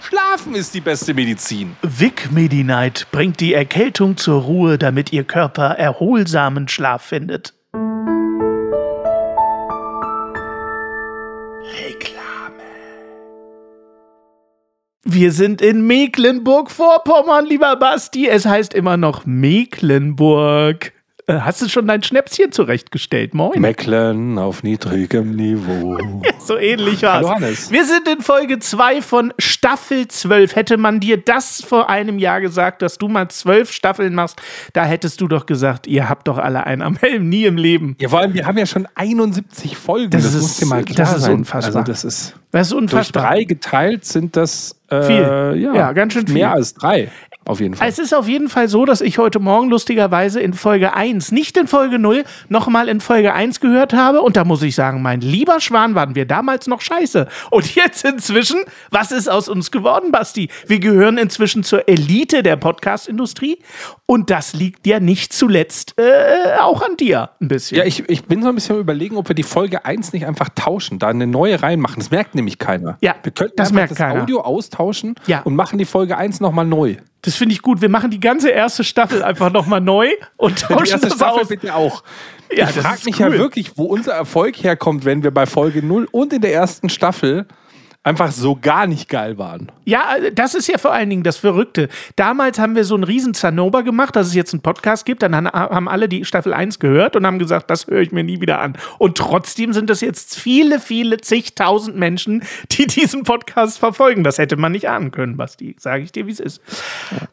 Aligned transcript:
Schlafen 0.00 0.54
ist 0.54 0.74
die 0.74 0.80
beste 0.80 1.14
Medizin. 1.14 1.76
Vic 1.82 2.30
Medi-Night 2.30 3.08
bringt 3.10 3.40
die 3.40 3.54
Erkältung 3.54 4.16
zur 4.16 4.42
Ruhe, 4.42 4.78
damit 4.78 5.12
Ihr 5.12 5.24
Körper 5.24 5.70
erholsamen 5.70 6.68
Schlaf 6.68 7.02
findet. 7.02 7.54
Reklame. 11.80 12.62
Wir 15.04 15.32
sind 15.32 15.60
in 15.60 15.86
Mecklenburg-Vorpommern, 15.86 17.46
lieber 17.46 17.76
Basti. 17.76 18.28
Es 18.28 18.46
heißt 18.46 18.74
immer 18.74 18.96
noch 18.96 19.26
Mecklenburg. 19.26 20.92
Äh, 21.28 21.40
hast 21.40 21.60
du 21.60 21.68
schon 21.68 21.86
dein 21.86 22.02
Schnäpschen 22.02 22.52
zurechtgestellt? 22.52 23.34
Moin. 23.34 23.60
Mecklen 23.60 24.38
auf 24.38 24.62
niedrigem 24.62 25.32
Niveau. 25.32 25.98
so 26.38 26.56
ähnlich 26.56 27.02
war's. 27.02 27.16
Hallo 27.16 27.34
Hannes. 27.34 27.70
Wir 27.70 27.84
sind 27.84 28.08
in 28.08 28.22
Folge 28.22 28.58
2 28.58 29.02
von 29.02 29.34
Staffel 29.38 30.08
12. 30.08 30.56
Hätte 30.56 30.78
man 30.78 31.00
dir 31.00 31.18
das 31.18 31.62
vor 31.62 31.90
einem 31.90 32.18
Jahr 32.18 32.40
gesagt, 32.40 32.80
dass 32.80 32.96
du 32.96 33.08
mal 33.08 33.28
zwölf 33.28 33.70
Staffeln 33.72 34.14
machst, 34.14 34.40
da 34.72 34.86
hättest 34.86 35.20
du 35.20 35.28
doch 35.28 35.44
gesagt, 35.44 35.86
ihr 35.86 36.08
habt 36.08 36.28
doch 36.28 36.38
alle 36.38 36.64
einen 36.64 36.80
am 36.80 36.96
Helm, 36.96 37.28
nie 37.28 37.44
im 37.44 37.58
Leben. 37.58 37.94
Ja, 38.00 38.08
vor 38.08 38.20
allem, 38.20 38.32
wir 38.32 38.46
haben 38.46 38.56
ja 38.56 38.64
schon 38.64 38.88
71 38.94 39.76
Folgen. 39.76 40.08
Das, 40.08 40.22
das 40.22 40.32
ist, 40.32 40.40
muss 40.40 40.56
dir 40.56 40.66
mal 40.66 40.82
klar 40.82 40.96
das 40.96 41.14
ist 41.14 41.24
sein. 41.24 41.34
unfassbar. 41.34 41.82
Also 41.82 41.92
das 41.92 42.04
ist, 42.04 42.36
das 42.52 42.68
ist 42.68 42.72
unfassbar. 42.72 43.24
Durch 43.24 43.32
drei 43.34 43.44
geteilt 43.44 44.06
sind 44.06 44.34
das 44.34 44.80
äh, 44.88 45.02
viel. 45.02 45.62
Ja, 45.62 45.74
ja, 45.74 45.92
ganz 45.92 46.14
schön 46.14 46.26
viel. 46.26 46.36
Mehr 46.36 46.52
als 46.52 46.72
drei. 46.72 47.10
Auf 47.48 47.60
jeden 47.60 47.74
Fall. 47.74 47.88
Es 47.88 47.98
ist 47.98 48.14
auf 48.14 48.28
jeden 48.28 48.50
Fall 48.50 48.68
so, 48.68 48.84
dass 48.84 49.00
ich 49.00 49.16
heute 49.16 49.40
Morgen 49.40 49.70
lustigerweise 49.70 50.38
in 50.38 50.52
Folge 50.52 50.92
1, 50.92 51.32
nicht 51.32 51.56
in 51.56 51.66
Folge 51.66 51.98
0, 51.98 52.24
nochmal 52.50 52.88
in 52.88 53.00
Folge 53.00 53.32
1 53.32 53.60
gehört 53.60 53.94
habe. 53.94 54.20
Und 54.20 54.36
da 54.36 54.44
muss 54.44 54.60
ich 54.60 54.74
sagen, 54.74 55.00
mein 55.00 55.22
lieber 55.22 55.58
Schwan, 55.58 55.94
waren 55.94 56.14
wir 56.14 56.26
damals 56.26 56.66
noch 56.66 56.82
scheiße. 56.82 57.26
Und 57.50 57.74
jetzt 57.74 58.04
inzwischen, 58.04 58.58
was 58.90 59.12
ist 59.12 59.28
aus 59.28 59.48
uns 59.48 59.70
geworden, 59.70 60.12
Basti? 60.12 60.50
Wir 60.66 60.78
gehören 60.78 61.16
inzwischen 61.16 61.64
zur 61.64 61.88
Elite 61.88 62.42
der 62.42 62.56
Podcast-Industrie. 62.56 63.60
Und 64.04 64.28
das 64.28 64.52
liegt 64.52 64.86
ja 64.86 65.00
nicht 65.00 65.32
zuletzt 65.32 65.94
äh, 65.96 66.58
auch 66.60 66.82
an 66.82 66.98
dir 66.98 67.30
ein 67.40 67.48
bisschen. 67.48 67.78
Ja, 67.78 67.84
ich, 67.84 68.06
ich 68.10 68.26
bin 68.26 68.42
so 68.42 68.50
ein 68.50 68.56
bisschen 68.56 68.78
überlegen, 68.78 69.16
ob 69.16 69.28
wir 69.28 69.34
die 69.34 69.42
Folge 69.42 69.86
1 69.86 70.12
nicht 70.12 70.26
einfach 70.26 70.50
tauschen, 70.54 70.98
da 70.98 71.08
eine 71.08 71.26
neue 71.26 71.62
reinmachen. 71.62 71.96
Das 71.96 72.10
merkt 72.10 72.34
nämlich 72.34 72.58
keiner. 72.58 72.98
Ja, 73.00 73.14
wir 73.22 73.32
könnten 73.32 73.56
das 73.56 73.72
merkt 73.72 73.92
das 73.92 73.98
keiner. 73.98 74.20
Audio 74.20 74.42
austauschen 74.42 75.14
ja. 75.26 75.40
und 75.40 75.56
machen 75.56 75.78
die 75.78 75.86
Folge 75.86 76.18
1 76.18 76.40
nochmal 76.40 76.66
neu. 76.66 76.96
Das 77.28 77.36
finde 77.36 77.52
ich 77.52 77.60
gut. 77.60 77.82
Wir 77.82 77.90
machen 77.90 78.10
die 78.10 78.20
ganze 78.20 78.48
erste 78.48 78.82
Staffel 78.84 79.22
einfach 79.22 79.52
nochmal 79.52 79.82
neu 79.82 80.08
und 80.38 80.60
tauschen 80.60 80.84
die 80.84 80.90
erste 80.92 81.08
das 81.08 81.16
Staffel 81.18 81.42
aus. 81.42 81.48
bitte 81.48 81.74
auch. 81.74 82.02
Ja, 82.50 82.70
ich 82.70 82.76
frage 82.76 83.00
mich 83.04 83.20
cool. 83.20 83.32
ja 83.34 83.38
wirklich, 83.38 83.72
wo 83.76 83.84
unser 83.84 84.12
Erfolg 84.12 84.56
herkommt, 84.56 85.04
wenn 85.04 85.22
wir 85.22 85.30
bei 85.30 85.44
Folge 85.44 85.82
0 85.84 86.08
und 86.10 86.32
in 86.32 86.40
der 86.40 86.54
ersten 86.54 86.88
Staffel 86.88 87.46
einfach 88.08 88.32
so 88.32 88.56
gar 88.60 88.86
nicht 88.86 89.08
geil 89.08 89.38
waren. 89.38 89.70
Ja, 89.84 90.16
das 90.32 90.54
ist 90.54 90.66
ja 90.66 90.78
vor 90.78 90.92
allen 90.92 91.10
Dingen 91.10 91.22
das 91.22 91.36
Verrückte. 91.36 91.88
Damals 92.16 92.58
haben 92.58 92.74
wir 92.74 92.84
so 92.84 92.94
einen 92.94 93.04
riesen 93.04 93.34
Zanober 93.34 93.82
gemacht, 93.82 94.16
dass 94.16 94.26
es 94.26 94.34
jetzt 94.34 94.52
einen 94.54 94.62
Podcast 94.62 95.04
gibt. 95.04 95.22
Dann 95.22 95.34
haben 95.46 95.88
alle 95.88 96.08
die 96.08 96.24
Staffel 96.24 96.52
1 96.54 96.78
gehört 96.78 97.16
und 97.16 97.26
haben 97.26 97.38
gesagt, 97.38 97.70
das 97.70 97.86
höre 97.86 98.00
ich 98.00 98.10
mir 98.10 98.24
nie 98.24 98.40
wieder 98.40 98.60
an. 98.60 98.76
Und 98.98 99.18
trotzdem 99.18 99.72
sind 99.72 99.90
das 99.90 100.00
jetzt 100.00 100.38
viele, 100.38 100.80
viele 100.80 101.18
zigtausend 101.18 101.96
Menschen, 101.96 102.42
die 102.72 102.86
diesen 102.98 103.24
Podcast 103.24 103.78
verfolgen. 103.78 104.24
Das 104.24 104.38
hätte 104.38 104.56
man 104.56 104.72
nicht 104.72 104.88
ahnen 104.88 105.10
können, 105.10 105.36
Basti. 105.36 105.76
Sage 105.78 106.02
ich 106.02 106.12
dir, 106.12 106.26
wie 106.26 106.32
es 106.32 106.40
ist. 106.40 106.62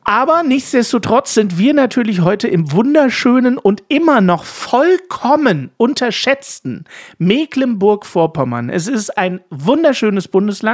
Aber 0.03 0.44
nichtsdestotrotz 0.44 1.33
sind 1.33 1.57
wir 1.57 1.73
natürlich 1.73 2.21
heute 2.21 2.47
im 2.47 2.71
wunderschönen 2.71 3.57
und 3.57 3.83
immer 3.88 4.21
noch 4.21 4.44
vollkommen 4.44 5.71
unterschätzten 5.77 6.83
Mecklenburg-Vorpommern. 7.17 8.69
Es 8.69 8.88
ist 8.88 9.17
ein 9.17 9.39
wunderschönes 9.50 10.27
Bundesland. 10.27 10.64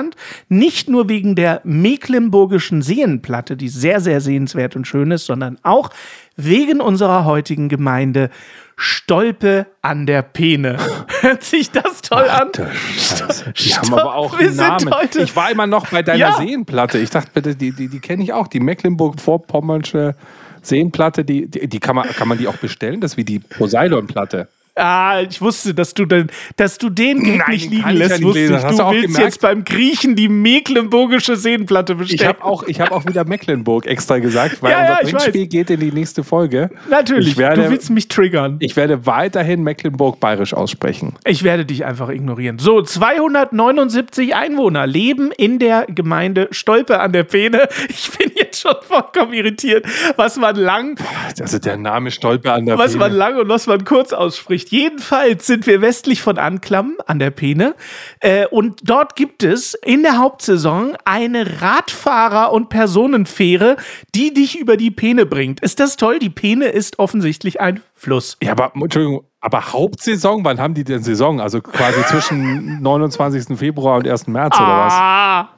Nicht 0.49 0.89
nur 0.89 1.09
wegen 1.09 1.35
der 1.35 1.61
Mecklenburgischen 1.63 2.81
Seenplatte, 2.81 3.57
die 3.57 3.69
sehr, 3.69 3.99
sehr 3.99 4.21
sehenswert 4.21 4.75
und 4.75 4.85
schön 4.87 5.11
ist, 5.11 5.25
sondern 5.25 5.57
auch 5.63 5.89
wegen 6.35 6.81
unserer 6.81 7.25
heutigen 7.25 7.69
Gemeinde 7.69 8.29
Stolpe 8.75 9.67
an 9.83 10.07
der 10.07 10.23
Peene. 10.23 10.77
Hört 11.21 11.43
sich 11.43 11.69
das 11.69 12.01
toll 12.01 12.27
an? 12.29 12.49
Die 12.53 13.75
haben 13.75 13.93
aber 13.93 14.15
auch 14.15 14.37
einen 14.39 14.55
Namen. 14.55 14.91
Ich 15.17 15.35
war 15.35 15.51
immer 15.51 15.67
noch 15.67 15.87
bei 15.87 16.01
deiner 16.01 16.17
Ja. 16.17 16.33
Seenplatte. 16.37 16.97
Ich 16.97 17.11
dachte, 17.11 17.29
bitte, 17.33 17.55
die, 17.55 17.71
die, 17.73 17.89
die 17.89 17.99
kenne 17.99 18.23
ich 18.23 18.33
auch. 18.33 18.47
Die 18.47 18.59
Mecklenburg-Vorpommersche 18.59 20.15
Seenplatte, 20.63 21.23
die, 21.25 21.47
die, 21.47 21.67
die 21.67 21.79
kann, 21.79 21.95
man, 21.95 22.07
kann 22.09 22.27
man 22.27 22.37
die 22.37 22.47
auch 22.47 22.57
bestellen? 22.57 23.01
Das 23.01 23.13
ist 23.13 23.17
wie 23.17 23.23
die 23.23 23.39
Poseidon-Platte. 23.39 24.47
Ah, 24.81 25.21
ich 25.21 25.39
wusste, 25.41 25.73
dass 25.73 25.93
du, 25.93 26.05
den, 26.05 26.27
dass 26.55 26.77
du 26.77 26.89
den 26.89 27.23
Gag 27.23 27.37
Nein, 27.37 27.49
nicht 27.51 27.69
liegen 27.71 27.89
lässt. 27.91 28.11
nicht 28.17 28.23
Wusste 28.23 28.39
ich. 28.41 28.49
Du 28.49 28.75
du 28.77 28.83
auch 28.83 28.91
willst 28.93 29.05
gemerkt? 29.07 29.25
jetzt 29.25 29.41
beim 29.41 29.63
Griechen 29.63 30.15
die 30.15 30.27
Mecklenburgische 30.27 31.35
Seenplatte 31.35 31.95
bestellen. 31.95 32.19
Ich 32.21 32.27
habe 32.27 32.43
auch, 32.43 32.63
ich 32.63 32.81
hab 32.81 32.91
auch 32.91 33.05
wieder 33.05 33.23
Mecklenburg 33.25 33.85
extra 33.85 34.17
gesagt, 34.19 34.61
weil 34.63 34.71
Ja, 34.81 34.83
ja, 34.85 34.97
unser 35.03 35.17
weiß. 35.19 35.31
geht 35.49 35.69
in 35.69 35.79
die 35.79 35.91
nächste 35.91 36.23
Folge. 36.23 36.69
Natürlich, 36.89 37.29
Ich 37.29 37.37
werde, 37.37 37.63
du 37.63 37.69
willst 37.69 37.89
mich 37.91 38.07
triggern. 38.07 38.57
ich 38.59 38.75
werde 38.75 39.05
weiterhin 39.05 39.63
Mecklenburg-Bayerisch 39.63 40.53
aussprechen. 40.53 41.13
Ich 41.25 41.43
werde 41.43 41.65
dich 41.65 41.85
einfach 41.85 42.09
ignorieren. 42.09 42.57
So, 42.59 42.81
279 42.81 44.35
Einwohner 44.35 44.87
leben 44.87 45.31
in 45.37 45.59
der 45.59 45.85
Gemeinde 45.87 46.47
Stolpe 46.51 46.99
an 46.99 47.11
der 47.13 47.23
Peene. 47.23 47.67
Ich 47.89 48.09
bin 48.17 48.31
jetzt 48.35 48.61
schon 48.61 48.75
vollkommen 48.81 49.33
irritiert, 49.33 49.85
was 50.15 50.37
man 50.37 50.55
lang, 50.55 50.97
Also 51.39 51.59
der 51.59 51.77
Name 51.77 52.09
Stolpe 52.11 52.51
an 52.51 52.65
der 52.65 52.77
was 52.77 52.95
man 52.95 53.09
Peene. 53.09 53.17
lang 53.19 53.37
und 53.37 53.49
was 53.49 53.67
man 53.67 53.83
kurz 53.85 54.13
ausspricht. 54.13 54.70
Jedenfalls 54.71 55.47
sind 55.47 55.67
wir 55.67 55.81
westlich 55.81 56.21
von 56.21 56.37
Anklam 56.37 56.95
an 57.05 57.19
der 57.19 57.29
Peene. 57.29 57.75
Äh, 58.21 58.47
und 58.47 58.79
dort 58.89 59.17
gibt 59.17 59.43
es 59.43 59.73
in 59.73 60.01
der 60.01 60.17
Hauptsaison 60.17 60.95
eine 61.03 61.59
Radfahrer- 61.61 62.51
und 62.51 62.69
Personenfähre, 62.69 63.75
die 64.15 64.33
dich 64.33 64.57
über 64.57 64.77
die 64.77 64.89
Peene 64.89 65.25
bringt. 65.25 65.59
Ist 65.59 65.81
das 65.81 65.97
toll? 65.97 66.19
Die 66.19 66.29
Peene 66.29 66.67
ist 66.67 66.99
offensichtlich 66.99 67.59
ein 67.59 67.81
Fluss. 67.95 68.37
Ja, 68.41 68.53
aber 68.53 68.71
Entschuldigung, 68.73 69.25
aber 69.41 69.73
Hauptsaison, 69.73 70.45
wann 70.45 70.59
haben 70.61 70.73
die 70.73 70.85
denn 70.85 71.03
Saison? 71.03 71.41
Also 71.41 71.61
quasi 71.61 72.01
zwischen 72.05 72.81
29. 72.81 73.57
Februar 73.57 73.97
und 73.97 74.07
1. 74.07 74.27
März 74.27 74.55
oder 74.57 74.85
was? 74.85 74.93
Ah, 74.93 75.49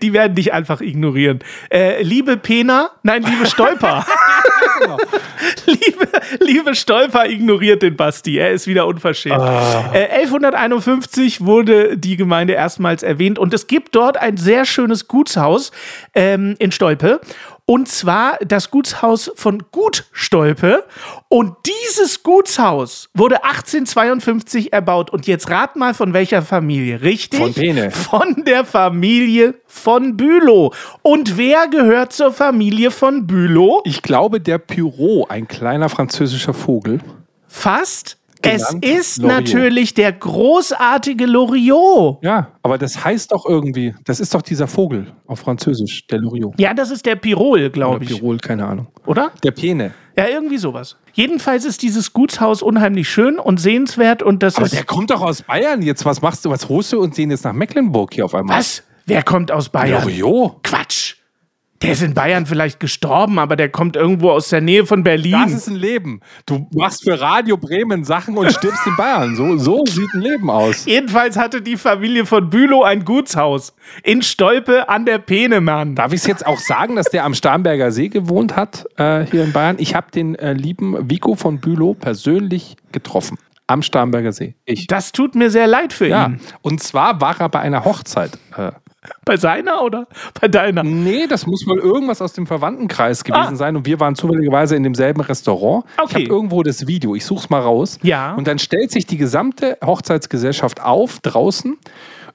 die 0.00 0.12
werden 0.12 0.34
dich 0.36 0.52
einfach 0.52 0.80
ignorieren. 0.80 1.40
Äh, 1.72 2.02
liebe 2.02 2.36
Pena, 2.36 2.90
nein, 3.02 3.22
liebe 3.22 3.46
Stolper. 3.46 4.06
liebe, 5.66 6.08
liebe 6.40 6.74
Stolper 6.74 7.26
ignoriert 7.26 7.82
den 7.82 7.96
Basti. 7.96 8.38
Er 8.38 8.50
ist 8.50 8.66
wieder 8.66 8.86
unverschämt. 8.86 9.42
Äh, 9.92 10.08
1151 10.20 11.44
wurde 11.44 11.96
die 11.96 12.16
Gemeinde 12.16 12.54
erstmals 12.54 13.02
erwähnt 13.02 13.38
und 13.38 13.54
es 13.54 13.66
gibt 13.66 13.94
dort 13.94 14.16
ein 14.16 14.36
sehr 14.36 14.64
schönes 14.64 15.08
Gutshaus 15.08 15.72
ähm, 16.14 16.56
in 16.58 16.72
Stolpe. 16.72 17.20
Und 17.66 17.88
zwar 17.88 18.38
das 18.44 18.70
Gutshaus 18.70 19.30
von 19.34 19.62
Gutstolpe. 19.70 20.84
Und 21.28 21.54
dieses 21.66 22.22
Gutshaus 22.22 23.08
wurde 23.14 23.44
1852 23.44 24.72
erbaut. 24.72 25.10
Und 25.10 25.26
jetzt 25.26 25.50
rat 25.50 25.76
mal 25.76 25.94
von 25.94 26.12
welcher 26.12 26.42
Familie, 26.42 27.02
richtig? 27.02 27.40
Von 27.40 27.54
Pene. 27.54 27.90
Von 27.90 28.44
der 28.44 28.64
Familie 28.64 29.54
von 29.66 30.16
Bülow. 30.16 30.72
Und 31.02 31.36
wer 31.36 31.68
gehört 31.68 32.12
zur 32.12 32.32
Familie 32.32 32.90
von 32.90 33.26
Bülow? 33.26 33.82
Ich 33.84 34.02
glaube, 34.02 34.40
der 34.40 34.58
Pyro, 34.58 35.26
ein 35.28 35.48
kleiner 35.48 35.88
französischer 35.88 36.54
Vogel. 36.54 37.00
Fast. 37.48 38.19
Es 38.42 38.72
ist 38.80 39.18
Loriot. 39.18 39.40
natürlich 39.42 39.94
der 39.94 40.12
großartige 40.12 41.26
Loriot. 41.26 42.18
Ja, 42.22 42.52
aber 42.62 42.78
das 42.78 43.04
heißt 43.04 43.32
doch 43.32 43.46
irgendwie, 43.46 43.94
das 44.04 44.20
ist 44.20 44.34
doch 44.34 44.42
dieser 44.42 44.66
Vogel 44.66 45.12
auf 45.26 45.40
Französisch, 45.40 46.06
der 46.06 46.18
Loriot. 46.18 46.54
Ja, 46.58 46.72
das 46.74 46.90
ist 46.90 47.06
der 47.06 47.16
Pirol, 47.16 47.70
glaube 47.70 48.04
ich. 48.04 48.10
Pirol, 48.10 48.38
keine 48.38 48.66
Ahnung. 48.66 48.86
Oder? 49.06 49.30
Der 49.42 49.50
Pene. 49.50 49.92
Ja, 50.16 50.26
irgendwie 50.28 50.58
sowas. 50.58 50.96
Jedenfalls 51.12 51.64
ist 51.64 51.82
dieses 51.82 52.12
Gutshaus 52.12 52.62
unheimlich 52.62 53.08
schön 53.08 53.38
und 53.38 53.60
sehenswert 53.60 54.22
und 54.22 54.42
das 54.42 54.56
Aber 54.56 54.66
ist. 54.66 54.74
der 54.74 54.84
kommt 54.84 55.10
doch 55.10 55.22
aus 55.22 55.42
Bayern 55.42 55.82
jetzt. 55.82 56.04
Was 56.04 56.22
machst 56.22 56.44
du? 56.44 56.50
Was 56.50 56.68
holst 56.68 56.92
du 56.92 57.00
und 57.00 57.14
sehen 57.14 57.30
jetzt 57.30 57.44
nach 57.44 57.52
Mecklenburg 57.52 58.14
hier 58.14 58.24
auf 58.24 58.34
einmal? 58.34 58.58
Was? 58.58 58.82
Wer 59.06 59.22
kommt 59.22 59.50
aus 59.50 59.68
Bayern? 59.68 60.02
Loriot? 60.02 60.62
Quatsch. 60.62 61.16
Der 61.82 61.92
ist 61.92 62.02
in 62.02 62.12
Bayern 62.12 62.44
vielleicht 62.44 62.78
gestorben, 62.78 63.38
aber 63.38 63.56
der 63.56 63.70
kommt 63.70 63.96
irgendwo 63.96 64.30
aus 64.30 64.50
der 64.50 64.60
Nähe 64.60 64.84
von 64.84 65.02
Berlin. 65.02 65.32
Das 65.44 65.52
ist 65.52 65.66
ein 65.66 65.76
Leben. 65.76 66.20
Du 66.44 66.68
machst 66.74 67.04
für 67.04 67.18
Radio 67.18 67.56
Bremen 67.56 68.04
Sachen 68.04 68.36
und 68.36 68.52
stirbst 68.52 68.86
in 68.86 68.96
Bayern. 68.96 69.34
So, 69.34 69.56
so 69.56 69.86
sieht 69.86 70.12
ein 70.12 70.20
Leben 70.20 70.50
aus. 70.50 70.84
Jedenfalls 70.84 71.38
hatte 71.38 71.62
die 71.62 71.78
Familie 71.78 72.26
von 72.26 72.50
Bülow 72.50 72.82
ein 72.82 73.06
Gutshaus 73.06 73.74
in 74.02 74.20
Stolpe 74.20 74.90
an 74.90 75.06
der 75.06 75.18
Peenemann. 75.18 75.94
Darf 75.94 76.12
ich 76.12 76.20
es 76.20 76.26
jetzt 76.26 76.46
auch 76.46 76.58
sagen, 76.58 76.96
dass 76.96 77.06
der 77.08 77.24
am 77.24 77.32
Starnberger 77.32 77.92
See 77.92 78.08
gewohnt 78.08 78.56
hat, 78.56 78.84
äh, 78.98 79.24
hier 79.24 79.42
in 79.42 79.52
Bayern? 79.52 79.76
Ich 79.78 79.94
habe 79.94 80.10
den 80.10 80.34
äh, 80.34 80.52
lieben 80.52 81.08
Vico 81.10 81.34
von 81.34 81.60
Bülow 81.60 81.94
persönlich 81.94 82.76
getroffen. 82.92 83.38
Am 83.68 83.80
Starnberger 83.82 84.32
See. 84.32 84.54
Ich. 84.66 84.86
Das 84.86 85.12
tut 85.12 85.34
mir 85.34 85.48
sehr 85.48 85.66
leid 85.66 85.94
für 85.94 86.08
Ja, 86.08 86.26
ihn. 86.26 86.40
und 86.60 86.82
zwar 86.82 87.22
war 87.22 87.40
er 87.40 87.48
bei 87.48 87.60
einer 87.60 87.86
Hochzeit. 87.86 88.32
Äh, 88.56 88.72
Bei 89.24 89.36
seiner 89.36 89.82
oder 89.82 90.06
bei 90.40 90.48
deiner? 90.48 90.82
nee, 90.82 91.26
das 91.26 91.46
muss 91.46 91.66
wohl 91.66 91.78
irgendwas 91.78 92.20
aus 92.20 92.34
dem 92.34 92.46
Verwandtenkreis 92.46 93.24
gewesen 93.24 93.54
Ah. 93.54 93.56
sein. 93.56 93.76
Und 93.76 93.86
wir 93.86 93.98
waren 93.98 94.14
zufälligerweise 94.14 94.76
in 94.76 94.82
demselben 94.82 95.22
Restaurant. 95.22 95.84
Ich 95.96 96.02
Okay. 96.02 96.14
habe 96.14 96.24
irgendwo 96.34 96.62
das 96.62 96.86
Video, 96.86 97.14
ich 97.14 97.24
suche 97.24 97.40
es 97.44 97.50
mal 97.50 97.60
raus. 97.60 97.98
Ja. 98.02 98.34
Und 98.34 98.46
dann 98.46 98.58
stellt 98.58 98.90
sich 98.90 99.06
die 99.06 99.16
gesamte 99.16 99.78
Hochzeitsgesellschaft 99.84 100.82
auf 100.82 101.20
draußen. 101.20 101.78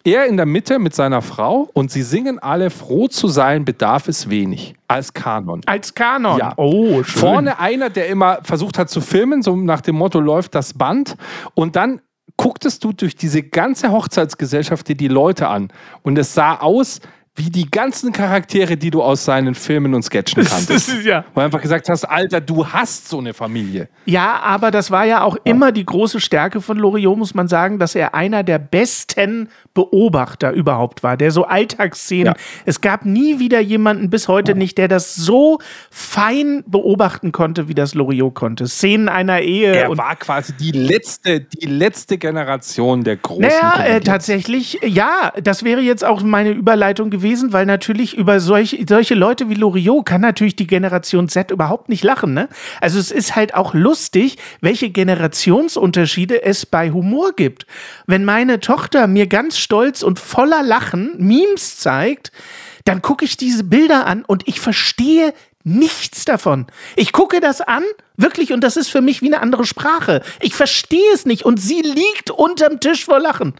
Er 0.03 0.25
in 0.27 0.37
der 0.37 0.45
Mitte 0.45 0.77
mit 0.77 0.93
seiner 0.93 1.23
Frau 1.23 1.67
und 1.73 1.89
sie 1.89 2.03
singen 2.03 2.37
alle, 2.37 2.69
froh 2.69 3.07
zu 3.07 3.27
sein 3.27 3.65
bedarf 3.65 4.07
es 4.07 4.29
wenig. 4.29 4.75
Als 4.87 5.13
Kanon. 5.13 5.61
Als 5.65 5.95
Kanon. 5.95 6.37
Ja. 6.37 6.53
Oh, 6.57 7.01
schön. 7.01 7.19
Vorne 7.21 7.59
einer, 7.59 7.89
der 7.89 8.07
immer 8.09 8.37
versucht 8.43 8.77
hat 8.77 8.89
zu 8.91 9.01
filmen, 9.01 9.41
so 9.41 9.55
nach 9.55 9.81
dem 9.81 9.95
Motto 9.95 10.19
läuft 10.19 10.53
das 10.53 10.75
Band. 10.75 11.15
Und 11.55 11.75
dann 11.75 12.01
gucktest 12.37 12.83
du 12.83 12.93
durch 12.93 13.15
diese 13.15 13.43
ganze 13.43 13.91
Hochzeitsgesellschaft 13.91 14.87
dir 14.87 14.95
die 14.95 15.07
Leute 15.07 15.47
an. 15.47 15.69
Und 16.03 16.17
es 16.17 16.33
sah 16.33 16.55
aus 16.55 16.99
wie 17.37 17.49
die 17.49 17.69
ganzen 17.69 18.13
Charaktere, 18.13 18.77
die 18.77 18.91
du 18.91 19.03
aus 19.03 19.25
seinen 19.25 19.55
Filmen 19.55 19.93
und 19.93 20.03
Sketchen 20.03 20.45
kanntest. 20.45 21.03
ja. 21.03 21.25
Wo 21.33 21.41
du 21.41 21.45
einfach 21.45 21.61
gesagt 21.61 21.89
hast, 21.89 22.05
Alter, 22.05 22.39
du 22.39 22.65
hast 22.65 23.09
so 23.09 23.19
eine 23.19 23.33
Familie. 23.33 23.89
Ja, 24.05 24.39
aber 24.39 24.71
das 24.71 24.89
war 24.89 25.03
ja 25.03 25.21
auch 25.21 25.35
immer 25.43 25.73
die 25.73 25.85
große 25.85 26.21
Stärke 26.21 26.61
von 26.61 26.77
Loriot, 26.77 27.17
muss 27.17 27.33
man 27.33 27.49
sagen, 27.49 27.77
dass 27.77 27.93
er 27.93 28.15
einer 28.15 28.43
der 28.43 28.57
besten 28.59 29.49
Beobachter 29.73 30.51
überhaupt 30.51 31.03
war, 31.03 31.17
der 31.17 31.31
so 31.31 31.43
Alltagsszenen. 31.43 32.27
Ja. 32.27 32.33
Es 32.63 32.79
gab 32.79 33.03
nie 33.03 33.37
wieder 33.37 33.59
jemanden 33.59 34.09
bis 34.09 34.29
heute 34.29 34.55
nicht, 34.55 34.77
der 34.77 34.87
das 34.87 35.15
so 35.15 35.59
fein 35.91 36.63
beobachten 36.67 37.33
konnte, 37.33 37.67
wie 37.67 37.73
das 37.73 37.95
Loriot 37.95 38.33
konnte. 38.33 38.67
Szenen 38.67 39.09
einer 39.09 39.41
Ehe 39.41 39.75
Er 39.75 39.97
war 39.97 40.15
quasi 40.15 40.53
die 40.53 40.71
letzte, 40.71 41.41
die 41.41 41.65
letzte 41.65 42.17
Generation 42.17 43.03
der 43.03 43.17
großen 43.17 43.41
Naja, 43.41 43.83
äh, 43.83 43.99
tatsächlich, 43.99 44.79
ja, 44.85 45.33
das 45.43 45.63
wäre 45.63 45.81
jetzt 45.81 46.05
auch 46.05 46.23
meine 46.23 46.51
Überleitung 46.51 47.09
gewesen, 47.09 47.24
weil 47.33 47.65
natürlich 47.65 48.15
über 48.15 48.39
solch, 48.39 48.85
solche 48.87 49.15
Leute 49.15 49.49
wie 49.49 49.55
Loriot 49.55 50.05
kann 50.05 50.21
natürlich 50.21 50.55
die 50.55 50.67
Generation 50.67 51.29
Z 51.29 51.51
überhaupt 51.51 51.89
nicht 51.89 52.03
lachen. 52.03 52.33
Ne? 52.33 52.49
Also 52.81 52.99
es 52.99 53.11
ist 53.11 53.35
halt 53.35 53.55
auch 53.55 53.73
lustig, 53.73 54.37
welche 54.61 54.89
Generationsunterschiede 54.89 56.43
es 56.43 56.65
bei 56.65 56.91
Humor 56.91 57.33
gibt. 57.33 57.65
Wenn 58.05 58.25
meine 58.25 58.59
Tochter 58.59 59.07
mir 59.07 59.27
ganz 59.27 59.57
stolz 59.57 60.03
und 60.03 60.19
voller 60.19 60.63
Lachen 60.63 61.13
Memes 61.17 61.77
zeigt, 61.77 62.31
dann 62.83 63.01
gucke 63.01 63.25
ich 63.25 63.37
diese 63.37 63.63
Bilder 63.63 64.05
an 64.05 64.23
und 64.25 64.47
ich 64.47 64.59
verstehe 64.59 65.33
nichts 65.63 66.25
davon. 66.25 66.67
Ich 66.95 67.11
gucke 67.11 67.41
das 67.41 67.59
an, 67.59 67.83
wirklich, 68.15 68.53
und 68.53 68.61
das 68.61 68.77
ist 68.77 68.89
für 68.89 69.01
mich 69.01 69.21
wie 69.21 69.27
eine 69.27 69.41
andere 69.41 69.65
Sprache. 69.65 70.21
Ich 70.39 70.53
verstehe 70.53 71.11
es 71.13 71.25
nicht 71.25 71.43
und 71.43 71.59
sie 71.59 71.81
liegt 71.81 72.29
unterm 72.29 72.79
Tisch 72.79 73.03
vor 73.03 73.19
Lachen. 73.19 73.55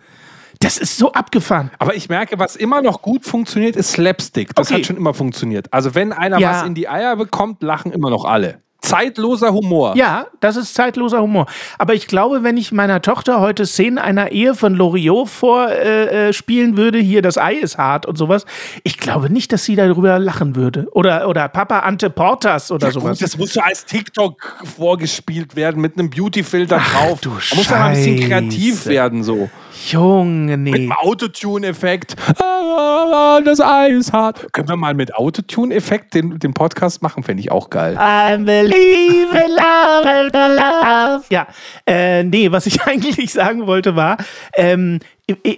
Das 0.66 0.80
ist 0.80 0.98
so 0.98 1.12
abgefahren. 1.14 1.70
Aber 1.78 1.94
ich 1.96 2.10
merke, 2.10 2.40
was 2.40 2.56
immer 2.56 2.82
noch 2.82 3.04
gut 3.04 3.24
funktioniert, 3.24 3.76
ist 3.76 3.92
Slapstick. 3.92 4.56
Das 4.56 4.68
Okay. 4.72 4.80
hat 4.80 4.88
schon 4.88 4.98
immer 4.98 5.14
funktioniert. 5.14 5.72
Also 5.72 5.94
wenn 5.94 6.12
einer 6.12 6.40
Ja. 6.40 6.50
was 6.52 6.64
in 6.64 6.74
die 6.74 6.90
Eier 6.90 7.16
bekommt, 7.16 7.62
lachen 7.62 7.92
immer 7.92 8.10
noch 8.10 8.26
alle. 8.26 8.62
Zeitloser 8.82 9.52
Humor. 9.54 9.96
Ja, 9.96 10.28
das 10.42 10.56
ist 10.58 10.74
zeitloser 10.76 11.22
Humor. 11.22 11.46
Aber 11.80 11.94
ich 11.96 12.06
glaube, 12.08 12.44
wenn 12.44 12.56
ich 12.58 12.72
meiner 12.72 13.02
Tochter 13.02 13.40
heute 13.42 13.66
Szenen 13.66 13.98
einer 14.00 14.32
Ehe 14.32 14.54
von 14.56 14.76
Loriot 14.76 15.28
vorspielen 15.30 16.08
äh, 16.30 16.34
spielen 16.34 16.78
würde, 16.78 16.98
hier 17.00 17.22
das 17.24 17.38
Ei 17.40 17.54
ist 17.56 17.78
hart 17.80 18.06
und 18.08 18.16
sowas, 18.18 18.46
ich 18.84 18.98
glaube 19.00 19.32
nicht, 19.32 19.52
dass 19.52 19.66
sie 19.66 19.76
darüber 19.76 20.18
lachen 20.20 20.56
würde. 20.56 20.88
Oder, 20.94 21.28
oder 21.28 21.48
Papa 21.48 21.80
Ante 21.80 22.10
Portas 22.12 22.72
oder 22.72 22.88
Ja, 22.88 22.94
sowas. 22.94 23.18
gut, 23.20 23.22
das 23.24 23.38
muss 23.38 23.54
so 23.54 23.62
als 23.62 23.86
TikTok 23.86 24.64
vorgespielt 24.78 25.56
werden 25.56 25.82
mit 25.82 25.98
einem 25.98 26.10
Beauty-Filter 26.12 26.78
drauf. 26.80 27.22
du 27.22 27.30
da 27.30 27.56
muss 27.56 27.70
mal 27.70 27.82
ein 27.84 27.94
bisschen 27.94 28.20
kreativ 28.20 28.86
werden 28.88 29.24
so. 29.24 29.50
Junge, 29.92 30.58
Mit 30.58 30.74
nee. 30.74 30.80
einem 30.80 30.92
Autotune-Effekt. 30.94 32.16
Ah, 32.42 33.40
das 33.46 33.62
Eis 33.62 34.12
hart. 34.12 34.52
Können 34.52 34.68
wir 34.68 34.76
mal 34.76 34.96
mit 34.96 35.14
Autotune-Effekt 35.14 36.16
den, 36.16 36.40
den 36.40 36.54
Podcast 36.54 37.04
machen? 37.04 37.22
Fände 37.22 37.42
ich 37.42 37.52
auch 37.52 37.70
geil. 37.70 37.94
I 37.94 38.38
believe 38.38 39.30
in 39.32 39.52
love, 39.52 40.32
love. 40.34 41.24
Ja, 41.30 41.48
äh, 41.86 42.24
nee, 42.24 42.52
was 42.52 42.66
ich 42.66 42.82
eigentlich 42.86 43.32
sagen 43.32 43.68
wollte 43.68 43.96
war, 43.96 44.18
ähm, 44.56 45.00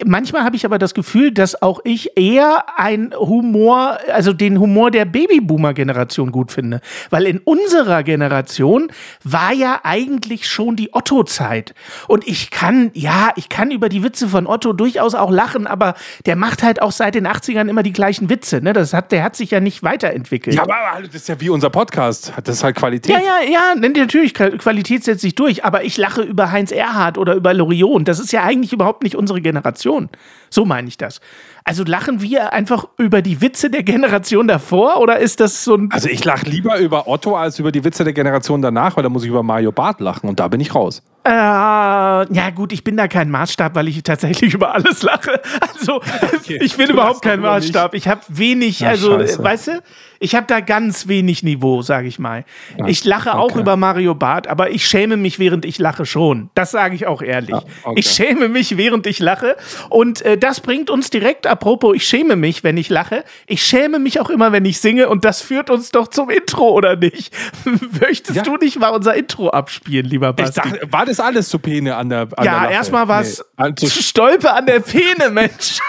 manchmal 0.06 0.44
habe 0.46 0.56
ich 0.56 0.66
aber 0.66 0.78
das 0.80 0.94
Gefühl, 0.94 1.32
dass 1.32 1.62
auch 1.62 1.82
ich 1.84 2.18
eher 2.18 2.66
ein 2.78 3.14
Humor, 3.18 3.98
also 4.14 4.32
den 4.32 4.60
Humor 4.62 4.92
der 4.92 5.04
Babyboomer-Generation 5.04 6.32
gut 6.32 6.54
finde. 6.54 6.80
Weil 7.10 7.26
in 7.26 7.40
unserer 7.40 8.04
Generation 8.04 8.88
war 9.26 9.52
ja 9.52 9.82
eigentlich 9.84 10.48
schon 10.48 10.78
die 10.78 10.94
Otto-Zeit. 10.94 11.74
Und 12.08 12.26
ich 12.26 12.50
kann, 12.50 12.92
ja, 12.94 13.32
ich 13.36 13.50
kann 13.50 13.70
über 13.72 13.90
die 13.90 14.04
Witze 14.04 14.30
von 14.30 14.48
Otto 14.48 14.72
durchaus 14.72 15.16
auch 15.16 15.32
lachen, 15.32 15.68
aber 15.68 15.96
der 16.26 16.38
macht 16.38 16.64
halt 16.64 16.82
auch 16.82 16.94
seit 16.94 17.16
den 17.16 17.28
80ern 17.28 17.68
immer 17.70 17.84
die 17.84 17.94
gleichen 17.94 18.30
Witze. 18.30 18.62
Ne? 18.62 18.72
Das 18.72 18.94
hat, 18.94 19.12
der 19.12 19.22
hat 19.22 19.36
sich 19.36 19.52
ja 19.52 19.60
nicht 19.60 19.84
weiterentwickelt. 19.84 20.56
Ja, 20.56 20.64
aber 20.64 21.02
das 21.04 21.14
ist 21.14 21.28
ja 21.28 21.42
wie 21.42 21.50
unser 21.50 21.70
Podcast. 21.70 22.32
Das 22.42 22.56
ist 22.56 22.64
halt 22.64 22.78
Qualität. 22.78 23.14
Ja, 23.14 23.20
ja, 23.20 23.52
ja, 23.52 23.76
ne, 23.76 23.90
natürlich, 23.90 24.34
Qual- 24.34 24.58
Qualität 24.58 25.04
setzt 25.04 25.22
sich 25.22 25.36
durch, 25.36 25.66
aber 25.66 25.84
ich 25.84 25.98
lache 25.98 26.22
über 26.22 26.52
Heinz 26.52 26.72
Erhardt 26.72 27.18
oder 27.18 27.36
über 27.36 27.54
Loriot 27.54 27.92
und 27.92 28.08
das 28.08 28.20
ist 28.20 28.32
ja 28.32 28.44
eigentlich 28.44 28.72
überhaupt 28.72 29.04
nicht 29.04 29.16
unsere 29.16 29.42
Generation. 29.42 29.57
Generation. 29.62 30.10
So 30.50 30.66
meine 30.66 30.88
ich 30.88 30.98
das. 30.98 31.20
Also 31.64 31.84
lachen 31.84 32.22
wir 32.22 32.54
einfach 32.54 32.88
über 32.98 33.22
die 33.22 33.42
Witze 33.42 33.70
der 33.70 33.84
Generation 33.84 34.48
davor 34.48 35.02
oder 35.02 35.20
ist 35.20 35.40
das 35.42 35.64
so 35.64 35.76
ein. 35.76 35.90
Also 35.92 36.08
ich 36.08 36.24
lache 36.24 36.46
lieber 36.46 36.78
über 36.80 37.08
Otto 37.08 37.36
als 37.36 37.60
über 37.60 37.72
die 37.72 37.84
Witze 37.84 38.04
der 38.04 38.14
Generation 38.14 38.62
danach, 38.62 38.96
weil 38.96 39.04
da 39.04 39.10
muss 39.10 39.24
ich 39.24 39.30
über 39.30 39.44
Mario 39.44 39.72
Barth 39.72 40.00
lachen 40.00 40.30
und 40.30 40.40
da 40.40 40.48
bin 40.48 40.62
ich 40.62 40.74
raus. 40.74 41.04
Äh, 41.26 41.30
ja, 41.30 42.50
gut, 42.56 42.72
ich 42.72 42.86
bin 42.86 42.96
da 42.96 43.10
kein 43.10 43.30
Maßstab, 43.30 43.76
weil 43.76 43.90
ich 43.90 44.02
tatsächlich 44.02 44.54
über 44.54 44.74
alles 44.74 45.04
lache. 45.04 45.42
Also, 45.60 46.02
ich 46.48 46.78
bin 46.78 46.88
Du 46.88 46.94
überhaupt 46.94 47.22
kein. 47.22 47.42
Maßstab. 47.42 47.94
Ich 47.96 48.08
habe 48.08 48.22
wenig, 48.30 48.86
Ach, 48.86 48.92
also, 48.92 49.20
scheiße. 49.20 49.44
weißt 49.44 49.68
du, 49.68 49.72
ich 50.20 50.36
habe 50.36 50.48
da 50.48 50.62
ganz 50.62 51.08
wenig 51.08 51.44
Niveau, 51.44 51.82
sage 51.82 52.08
ich 52.08 52.18
mal. 52.18 52.46
Ich 52.88 53.04
lache 53.04 53.36
auch 53.36 53.52
okay. 53.52 53.60
über 53.60 53.76
Mario 53.76 54.16
Barth, 54.16 54.48
aber 54.48 54.72
ich 54.72 54.88
schäme 54.88 55.18
mich, 55.18 55.38
während 55.38 55.66
ich 55.66 55.80
lache 55.80 56.06
schon. 56.06 56.50
Das 56.56 56.72
sage 56.72 56.96
ich 56.96 57.06
auch 57.08 57.22
ehrlich. 57.22 57.56
okay. 57.84 58.00
Ich 58.00 58.10
schäme 58.10 58.48
mich, 58.48 58.78
während 58.78 59.06
ich 59.06 59.20
lache. 59.20 59.58
Und 59.90 60.22
äh, 60.24 60.37
das 60.38 60.60
bringt 60.62 60.90
uns 60.90 61.10
direkt, 61.10 61.48
apropos, 61.48 61.96
ich 61.96 62.08
schäme 62.08 62.36
mich, 62.36 62.64
wenn 62.64 62.78
ich 62.78 62.90
lache. 62.90 63.24
Ich 63.46 63.62
schäme 63.64 64.00
mich 64.00 64.20
auch 64.20 64.30
immer, 64.30 64.52
wenn 64.52 64.66
ich 64.66 64.80
singe. 64.80 65.10
Und 65.10 65.26
das 65.26 65.42
führt 65.42 65.70
uns 65.70 65.92
doch 65.92 66.08
zum 66.08 66.30
Intro, 66.30 66.70
oder 66.72 66.96
nicht? 66.96 67.34
Möchtest 68.02 68.38
Ja. 68.38 68.44
du 68.44 68.58
nicht 68.58 68.80
mal 68.80 68.90
unser 68.90 69.16
Intro 69.16 69.50
abspielen, 69.50 70.06
lieber 70.06 70.30
Ich 70.30 70.36
Basti? 70.36 70.62
dachte, 70.62 70.82
war 70.92 71.06
das 71.06 71.20
alles 71.20 71.50
zu 71.50 71.60
Pene 71.60 71.96
an 71.96 72.10
der 72.10 72.28
an 72.36 72.46
Ja, 72.46 72.70
erstmal 72.70 73.08
war 73.08 73.22
es 73.22 73.44
Nee, 73.58 73.88
Stolpe 73.90 74.52
an 74.52 74.66
der 74.66 74.80
Pene, 74.80 75.30
Mensch. 75.32 75.80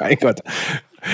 mein 0.00 0.16
Gott. 0.20 0.40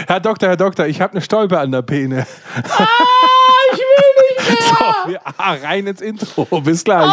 Herr 0.08 0.18
Doktor, 0.20 0.48
Herr 0.48 0.56
Doktor, 0.56 0.86
ich 0.86 1.00
habe 1.00 1.12
eine 1.12 1.20
Stolpe 1.22 1.58
an 1.60 1.70
der 1.70 1.82
Pene. 1.82 2.26
ich 2.56 3.78
will 3.78 4.46
nicht 4.48 4.48
mehr. 4.48 4.56
So, 5.04 5.10
wir, 5.10 5.20
ah, 5.38 5.54
rein 5.62 5.86
ins 5.86 6.00
Intro. 6.00 6.44
Bis 6.60 6.82
gleich. 6.84 7.12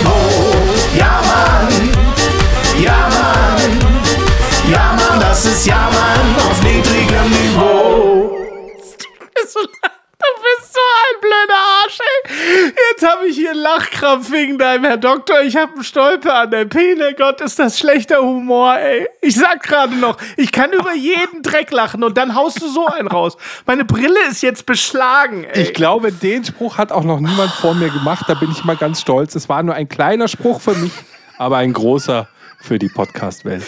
Ey. 11.99 12.73
Jetzt 12.91 13.07
habe 13.07 13.27
ich 13.27 13.35
hier 13.35 13.51
einen 13.51 13.59
Lachkrampf 13.59 14.31
wegen 14.31 14.57
deinem 14.57 14.85
Herr 14.85 14.97
Doktor. 14.97 15.41
Ich 15.41 15.55
habe 15.55 15.73
einen 15.73 15.83
Stolper 15.83 16.41
an 16.41 16.51
der 16.51 16.65
Pene. 16.65 17.13
Gott, 17.17 17.41
ist 17.41 17.59
das 17.59 17.79
schlechter 17.79 18.21
Humor, 18.21 18.77
ey. 18.77 19.07
Ich 19.21 19.35
sag 19.35 19.63
gerade 19.63 19.95
noch, 19.95 20.17
ich 20.37 20.51
kann 20.51 20.71
über 20.71 20.93
jeden 20.93 21.43
Dreck 21.43 21.71
lachen 21.71 22.03
und 22.03 22.17
dann 22.17 22.35
haust 22.35 22.61
du 22.61 22.67
so 22.67 22.85
einen 22.87 23.07
raus. 23.07 23.37
Meine 23.65 23.85
Brille 23.85 24.19
ist 24.29 24.41
jetzt 24.41 24.65
beschlagen, 24.65 25.43
ey. 25.43 25.63
Ich 25.63 25.73
glaube, 25.73 26.11
den 26.11 26.45
Spruch 26.45 26.77
hat 26.77 26.91
auch 26.91 27.03
noch 27.03 27.19
niemand 27.19 27.51
vor 27.51 27.73
mir 27.73 27.89
gemacht. 27.89 28.25
Da 28.27 28.33
bin 28.35 28.51
ich 28.51 28.63
mal 28.63 28.77
ganz 28.77 29.01
stolz. 29.01 29.35
Es 29.35 29.49
war 29.49 29.63
nur 29.63 29.75
ein 29.75 29.89
kleiner 29.89 30.27
Spruch 30.27 30.61
für 30.61 30.75
mich, 30.75 30.93
aber 31.37 31.57
ein 31.57 31.73
großer 31.73 32.27
für 32.61 32.77
die 32.77 32.89
Podcast-Welt. 32.89 33.63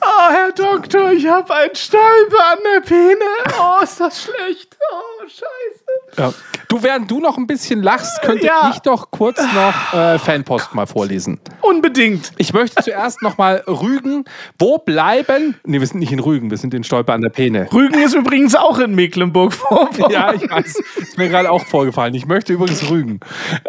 Oh, 0.00 0.30
Herr 0.30 0.52
Doktor, 0.52 1.12
ich 1.12 1.26
habe 1.26 1.54
einen 1.54 1.74
Stolper 1.74 2.52
an 2.52 2.58
der 2.74 2.80
Pene. 2.80 3.24
Oh, 3.60 3.82
ist 3.82 4.00
das 4.00 4.22
schlecht. 4.24 4.76
Oh, 4.90 5.17
scheiße. 5.28 6.18
Ja. 6.18 6.32
Du, 6.68 6.82
während 6.82 7.10
du 7.10 7.20
noch 7.20 7.36
ein 7.38 7.46
bisschen 7.46 7.82
lachst, 7.82 8.20
könnte 8.22 8.46
Ja. 8.46 8.70
ich 8.74 8.80
doch 8.80 9.10
kurz 9.10 9.40
noch 9.54 9.94
äh, 9.94 10.18
Fanpost 10.18 10.74
mal 10.74 10.86
vorlesen. 10.86 11.40
Unbedingt. 11.62 12.32
Ich 12.36 12.52
möchte 12.52 12.82
zuerst 12.82 13.22
noch 13.22 13.38
mal 13.38 13.62
Rügen. 13.66 14.24
Wo 14.58 14.78
bleiben? 14.78 15.56
Nee, 15.64 15.80
wir 15.80 15.86
sind 15.86 16.00
nicht 16.00 16.12
in 16.12 16.18
Rügen, 16.20 16.50
wir 16.50 16.56
sind 16.58 16.74
in 16.74 16.84
Stolper 16.84 17.14
an 17.14 17.20
der 17.22 17.30
Pene. 17.30 17.68
Rügen 17.72 18.00
ist 18.02 18.14
übrigens 18.14 18.54
auch 18.54 18.78
in 18.78 18.94
Mecklenburg-Vorpommern. 18.94 20.10
Ja, 20.18 20.32
ich 20.32 20.48
weiß. 20.50 20.76
Ist 20.96 21.18
mir 21.18 21.28
gerade 21.28 21.50
auch 21.50 21.64
vorgefallen. 21.66 22.14
Ich 22.14 22.26
möchte 22.26 22.52
übrigens 22.54 22.88
Rügen. 22.88 23.20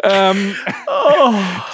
Ähm, 0.02 0.54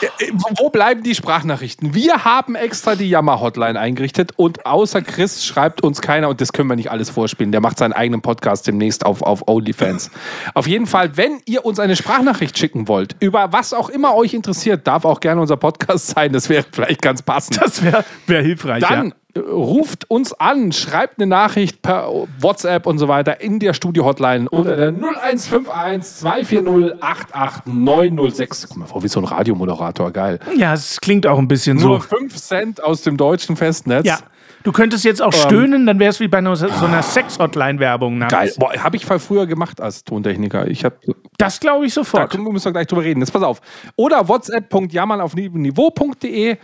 äh, 0.01 0.31
Wo 0.59 0.71
bleiben 0.71 1.03
die 1.03 1.15
Sprachnachrichten? 1.15 1.95
Wir 1.95 2.25
haben 2.25 2.55
extra 2.55 2.95
die 2.97 3.09
Jammer-Hotline 3.09 3.79
eingerichtet 3.79 4.33
und 4.37 4.67
außer 4.67 5.03
Chris 5.03 5.45
schreibt 5.45 5.83
uns 5.83 6.01
keiner 6.01 6.29
und 6.29 6.41
das 6.41 6.53
können 6.53 6.69
wir 6.69 6.77
nicht 6.77 6.91
alles 6.91 7.11
vorspielen. 7.11 7.53
Der 7.53 7.61
macht 7.61 7.79
seinen 7.79 7.93
eigenen 7.93 8.23
Podcast 8.23 8.67
demnächst 8.67 9.05
auf, 9.07 9.23
auf 9.23 9.47
OnlyFans. 9.77 10.11
Auf 10.55 10.67
jeden 10.67 10.87
Fall, 10.87 11.17
wenn 11.17 11.41
ihr 11.47 11.65
uns 11.65 11.79
eine 11.79 11.97
Sprachnachricht 11.97 12.59
schicken 12.59 12.89
wollt, 12.89 13.17
über 13.21 13.53
was 13.53 13.73
auch 13.73 13.89
immer 13.89 14.15
euch 14.15 14.35
interessiert, 14.35 14.87
darf 14.87 15.05
auch 15.05 15.21
gerne 15.21 15.41
unser 15.41 15.57
Podcast 15.57 16.09
sein. 16.09 16.33
Das 16.33 16.49
wäre 16.49 16.65
vielleicht 16.71 17.03
ganz 17.03 17.23
passend. 17.23 17.61
Das 17.61 17.83
wäre 17.83 18.05
wär 18.27 18.43
hilfreich. 18.43 18.83
Dann 18.83 19.13
ja. 19.35 19.43
äh, 19.43 19.45
ruft 19.49 20.11
uns 20.11 20.33
an, 20.33 20.73
schreibt 20.73 21.19
eine 21.19 21.27
Nachricht 21.27 21.83
per 21.83 22.11
WhatsApp 22.41 22.87
und 22.87 22.99
so 22.99 23.09
weiter 23.09 23.41
in 23.41 23.59
der 23.59 23.75
Studio-Hotline 23.75 24.49
unter 24.49 24.77
der 24.77 24.89
0151 24.89 26.21
240 26.21 27.03
88906. 27.03 28.69
Komm 28.69 28.81
mal 28.81 28.87
vor, 28.87 29.03
wie 29.03 29.09
so 29.09 29.21
ein 29.21 29.25
Radiomoderator, 29.25 30.11
geil. 30.13 30.39
ja, 30.57 30.75
es 30.75 31.01
klingt 31.01 31.27
auch 31.27 31.39
ein 31.39 31.49
bisschen 31.49 31.79
Nur 31.79 32.01
so. 32.01 32.17
5 32.17 32.37
Cent 32.37 32.83
aus 32.83 33.03
dem 33.03 33.17
deutschen 33.17 33.57
Festnetz. 33.57 34.07
Ja. 34.07 34.19
Du 34.67 34.73
könntest 34.73 35.05
jetzt 35.05 35.23
auch 35.23 35.33
stöhnen, 35.33 35.87
dann 35.87 36.01
wäre 36.01 36.11
es 36.11 36.19
wie 36.19 36.27
bei 36.27 36.39
einer, 36.39 36.57
so 36.57 36.67
einer 36.67 37.01
Sex-Hotline-Werbung. 37.01 38.19
Geil. 38.27 38.53
Boah, 38.59 38.73
habe 38.75 38.97
ich 38.97 39.07
voll 39.07 39.21
früher 39.21 39.47
gemacht 39.47 39.81
als 39.81 40.03
Tontechniker. 40.03 40.67
Ich 40.67 40.85
habe 40.85 40.97
Das 41.39 41.61
glaube 41.61 41.87
ich 41.87 41.95
Da 41.95 42.01
sofort. 42.03 42.35
wir- 42.37 42.41
müssen 42.53 42.65
wir 42.65 42.73
gleich 42.73 42.89
drüber 42.89 43.05
reden. 43.05 43.21
Jetzt 43.21 43.31
pass 43.31 43.45
auf. 43.45 43.61
Oder 43.95 44.27
whatsapp.jammern 44.27 45.21
auf 45.21 45.37
niveau.de 45.37 46.57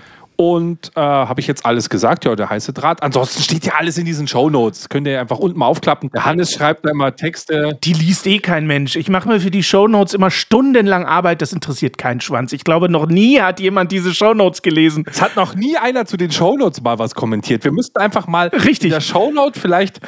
und 0.42 0.90
äh, 0.96 1.00
habe 1.00 1.40
ich 1.40 1.46
jetzt 1.46 1.64
alles 1.64 1.88
gesagt? 1.88 2.24
Ja, 2.24 2.34
der 2.34 2.50
heiße 2.50 2.72
Draht. 2.72 3.00
Ansonsten 3.00 3.42
steht 3.42 3.64
ja 3.64 3.74
alles 3.78 3.96
in 3.96 4.04
diesen 4.04 4.26
Shownotes. 4.26 4.88
Könnt 4.88 5.06
ihr 5.06 5.20
einfach 5.20 5.38
unten 5.38 5.56
mal 5.56 5.66
aufklappen. 5.66 6.10
Der 6.10 6.24
Hannes 6.24 6.50
schreibt 6.52 6.84
da 6.84 6.90
immer 6.90 7.14
Texte. 7.14 7.78
Die 7.84 7.92
liest 7.92 8.26
eh 8.26 8.40
kein 8.40 8.66
Mensch. 8.66 8.96
Ich 8.96 9.08
mache 9.08 9.28
mir 9.28 9.38
für 9.38 9.52
die 9.52 9.62
Shownotes 9.62 10.14
immer 10.14 10.32
stundenlang 10.32 11.06
Arbeit. 11.06 11.42
Das 11.42 11.52
interessiert 11.52 11.96
keinen 11.96 12.20
Schwanz. 12.20 12.52
Ich 12.52 12.64
glaube, 12.64 12.88
noch 12.88 13.06
nie 13.06 13.40
hat 13.40 13.60
jemand 13.60 13.92
diese 13.92 14.12
Shownotes 14.12 14.62
gelesen. 14.62 15.04
Es 15.08 15.22
hat 15.22 15.36
noch 15.36 15.54
nie 15.54 15.76
einer 15.76 16.06
zu 16.06 16.16
den 16.16 16.32
Shownotes 16.32 16.82
mal 16.82 16.98
was 16.98 17.14
kommentiert. 17.14 17.62
Wir 17.62 17.70
müssten 17.70 18.00
einfach 18.00 18.26
mal 18.26 18.48
Richtig. 18.48 18.84
in 18.84 18.90
der 18.90 19.00
Shownote 19.00 19.60
vielleicht 19.60 20.00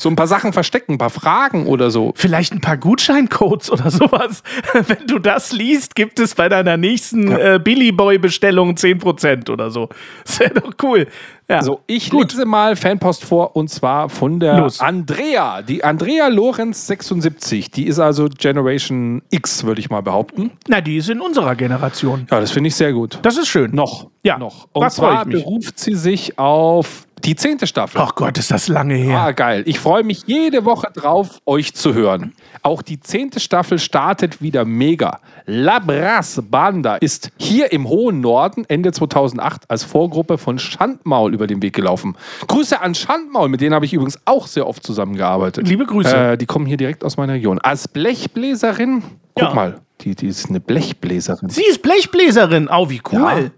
so 0.00 0.08
ein 0.08 0.14
paar 0.16 0.28
Sachen 0.28 0.52
verstecken, 0.52 0.92
ein 0.92 0.98
paar 0.98 1.10
Fragen 1.10 1.66
oder 1.66 1.90
so. 1.90 2.12
Vielleicht 2.14 2.52
ein 2.52 2.60
paar 2.60 2.76
Gutscheincodes 2.76 3.70
oder 3.70 3.90
sowas. 3.90 4.44
Wenn 4.72 5.06
du 5.08 5.18
das 5.18 5.52
liest, 5.52 5.96
gibt 5.96 6.20
es 6.20 6.36
bei 6.36 6.48
deiner 6.48 6.76
nächsten 6.76 7.32
äh, 7.32 7.60
Billy 7.62 7.90
Boy-Bestellung 7.90 8.74
10% 8.74 9.50
oder 9.50 9.70
so. 9.70 9.88
Das 10.24 10.40
wäre 10.40 10.54
doch 10.54 10.72
cool. 10.82 11.06
Ja. 11.50 11.62
So, 11.62 11.80
ich 11.86 12.12
lese 12.12 12.44
mal 12.44 12.76
Fanpost 12.76 13.24
vor 13.24 13.56
und 13.56 13.68
zwar 13.70 14.10
von 14.10 14.38
der 14.38 14.58
Los. 14.58 14.80
Andrea. 14.80 15.62
Die 15.62 15.82
Andrea 15.82 16.28
Lorenz 16.28 16.86
76. 16.86 17.70
Die 17.70 17.86
ist 17.86 17.98
also 17.98 18.28
Generation 18.28 19.22
X, 19.30 19.64
würde 19.64 19.80
ich 19.80 19.88
mal 19.88 20.02
behaupten. 20.02 20.50
Na, 20.68 20.82
die 20.82 20.98
ist 20.98 21.08
in 21.08 21.20
unserer 21.20 21.56
Generation. 21.56 22.26
Ja, 22.30 22.40
das 22.40 22.50
finde 22.50 22.68
ich 22.68 22.74
sehr 22.74 22.92
gut. 22.92 23.18
Das 23.22 23.38
ist 23.38 23.48
schön. 23.48 23.74
Noch. 23.74 24.10
Ja, 24.22 24.38
Noch. 24.38 24.68
Und 24.72 24.82
freu 24.82 24.90
zwar 24.90 25.24
beruft 25.24 25.78
sie 25.78 25.94
sich 25.94 26.38
auf 26.38 27.07
die 27.28 27.36
zehnte 27.36 27.66
Staffel. 27.66 28.00
Ach 28.00 28.14
Gott, 28.14 28.38
ist 28.38 28.50
das 28.50 28.68
lange 28.68 28.94
her. 28.94 29.18
Ah, 29.20 29.32
geil. 29.32 29.62
Ich 29.66 29.78
freue 29.78 30.02
mich 30.02 30.22
jede 30.26 30.64
Woche 30.64 30.88
drauf, 30.94 31.40
euch 31.44 31.74
zu 31.74 31.92
hören. 31.92 32.32
Auch 32.62 32.80
die 32.80 33.00
zehnte 33.00 33.38
Staffel 33.38 33.78
startet 33.78 34.40
wieder 34.40 34.64
mega. 34.64 35.20
Labras 35.44 36.40
Banda 36.50 36.96
ist 36.96 37.30
hier 37.36 37.70
im 37.70 37.86
hohen 37.86 38.22
Norden 38.22 38.64
Ende 38.68 38.92
2008 38.92 39.70
als 39.70 39.84
Vorgruppe 39.84 40.38
von 40.38 40.58
Schandmaul 40.58 41.34
über 41.34 41.46
den 41.46 41.60
Weg 41.60 41.74
gelaufen. 41.74 42.16
Grüße 42.46 42.80
an 42.80 42.94
Schandmaul, 42.94 43.50
mit 43.50 43.60
denen 43.60 43.74
habe 43.74 43.84
ich 43.84 43.92
übrigens 43.92 44.18
auch 44.24 44.46
sehr 44.46 44.66
oft 44.66 44.82
zusammengearbeitet. 44.82 45.68
Liebe 45.68 45.84
Grüße. 45.84 46.16
Äh, 46.32 46.38
die 46.38 46.46
kommen 46.46 46.64
hier 46.64 46.78
direkt 46.78 47.04
aus 47.04 47.18
meiner 47.18 47.34
Region. 47.34 47.58
Als 47.58 47.88
Blechbläserin, 47.88 49.02
guck 49.34 49.48
Ja. 49.48 49.54
mal, 49.54 49.80
die, 50.00 50.14
die 50.14 50.28
ist 50.28 50.48
eine 50.48 50.60
Blechbläserin. 50.60 51.50
Sie 51.50 51.64
ist 51.68 51.82
Blechbläserin. 51.82 52.68
Oh, 52.72 52.88
wie 52.88 53.02
cool. 53.12 53.20
Ja. 53.20 53.50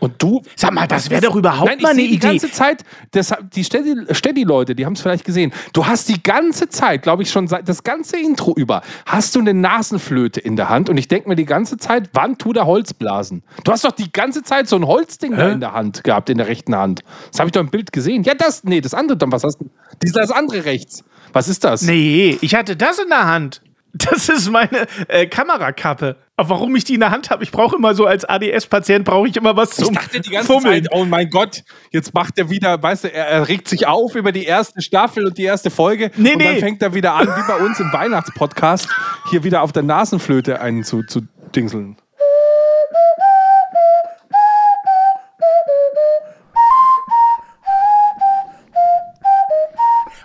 Und 0.00 0.14
du 0.22 0.42
Sag 0.56 0.72
mal, 0.72 0.86
das 0.88 1.08
wäre 1.10 1.20
doch 1.22 1.36
überhaupt 1.36 1.70
Nein, 1.70 1.80
mal 1.80 1.90
eine 1.90 2.00
sehe 2.00 2.08
die 2.08 2.14
Idee. 2.16 2.26
ganze 2.26 2.50
Zeit, 2.50 2.82
das, 3.12 3.32
die 3.54 3.62
Steady- 3.62 4.12
Steady-Leute, 4.12 4.74
die 4.74 4.84
haben 4.86 4.94
es 4.94 5.00
vielleicht 5.02 5.24
gesehen. 5.24 5.52
Du 5.72 5.86
hast 5.86 6.08
die 6.08 6.22
ganze 6.22 6.68
Zeit, 6.68 7.02
glaube 7.02 7.22
ich 7.22 7.30
schon 7.30 7.46
seit 7.48 7.68
das 7.68 7.84
ganze 7.84 8.18
Intro 8.18 8.54
über, 8.56 8.82
hast 9.06 9.34
du 9.36 9.40
eine 9.40 9.54
Nasenflöte 9.54 10.40
in 10.40 10.56
der 10.56 10.68
Hand 10.68 10.88
und 10.90 10.96
ich 10.96 11.06
denke 11.08 11.28
mir 11.28 11.36
die 11.36 11.44
ganze 11.44 11.76
Zeit, 11.76 12.10
wann 12.14 12.38
tut 12.38 12.56
er 12.56 12.66
Holzblasen? 12.66 13.42
Du 13.64 13.72
hast 13.72 13.84
doch 13.84 13.92
die 13.92 14.10
ganze 14.10 14.42
Zeit 14.42 14.68
so 14.68 14.76
ein 14.76 14.86
Holzding 14.86 15.36
da 15.36 15.48
in 15.50 15.60
der 15.60 15.72
Hand 15.72 16.02
gehabt, 16.02 16.30
in 16.30 16.38
der 16.38 16.46
rechten 16.48 16.74
Hand. 16.74 17.02
Das 17.30 17.38
habe 17.40 17.48
ich 17.48 17.52
doch 17.52 17.60
im 17.60 17.70
Bild 17.70 17.92
gesehen. 17.92 18.22
Ja, 18.24 18.34
das, 18.34 18.64
nee, 18.64 18.80
das 18.80 18.94
andere 18.94 19.16
dann, 19.18 19.30
was 19.30 19.44
hast 19.44 19.58
du? 19.60 19.70
Das 20.12 20.30
andere 20.30 20.64
rechts. 20.64 21.04
Was 21.32 21.48
ist 21.48 21.62
das? 21.62 21.82
Nee, 21.82 22.38
ich 22.40 22.54
hatte 22.54 22.74
das 22.76 22.98
in 22.98 23.08
der 23.08 23.26
Hand. 23.26 23.60
Das 23.92 24.28
ist 24.28 24.50
meine 24.50 24.86
äh, 25.08 25.26
Kamerakappe. 25.26 26.16
Aber 26.36 26.48
warum 26.50 26.74
ich 26.76 26.84
die 26.84 26.94
in 26.94 27.00
der 27.00 27.10
Hand 27.10 27.30
habe, 27.30 27.42
ich 27.42 27.50
brauche 27.50 27.76
immer 27.76 27.94
so 27.94 28.06
als 28.06 28.24
ADS-Patient, 28.24 29.04
brauche 29.04 29.28
ich 29.28 29.36
immer 29.36 29.56
was 29.56 29.78
Ich 29.78 29.84
zum 29.84 29.94
dachte 29.94 30.20
die 30.20 30.30
ganze 30.30 30.46
Fummeln. 30.46 30.84
Zeit, 30.84 30.92
oh 30.92 31.04
mein 31.04 31.28
Gott, 31.28 31.64
jetzt 31.90 32.14
macht 32.14 32.38
er 32.38 32.48
wieder, 32.48 32.82
weißt 32.82 33.04
du, 33.04 33.12
er, 33.12 33.26
er 33.26 33.48
regt 33.48 33.68
sich 33.68 33.86
auf 33.86 34.14
über 34.14 34.32
die 34.32 34.44
erste 34.44 34.80
Staffel 34.80 35.26
und 35.26 35.36
die 35.36 35.44
erste 35.44 35.70
Folge. 35.70 36.10
Nee, 36.16 36.32
und 36.32 36.42
dann 36.42 36.54
nee. 36.54 36.60
fängt 36.60 36.82
er 36.82 36.94
wieder 36.94 37.14
an, 37.14 37.26
wie 37.26 37.46
bei 37.46 37.56
uns 37.56 37.78
im 37.80 37.92
Weihnachtspodcast, 37.92 38.88
hier 39.30 39.44
wieder 39.44 39.62
auf 39.62 39.72
der 39.72 39.82
Nasenflöte 39.82 40.60
einen 40.60 40.84
zu, 40.84 41.02
zu 41.02 41.22
dingseln. 41.54 41.96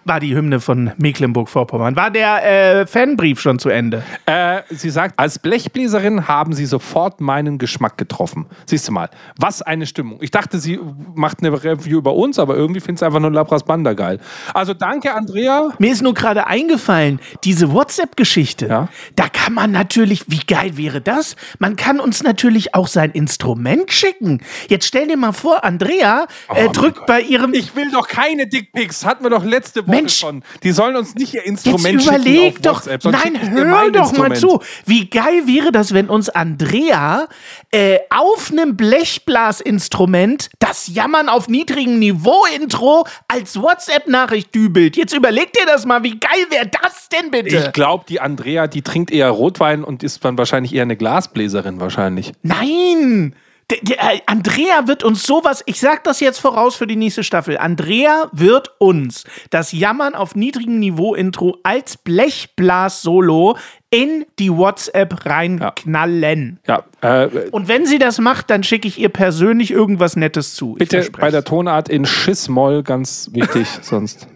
War 0.07 0.19
die 0.19 0.35
Hymne 0.35 0.59
von 0.59 0.91
Mecklenburg-Vorpommern. 0.97 1.95
War 1.95 2.11
der 2.11 2.81
äh, 2.81 2.85
Fanbrief 2.85 3.41
schon 3.41 3.57
zu 3.57 3.69
Ende? 3.69 4.03
Äh, 4.27 4.61
sie 4.69 4.91
sagt, 4.91 5.17
als 5.17 5.39
Blechbläserin 5.39 6.27
haben 6.27 6.53
sie 6.53 6.67
sofort 6.67 7.21
meinen 7.21 7.57
Geschmack 7.57 7.97
getroffen. 7.97 8.45
Siehst 8.67 8.87
du 8.87 8.91
mal, 8.91 9.09
was 9.39 9.63
eine 9.63 9.87
Stimmung. 9.87 10.19
Ich 10.21 10.29
dachte, 10.29 10.59
sie 10.59 10.79
macht 11.15 11.39
eine 11.41 11.51
Review 11.63 11.97
über 11.97 12.13
uns, 12.13 12.37
aber 12.37 12.55
irgendwie 12.55 12.81
findet 12.81 12.99
sie 12.99 13.05
einfach 13.07 13.19
nur 13.19 13.31
Labras 13.31 13.63
Banda 13.63 13.93
geil. 13.93 14.19
Also 14.53 14.75
danke, 14.75 15.11
Andrea. 15.15 15.69
Mir 15.79 15.91
ist 15.91 16.03
nur 16.03 16.13
gerade 16.13 16.45
eingefallen, 16.45 17.19
diese 17.43 17.73
WhatsApp-Geschichte, 17.73 18.67
Ja. 18.67 18.89
da 19.15 19.27
kann 19.27 19.53
man 19.55 19.71
natürlich, 19.71 20.25
wie 20.29 20.41
geil 20.45 20.77
wäre 20.77 21.01
das? 21.01 21.35
Man 21.57 21.77
kann 21.77 21.99
uns 21.99 22.21
natürlich 22.21 22.75
auch 22.75 22.87
sein 22.87 23.09
Instrument 23.09 23.91
schicken. 23.91 24.41
Jetzt 24.69 24.85
stell 24.85 25.07
dir 25.07 25.17
mal 25.17 25.31
vor, 25.31 25.63
Andrea 25.63 26.27
äh, 26.53 26.65
mein 26.65 26.73
drückt 26.73 27.07
bei 27.07 27.21
ihrem 27.21 27.55
Ich 27.55 27.75
will 27.75 27.89
doch 27.91 28.07
keine 28.07 28.45
Dickpics. 28.45 29.03
Hatten 29.03 29.23
wir 29.23 29.31
doch 29.31 29.43
letzte 29.43 29.81
Woche 29.87 29.94
Mensch. 29.95 30.17
schon. 30.17 30.43
Die 30.63 30.71
sollen 30.71 30.95
uns 30.95 31.15
nicht 31.15 31.33
ihr 31.33 31.45
Jetzt 31.45 31.65
Instrument 31.65 32.03
überleg 32.03 32.55
schicken 32.55 32.67
auf 32.67 32.83
doch, 32.83 32.85
WhatsApp, 32.85 33.05
nein, 33.05 33.51
hör 33.51 33.91
doch 33.91 34.17
mal 34.17 34.35
zu. 34.35 34.61
Wie 34.85 35.09
geil 35.09 35.43
wäre 35.45 35.71
das, 35.71 35.93
wenn 35.93 36.09
uns 36.09 36.29
Andrea 36.29 37.27
äh, 37.71 37.99
auf 38.09 38.51
einem 38.51 38.75
Blechblasinstrument 38.77 40.49
das 40.59 40.87
Jammern 40.87 41.29
auf 41.29 41.47
niedrigem 41.47 41.99
Niveau-Intro 41.99 43.05
als 43.27 43.61
WhatsApp-Nachricht 43.61 44.53
dübelt. 44.53 44.97
Jetzt 44.97 45.13
überleg 45.13 45.53
dir 45.53 45.65
das 45.65 45.85
mal, 45.85 46.03
wie 46.03 46.19
geil 46.19 46.45
wäre 46.49 46.69
das 46.81 47.09
denn 47.09 47.31
bitte? 47.31 47.55
Ich 47.55 47.71
glaube, 47.73 48.05
die 48.07 48.19
Andrea, 48.19 48.67
die 48.67 48.81
trinkt 48.81 49.11
eher 49.11 49.29
Rotwein 49.29 49.83
und 49.83 50.03
ist 50.03 50.23
dann 50.23 50.37
wahrscheinlich 50.37 50.73
eher 50.73 50.83
eine 50.83 50.95
Glasbläserin 50.95 51.79
wahrscheinlich. 51.79 52.33
Nein! 52.41 53.35
Der, 53.71 53.79
der, 53.81 53.97
äh, 53.99 54.19
Andrea 54.27 54.87
wird 54.87 55.03
uns 55.03 55.23
sowas, 55.23 55.63
ich 55.65 55.79
sag 55.79 56.03
das 56.03 56.19
jetzt 56.19 56.39
voraus 56.39 56.75
für 56.75 56.85
die 56.85 56.95
nächste 56.95 57.23
Staffel. 57.23 57.57
Andrea 57.57 58.29
wird 58.31 58.71
uns 58.77 59.23
das 59.49 59.71
Jammern 59.71 60.13
auf 60.13 60.35
niedrigem 60.35 60.79
Niveau-Intro 60.79 61.57
als 61.63 61.97
Blechblas-Solo 61.97 63.57
in 63.89 64.25
die 64.37 64.51
WhatsApp 64.51 65.25
reinknallen. 65.25 66.59
Ja, 66.67 66.83
äh, 67.01 67.27
Und 67.51 67.67
wenn 67.67 67.85
sie 67.87 67.97
das 67.97 68.19
macht, 68.19 68.49
dann 68.51 68.61
schicke 68.61 68.87
ich 68.87 68.99
ihr 68.99 69.09
persönlich 69.09 69.71
irgendwas 69.71 70.15
Nettes 70.15 70.53
zu. 70.53 70.73
Bitte 70.73 71.09
bei 71.11 71.31
der. 71.31 71.43
Tonart 71.45 71.89
in 71.89 72.05
Schiss-Moll, 72.05 72.83
ganz 72.83 73.29
wichtig, 73.33 73.67
sonst 73.81 74.27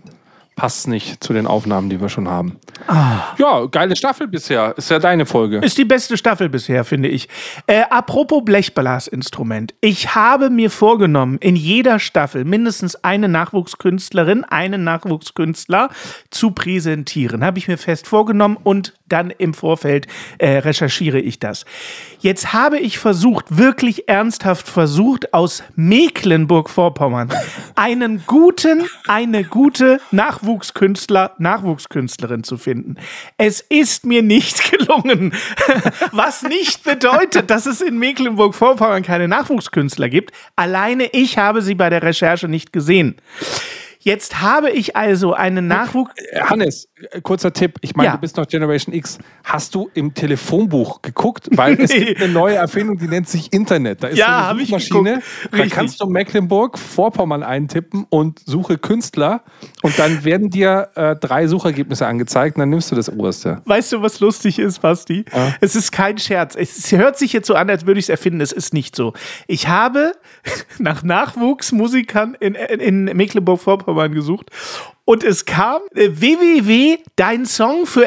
passt 0.59 0.87
nicht 0.89 1.23
zu 1.23 1.31
den 1.31 1.47
Aufnahmen, 1.47 1.89
die 1.89 2.01
wir 2.01 2.09
schon 2.09 2.27
haben. 2.27 2.59
Ja, 3.37 3.65
geile 3.65 3.95
Staffel 3.95 4.27
bisher. 4.27 4.77
Ist 4.77 4.89
ja 4.91 4.99
deine 4.99 5.25
Folge. 5.25 5.59
Ist 5.59 5.77
die 5.77 5.85
beste 5.85 6.17
Staffel 6.17 6.49
bisher, 6.49 6.83
finde 6.83 7.09
ich. 7.09 7.29
Äh, 7.67 7.83
apropos 7.89 8.43
Blechblasinstrument. 8.43 9.73
Ich 9.79 10.15
habe 10.15 10.49
mir 10.49 10.69
vorgenommen, 10.69 11.37
in 11.39 11.55
jeder 11.55 11.99
Staffel 11.99 12.43
mindestens 12.43 12.95
eine 13.03 13.29
Nachwuchskünstlerin, 13.29 14.43
einen 14.43 14.83
Nachwuchskünstler 14.83 15.89
zu 16.29 16.51
präsentieren. 16.51 17.43
Habe 17.43 17.57
ich 17.59 17.67
mir 17.67 17.77
fest 17.77 18.07
vorgenommen 18.07 18.57
und 18.61 18.93
dann 19.09 19.31
im 19.31 19.53
Vorfeld 19.53 20.07
äh, 20.37 20.57
recherchiere 20.59 21.19
ich 21.19 21.39
das. 21.39 21.65
Jetzt 22.19 22.53
habe 22.53 22.79
ich 22.79 22.99
versucht, 22.99 23.57
wirklich 23.57 24.07
ernsthaft 24.07 24.67
versucht, 24.67 25.33
aus 25.33 25.63
Mecklenburg-Vorpommern 25.75 27.33
einen 27.75 28.23
guten, 28.25 28.87
eine 29.07 29.43
gute 29.43 29.99
Nachwuchskünstler, 30.11 31.35
Nachwuchskünstlerin 31.37 32.43
zu 32.43 32.57
finden. 32.57 32.95
Es 33.37 33.61
ist 33.61 34.05
mir 34.05 34.21
nicht 34.21 34.71
gelungen. 34.71 35.33
Was 36.11 36.43
nicht 36.43 36.83
bedeutet, 36.83 37.49
dass 37.49 37.65
es 37.65 37.81
in 37.81 37.97
Mecklenburg-Vorpommern 37.99 39.03
keine 39.03 39.27
Nachwuchskünstler 39.27 40.09
gibt. 40.09 40.31
Alleine 40.55 41.09
ich 41.11 41.37
habe 41.37 41.61
sie 41.61 41.75
bei 41.75 41.89
der 41.89 42.03
Recherche 42.03 42.47
nicht 42.47 42.73
gesehen. 42.73 43.15
Jetzt 44.01 44.41
habe 44.41 44.69
ich 44.69 44.95
also 44.95 45.33
einen 45.33 45.67
Nachwuchs. 45.67 46.13
Äh, 46.15 46.41
Hannes, 46.41 46.85
äh, 46.85 46.88
kurzer 47.23 47.53
Tipp. 47.53 47.77
Ich 47.81 47.95
meine, 47.95 48.09
Ja. 48.09 48.15
du 48.15 48.21
bist 48.21 48.37
noch 48.37 48.47
Generation 48.47 48.93
X. 48.93 49.17
Hast 49.43 49.75
du 49.75 49.89
im 49.93 50.13
Telefonbuch 50.13 51.01
geguckt? 51.01 51.47
Weil 51.51 51.79
es 51.79 51.91
Nee. 51.91 52.05
gibt 52.05 52.21
eine 52.23 52.33
neue 52.33 52.55
Erfindung, 52.55 52.97
die 52.97 53.07
nennt 53.07 53.27
sich 53.29 53.51
Internet. 53.53 54.03
Da 54.03 54.07
ist 54.07 54.17
Ja, 54.17 54.43
so 54.45 54.49
eine 54.51 54.59
Suchmaschine. 54.65 55.21
Da 55.51 55.65
kannst 55.67 56.01
du 56.01 56.07
Mecklenburg-Vorpommern 56.07 57.43
eintippen 57.43 58.05
und 58.09 58.39
suche 58.45 58.77
Künstler. 58.77 59.43
Und 59.81 59.97
dann 59.97 60.23
werden 60.23 60.49
dir 60.49 60.89
äh, 60.95 61.15
drei 61.15 61.47
Suchergebnisse 61.47 62.05
angezeigt 62.07 62.55
und 62.57 62.61
dann 62.61 62.69
nimmst 62.69 62.91
du 62.91 62.95
das 62.95 63.09
oberste. 63.09 63.61
Weißt 63.65 63.91
du, 63.93 64.01
was 64.01 64.19
lustig 64.19 64.59
ist, 64.59 64.81
Basti? 64.81 65.25
Es 65.61 65.75
ist 65.75 65.91
kein 65.91 66.17
Scherz. 66.17 66.55
Es 66.55 66.91
hört 66.91 67.17
sich 67.17 67.33
jetzt 67.33 67.47
so 67.47 67.55
an, 67.55 67.69
als 67.69 67.85
würde 67.85 67.99
ich 67.99 68.05
es 68.05 68.09
erfinden. 68.09 68.41
Es 68.41 68.51
ist 68.51 68.73
nicht 68.73 68.95
so. 68.95 69.13
Ich 69.47 69.67
habe 69.67 70.13
nach 70.79 71.03
Nachwuchsmusikern 71.03 72.35
in, 72.39 72.55
in, 72.55 72.79
in 73.07 73.17
Mecklenburg-Vorpommern 73.17 74.13
gesucht. 74.13 74.49
Und 75.09 75.23
es 75.23 75.45
kam 75.45 75.81
äh, 75.95 76.09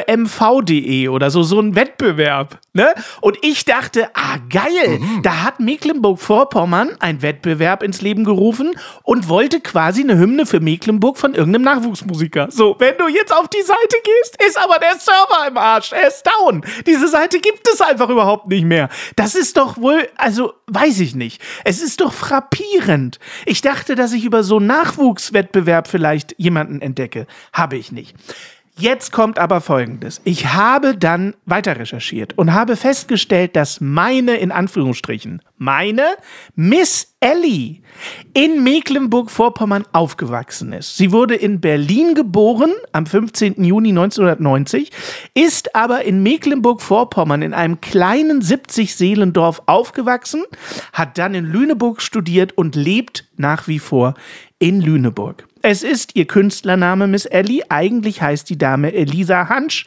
mv.de 0.07 1.07
oder 1.09 1.29
so, 1.31 1.43
so 1.43 1.59
ein 1.59 1.75
Wettbewerb. 1.75 2.59
Ne? 2.71 2.95
Und 3.19 3.37
ich 3.41 3.65
dachte, 3.65 4.09
ah, 4.13 4.37
geil, 4.49 5.01
da 5.21 5.43
hat 5.43 5.59
Mecklenburg-Vorpommern 5.59 6.95
einen 7.01 7.21
Wettbewerb 7.21 7.83
ins 7.83 8.01
Leben 8.01 8.23
gerufen 8.23 8.71
und 9.03 9.27
wollte 9.27 9.59
quasi 9.59 10.01
eine 10.01 10.17
Hymne 10.17 10.45
für 10.45 10.61
Mecklenburg 10.61 11.17
von 11.17 11.35
irgendeinem 11.35 11.63
Nachwuchsmusiker. 11.63 12.47
So, 12.49 12.77
wenn 12.79 12.97
du 12.97 13.09
jetzt 13.09 13.35
auf 13.35 13.49
die 13.49 13.61
Seite 13.61 13.97
gehst, 14.03 14.41
ist 14.47 14.57
aber 14.57 14.79
der 14.79 14.97
Server 14.97 15.45
im 15.49 15.57
Arsch, 15.57 15.91
er 15.91 16.07
ist 16.07 16.23
down. 16.23 16.63
Diese 16.87 17.09
Seite 17.09 17.39
gibt 17.39 17.67
es 17.67 17.81
einfach 17.81 18.07
überhaupt 18.09 18.47
nicht 18.47 18.63
mehr. 18.63 18.87
Das 19.17 19.35
ist 19.35 19.57
doch 19.57 19.77
wohl, 19.77 20.07
also 20.15 20.53
weiß 20.67 21.01
ich 21.01 21.15
nicht. 21.15 21.41
Es 21.65 21.81
ist 21.83 21.99
doch 21.99 22.13
frappierend. 22.13 23.19
Ich 23.45 23.61
dachte, 23.61 23.95
dass 23.95 24.13
ich 24.13 24.23
über 24.23 24.41
so 24.43 24.55
einen 24.55 24.67
Nachwuchswettbewerb 24.67 25.89
vielleicht 25.89 26.33
jemanden 26.37 26.81
entdecke. 26.81 26.92
Habe 27.53 27.77
ich 27.77 27.91
nicht. 27.91 28.15
Jetzt 28.75 29.11
kommt 29.11 29.37
aber 29.37 29.61
Folgendes. 29.61 30.19
Ich 30.23 30.47
habe 30.47 30.97
dann 30.97 31.35
weiter 31.45 31.77
recherchiert 31.77 32.35
und 32.39 32.53
habe 32.53 32.75
festgestellt, 32.75 33.55
dass 33.55 33.81
meine, 33.81 34.37
in 34.37 34.51
Anführungsstrichen, 34.51 35.43
meine 35.59 36.03
Miss 36.55 37.13
Ellie 37.19 37.81
in 38.33 38.63
Mecklenburg-Vorpommern 38.63 39.85
aufgewachsen 39.93 40.73
ist. 40.73 40.97
Sie 40.97 41.11
wurde 41.11 41.35
in 41.35 41.61
Berlin 41.61 42.15
geboren 42.15 42.73
am 42.93 43.05
15. 43.05 43.63
Juni 43.63 43.89
1990, 43.89 44.91
ist 45.35 45.75
aber 45.75 46.03
in 46.03 46.23
Mecklenburg-Vorpommern 46.23 47.43
in 47.43 47.53
einem 47.53 47.79
kleinen 47.79 48.41
70-Seelendorf 48.41 49.61
aufgewachsen, 49.67 50.45
hat 50.93 51.19
dann 51.19 51.35
in 51.35 51.45
Lüneburg 51.45 52.01
studiert 52.01 52.57
und 52.57 52.75
lebt 52.75 53.25
nach 53.37 53.67
wie 53.67 53.79
vor 53.79 54.15
in 54.57 54.81
Lüneburg. 54.81 55.47
Es 55.65 55.81
ist 55.81 56.17
ihr 56.17 56.27
Künstlername 56.27 57.07
Miss 57.07 57.25
Ellie. 57.25 57.63
Eigentlich 57.69 58.21
heißt 58.21 58.49
die 58.49 58.57
Dame 58.57 58.91
Elisa 58.93 59.47
Hansch. 59.47 59.85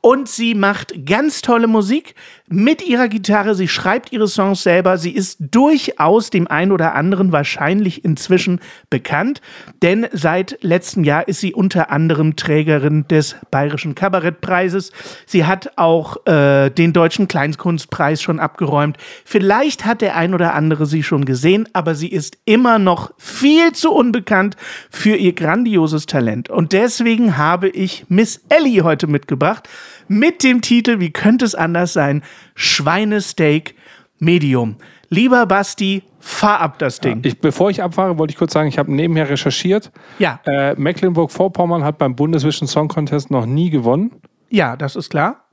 Und 0.00 0.26
sie 0.26 0.54
macht 0.54 1.04
ganz 1.04 1.42
tolle 1.42 1.66
Musik 1.66 2.14
mit 2.48 2.86
ihrer 2.86 3.08
Gitarre. 3.08 3.54
Sie 3.54 3.68
schreibt 3.68 4.12
ihre 4.12 4.28
Songs 4.28 4.62
selber. 4.62 4.98
Sie 4.98 5.10
ist 5.10 5.38
durchaus 5.40 6.30
dem 6.30 6.48
einen 6.48 6.72
oder 6.72 6.94
anderen 6.94 7.32
wahrscheinlich 7.32 8.04
inzwischen 8.04 8.60
bekannt. 8.90 9.40
Denn 9.82 10.06
seit 10.12 10.58
letztem 10.62 11.04
Jahr 11.04 11.28
ist 11.28 11.40
sie 11.40 11.54
unter 11.54 11.90
anderem 11.90 12.36
Trägerin 12.36 13.06
des 13.08 13.36
Bayerischen 13.50 13.94
Kabarettpreises. 13.94 14.92
Sie 15.26 15.44
hat 15.44 15.72
auch 15.76 16.26
äh, 16.26 16.70
den 16.70 16.92
Deutschen 16.92 17.28
Kleinkunstpreis 17.28 18.22
schon 18.22 18.40
abgeräumt. 18.40 18.96
Vielleicht 19.24 19.84
hat 19.84 20.00
der 20.00 20.16
ein 20.16 20.34
oder 20.34 20.54
andere 20.54 20.86
sie 20.86 21.02
schon 21.02 21.24
gesehen, 21.24 21.68
aber 21.72 21.94
sie 21.94 22.08
ist 22.08 22.38
immer 22.44 22.78
noch 22.78 23.12
viel 23.18 23.72
zu 23.72 23.92
unbekannt 23.92 24.56
für 24.90 25.16
ihr 25.16 25.32
grandioses 25.34 26.06
Talent. 26.06 26.50
Und 26.50 26.72
deswegen 26.72 27.36
habe 27.36 27.68
ich 27.68 28.06
Miss 28.08 28.40
Ellie 28.48 28.82
heute 28.82 29.06
mitgebracht 29.06 29.68
mit 30.08 30.42
dem 30.42 30.60
Titel, 30.60 31.00
wie 31.00 31.10
könnte 31.10 31.44
es 31.44 31.54
anders 31.54 31.92
sein, 31.92 32.22
Schweinesteak 32.54 33.74
Medium. 34.18 34.76
Lieber 35.10 35.46
Basti, 35.46 36.02
fahr 36.20 36.60
ab 36.60 36.78
das 36.78 37.00
Ding. 37.00 37.20
Ich, 37.24 37.40
bevor 37.40 37.70
ich 37.70 37.82
abfahre, 37.82 38.18
wollte 38.18 38.32
ich 38.32 38.36
kurz 38.38 38.52
sagen, 38.52 38.68
ich 38.68 38.78
habe 38.78 38.92
nebenher 38.92 39.30
recherchiert. 39.30 39.90
Ja. 40.18 40.40
Äh, 40.44 40.74
Mecklenburg-Vorpommern 40.74 41.84
hat 41.84 41.98
beim 41.98 42.14
Bundesvision 42.14 42.68
Song 42.68 42.88
Contest 42.88 43.30
noch 43.30 43.46
nie 43.46 43.70
gewonnen. 43.70 44.12
Ja, 44.50 44.76
das 44.76 44.96
ist 44.96 45.10
klar. 45.10 45.47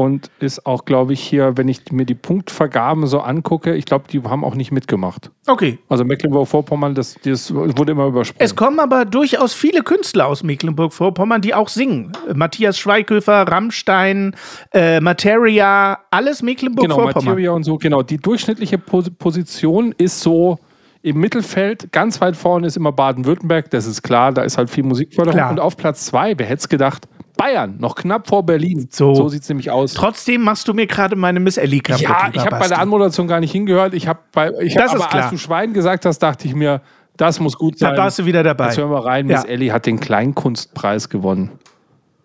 Und 0.00 0.30
ist 0.40 0.64
auch, 0.64 0.86
glaube 0.86 1.12
ich, 1.12 1.20
hier, 1.20 1.58
wenn 1.58 1.68
ich 1.68 1.92
mir 1.92 2.06
die 2.06 2.14
Punktvergaben 2.14 3.06
so 3.06 3.20
angucke, 3.20 3.74
ich 3.74 3.84
glaube, 3.84 4.06
die 4.10 4.22
haben 4.22 4.46
auch 4.46 4.54
nicht 4.54 4.72
mitgemacht. 4.72 5.30
Okay. 5.46 5.78
Also 5.90 6.06
Mecklenburg-Vorpommern, 6.06 6.94
das, 6.94 7.16
das 7.22 7.54
wurde 7.54 7.92
immer 7.92 8.06
übersprungen. 8.06 8.42
Es 8.42 8.56
kommen 8.56 8.80
aber 8.80 9.04
durchaus 9.04 9.52
viele 9.52 9.82
Künstler 9.82 10.26
aus 10.26 10.42
Mecklenburg-Vorpommern, 10.42 11.42
die 11.42 11.52
auch 11.52 11.68
singen. 11.68 12.12
Matthias 12.32 12.78
Schweighöfer, 12.78 13.42
Rammstein, 13.42 14.34
äh, 14.72 15.00
Materia, 15.00 15.98
alles 16.10 16.38
genau, 16.38 16.46
Mecklenburg-Vorpommern. 16.50 17.24
Materia 17.26 17.50
und 17.50 17.64
so, 17.64 17.76
genau. 17.76 18.02
Die 18.02 18.16
durchschnittliche 18.16 18.78
Pos 18.78 19.10
Position 19.10 19.94
ist 19.98 20.20
so 20.20 20.58
im 21.02 21.18
Mittelfeld. 21.18 21.92
Ganz 21.92 22.22
weit 22.22 22.36
vorne 22.36 22.66
ist 22.66 22.78
immer 22.78 22.92
Baden-Württemberg, 22.92 23.68
das 23.68 23.84
ist 23.84 24.00
klar, 24.00 24.32
da 24.32 24.44
ist 24.44 24.56
halt 24.56 24.70
viel 24.70 24.84
Musikförderung. 24.84 25.36
Klar. 25.36 25.50
Und 25.50 25.60
auf 25.60 25.76
Platz 25.76 26.06
zwei, 26.06 26.38
wer 26.38 26.46
hätte 26.46 26.60
es 26.60 26.68
gedacht, 26.70 27.06
Bayern, 27.40 27.76
noch 27.78 27.94
knapp 27.94 28.28
vor 28.28 28.44
Berlin. 28.44 28.88
So. 28.90 29.14
so 29.14 29.28
sieht 29.28 29.42
es 29.42 29.48
nämlich 29.48 29.70
aus. 29.70 29.94
Trotzdem 29.94 30.42
machst 30.42 30.68
du 30.68 30.74
mir 30.74 30.86
gerade 30.86 31.16
meine 31.16 31.40
Miss 31.40 31.56
Ellie 31.56 31.80
kaputt. 31.80 32.02
Ja, 32.02 32.30
ich 32.32 32.40
habe 32.44 32.58
bei 32.58 32.68
der 32.68 32.78
Anmoderation 32.78 33.26
gar 33.26 33.40
nicht 33.40 33.52
hingehört. 33.52 33.94
Ich 33.94 34.06
habe 34.06 34.20
bei, 34.32 34.50
ich 34.60 34.76
hab, 34.76 34.84
Das 34.84 34.94
ist 34.94 35.00
aber 35.00 35.08
klar. 35.08 35.22
als 35.22 35.30
du 35.30 35.38
Schwein 35.38 35.72
gesagt 35.72 36.04
hast, 36.04 36.18
dachte 36.18 36.46
ich 36.46 36.54
mir, 36.54 36.82
das 37.16 37.40
muss 37.40 37.56
gut 37.56 37.78
sein. 37.78 37.94
Da 37.94 38.02
warst 38.02 38.18
du 38.18 38.26
wieder 38.26 38.42
dabei. 38.42 38.66
Jetzt 38.66 38.76
hören 38.76 38.90
wir 38.90 39.04
rein. 39.04 39.28
Ja. 39.28 39.36
Miss 39.36 39.44
Ellie 39.46 39.72
hat 39.72 39.86
den 39.86 40.00
Kleinkunstpreis 40.00 41.08
gewonnen, 41.08 41.52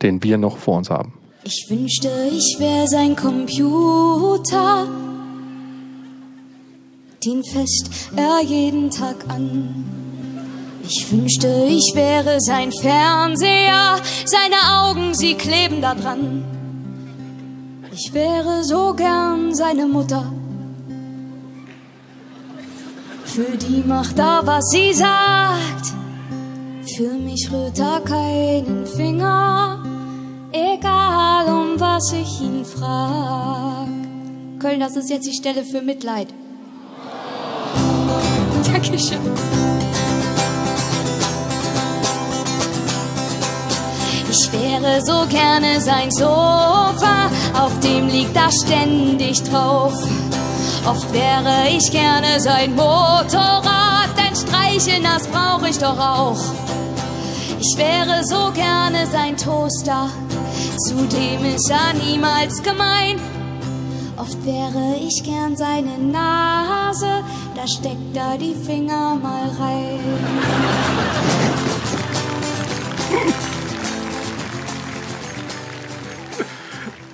den 0.02 0.22
wir 0.22 0.38
noch 0.38 0.58
vor 0.58 0.78
uns 0.78 0.90
haben. 0.90 1.14
Ich 1.46 1.66
wünschte, 1.70 2.10
ich 2.32 2.58
wäre 2.60 2.88
sein 2.88 3.16
Computer. 3.16 4.88
Den 7.26 7.42
fest 7.44 8.12
er 8.18 8.42
jeden 8.44 8.90
Tag 8.90 9.16
an. 9.30 10.05
Ich 10.88 11.12
wünschte, 11.12 11.48
ich 11.68 11.94
wäre 11.96 12.40
sein 12.40 12.72
Fernseher. 12.72 13.98
Seine 14.26 14.56
Augen, 14.82 15.16
sie 15.16 15.34
kleben 15.34 15.82
da 15.82 15.96
dran. 15.96 16.44
Ich 17.92 18.14
wäre 18.14 18.64
so 18.64 18.94
gern 18.94 19.56
seine 19.56 19.88
Mutter. 19.88 20.32
Für 23.24 23.58
die 23.58 23.84
macht 23.86 24.20
er, 24.20 24.42
was 24.46 24.66
sie 24.70 24.94
sagt. 24.94 25.94
Für 26.96 27.14
mich 27.14 27.50
rührt 27.52 27.80
er 27.80 28.02
keinen 28.02 28.86
Finger. 28.86 29.84
Egal 30.52 31.48
um 31.48 31.80
was 31.80 32.14
ich 32.14 32.42
ihn 32.42 32.64
frag. 32.64 33.88
Köln, 34.60 34.80
das 34.80 34.96
ist 34.96 35.10
jetzt 35.10 35.26
die 35.26 35.34
Stelle 35.34 35.64
für 35.64 35.82
Mitleid. 35.82 36.28
Dankeschön. 38.72 39.20
Wäre 44.60 45.02
so 45.06 45.26
gerne 45.28 45.82
sein 45.82 46.12
Sofa, 46.12 47.30
auf 47.54 47.80
dem 47.80 48.08
liegt 48.08 48.36
er 48.36 48.52
ständig 48.52 49.44
drauf. 49.44 49.94
Oft 50.86 51.12
wäre 51.14 51.70
ich 51.70 51.92
gerne 51.92 52.40
sein 52.40 52.76
Motorrad, 52.76 54.10
denn 54.18 54.36
streicheln, 54.36 55.04
das 55.04 55.28
brauche 55.28 55.70
ich 55.70 55.78
doch 55.78 56.00
auch. 56.00 56.38
Ich 57.60 57.78
wäre 57.78 58.24
so 58.24 58.52
gerne 58.52 59.08
sein 59.12 59.36
Toaster, 59.38 60.10
zudem 60.88 61.46
ist 61.56 61.70
er 61.70 61.94
niemals 61.94 62.62
gemein. 62.62 63.20
Oft 64.18 64.46
wäre 64.46 64.96
ich 65.00 65.24
gern 65.24 65.58
seine 65.58 65.98
Nase, 65.98 67.24
da 67.56 67.68
steckt 67.68 68.16
er 68.16 68.38
die 68.38 68.56
Finger 68.56 69.16
mal 69.16 69.50
rein. 69.60 70.00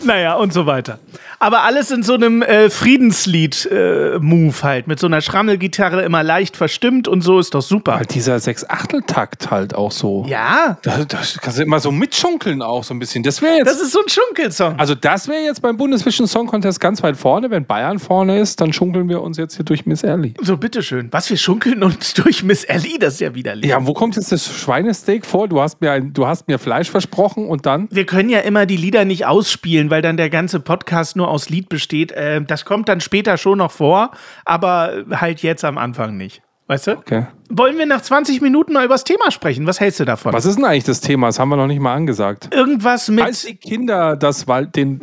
Naja, 0.04 0.36
und 0.36 0.54
so 0.54 0.66
weiter. 0.66 1.00
Aber 1.44 1.64
alles 1.64 1.90
in 1.90 2.04
so 2.04 2.14
einem 2.14 2.44
äh, 2.44 2.70
Friedenslied-Move 2.70 4.64
halt. 4.64 4.88
Mit 4.88 5.00
so 5.00 5.08
einer 5.08 5.22
Schrammelgitarre 5.22 6.04
immer 6.04 6.22
leicht 6.22 6.56
verstimmt 6.56 7.08
und 7.08 7.22
so 7.22 7.40
ist 7.40 7.56
doch 7.56 7.64
super. 7.64 7.96
Weil 7.98 8.06
dieser 8.06 8.40
Sechs-Achtel-Takt 8.40 9.50
halt 9.50 9.74
auch 9.74 9.92
so. 9.92 10.24
Ja, 10.28 10.78
Da, 10.84 11.04
da 11.06 11.18
kannst 11.42 11.58
du 11.58 11.64
immer 11.64 11.80
so 11.80 11.92
mitschunkeln 11.92 12.62
auch 12.62 12.84
so 12.84 12.94
ein 12.94 13.00
bisschen. 13.00 13.24
Das 13.24 13.42
wäre 13.42 13.56
jetzt. 13.58 13.68
das 13.68 13.82
ist 13.82 13.92
so 13.92 14.00
ein 14.02 14.10
Schunkelsong. 14.10 14.80
also 14.80 14.94
das 14.94 15.28
wäre 15.28 15.42
jetzt 15.44 15.64
beim 15.64 15.78
Bundesvision 15.78 16.28
Song 16.28 16.46
Contest 16.46 16.80
ganz 16.80 17.02
weit 17.02 17.18
vorne. 17.18 17.50
Wenn 17.50 17.66
Bayern 17.66 17.98
vorne 17.98 18.40
ist, 18.40 18.62
dann 18.62 18.72
schunkeln 18.72 19.10
wir 19.10 19.22
uns 19.24 19.38
jetzt 19.38 19.56
hier 19.56 19.66
durch 19.66 19.88
Miss 19.88 20.04
Ellie. 20.04 20.36
So, 20.42 20.58
bitteschön. 20.58 21.08
Was, 21.12 21.30
wir 21.32 21.38
schunkeln 21.38 21.82
uns 21.82 22.14
durch 22.16 22.44
Miss 22.44 22.64
Ellie? 22.66 23.00
Das 23.00 23.16
ist 23.16 23.20
ja 23.22 23.34
widerlich. 23.34 23.70
Ja, 23.70 23.84
wo 23.88 23.94
kommt 23.94 24.16
jetzt 24.16 24.32
das 24.32 24.46
Schweinesteak 24.46 25.26
vor? 25.26 25.48
Du 25.48 25.60
hast 25.60 25.82
mir, 25.82 25.92
ein, 25.92 26.14
du 26.14 26.28
hast 26.28 26.48
mir 26.48 26.60
Fleisch 26.60 26.92
versprochen 26.92 27.48
und 27.48 27.66
dann? 27.66 27.88
Wir 27.92 28.06
können 28.06 28.30
ja 28.30 28.42
immer 28.42 28.68
die 28.68 28.78
Lieder 28.78 29.06
nicht 29.06 29.26
ausspielen, 29.26 29.90
weil 29.90 30.04
dann 30.04 30.18
der 30.18 30.30
ganze 30.30 30.60
Podcast 30.60 31.16
nur 31.16 31.31
aus 31.32 31.50
Lied 31.50 31.70
besteht. 31.70 32.12
Äh, 32.12 32.42
das 32.44 32.66
kommt 32.66 32.88
dann 32.90 33.02
später 33.02 33.38
schon 33.38 33.58
noch 33.58 33.72
vor, 33.72 34.12
aber 34.46 35.04
halt 35.12 35.42
jetzt 35.42 35.66
am 35.66 35.78
Anfang 35.80 36.18
nicht. 36.18 36.42
Weißt 36.68 36.88
du? 36.88 36.92
Okay. 36.92 37.26
Wollen 37.50 37.78
wir 37.78 37.86
nach 37.86 38.00
20 38.02 38.40
Minuten 38.40 38.72
mal 38.72 38.86
über 38.86 38.94
das 38.94 39.04
Thema 39.04 39.30
sprechen? 39.30 39.68
Was 39.68 39.82
hältst 39.82 40.00
du 40.00 40.06
davon? 40.06 40.32
Was 40.32 40.46
ist 40.46 40.56
denn 40.56 40.64
eigentlich 40.64 40.86
das 40.86 41.02
Thema? 41.02 41.28
Das 41.28 41.38
haben 41.38 41.50
wir 41.50 41.58
noch 41.58 41.68
nicht 41.68 41.82
mal 41.82 41.94
angesagt. 41.94 42.48
Irgendwas 42.56 43.10
mit. 43.10 43.26
Als 43.26 43.42
die 43.42 43.56
Kinder 43.58 44.16
das 44.16 44.48
Wald, 44.48 44.78
den, 44.78 45.02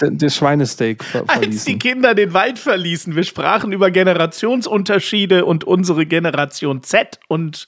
das 0.00 0.34
Schweinesteak 0.34 1.04
ver 1.04 1.20
Als 1.20 1.28
die 1.28 1.38
verließen. 1.44 1.78
Kinder 1.78 2.14
den 2.14 2.32
Wald 2.34 2.58
verließen. 2.58 3.14
Wir 3.14 3.22
sprachen 3.22 3.70
über 3.70 3.92
Generationsunterschiede 3.92 5.44
und 5.44 5.62
unsere 5.64 6.06
Generation 6.06 6.82
Z 6.82 7.20
und 7.28 7.66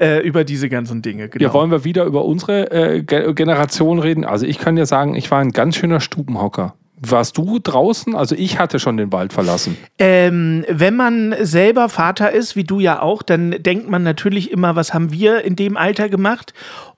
äh, 0.00 0.18
über 0.26 0.42
diese 0.42 0.68
ganzen 0.68 1.02
Dinge. 1.02 1.28
Genau. 1.28 1.44
Ja, 1.44 1.52
wollen 1.52 1.70
wir 1.70 1.84
wieder 1.84 2.04
über 2.04 2.24
unsere 2.24 2.70
äh, 2.72 3.02
Ge- 3.04 3.32
Generation 3.34 4.00
reden? 4.00 4.24
Also 4.24 4.44
ich 4.46 4.58
kann 4.58 4.74
dir 4.76 4.86
sagen, 4.86 5.14
ich 5.14 5.30
war 5.30 5.38
ein 5.40 5.52
ganz 5.52 5.76
schöner 5.76 6.00
Stubenhocker. 6.00 6.74
Warst 7.02 7.38
du 7.38 7.58
draußen? 7.58 8.14
Also 8.14 8.34
ich 8.34 8.58
hatte 8.58 8.78
schon 8.78 8.98
den 8.98 9.10
Wald 9.10 9.32
verlassen. 9.32 9.76
Ähm, 9.98 10.64
wenn 10.68 10.96
man 10.96 11.34
selber 11.40 11.88
Vater 11.88 12.30
ist, 12.30 12.56
wie 12.56 12.64
du 12.64 12.78
ja 12.78 13.00
auch, 13.00 13.22
dann 13.22 13.52
denkt 13.52 13.88
man 13.88 14.02
natürlich 14.02 14.50
immer, 14.50 14.76
was 14.76 14.92
haben 14.92 15.10
wir 15.10 15.42
in 15.42 15.56
dem 15.56 15.78
Alter 15.78 16.10
gemacht? 16.10 16.52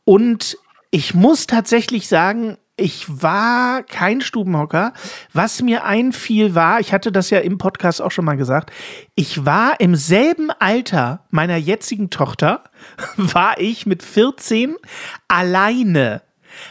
Und 0.04 0.58
ich 0.90 1.14
muss 1.14 1.46
tatsächlich 1.46 2.08
sagen, 2.08 2.58
ich 2.76 3.22
war 3.22 3.82
kein 3.84 4.20
Stubenhocker. 4.20 4.92
Was 5.32 5.62
mir 5.62 5.84
einfiel 5.84 6.54
war, 6.54 6.80
ich 6.80 6.92
hatte 6.92 7.12
das 7.12 7.30
ja 7.30 7.38
im 7.38 7.58
Podcast 7.58 8.02
auch 8.02 8.10
schon 8.10 8.24
mal 8.24 8.36
gesagt, 8.36 8.72
ich 9.14 9.44
war 9.44 9.78
im 9.78 9.94
selben 9.94 10.50
Alter 10.50 11.24
meiner 11.30 11.56
jetzigen 11.56 12.10
Tochter, 12.10 12.64
war 13.16 13.60
ich 13.60 13.86
mit 13.86 14.02
14 14.02 14.74
alleine 15.28 16.22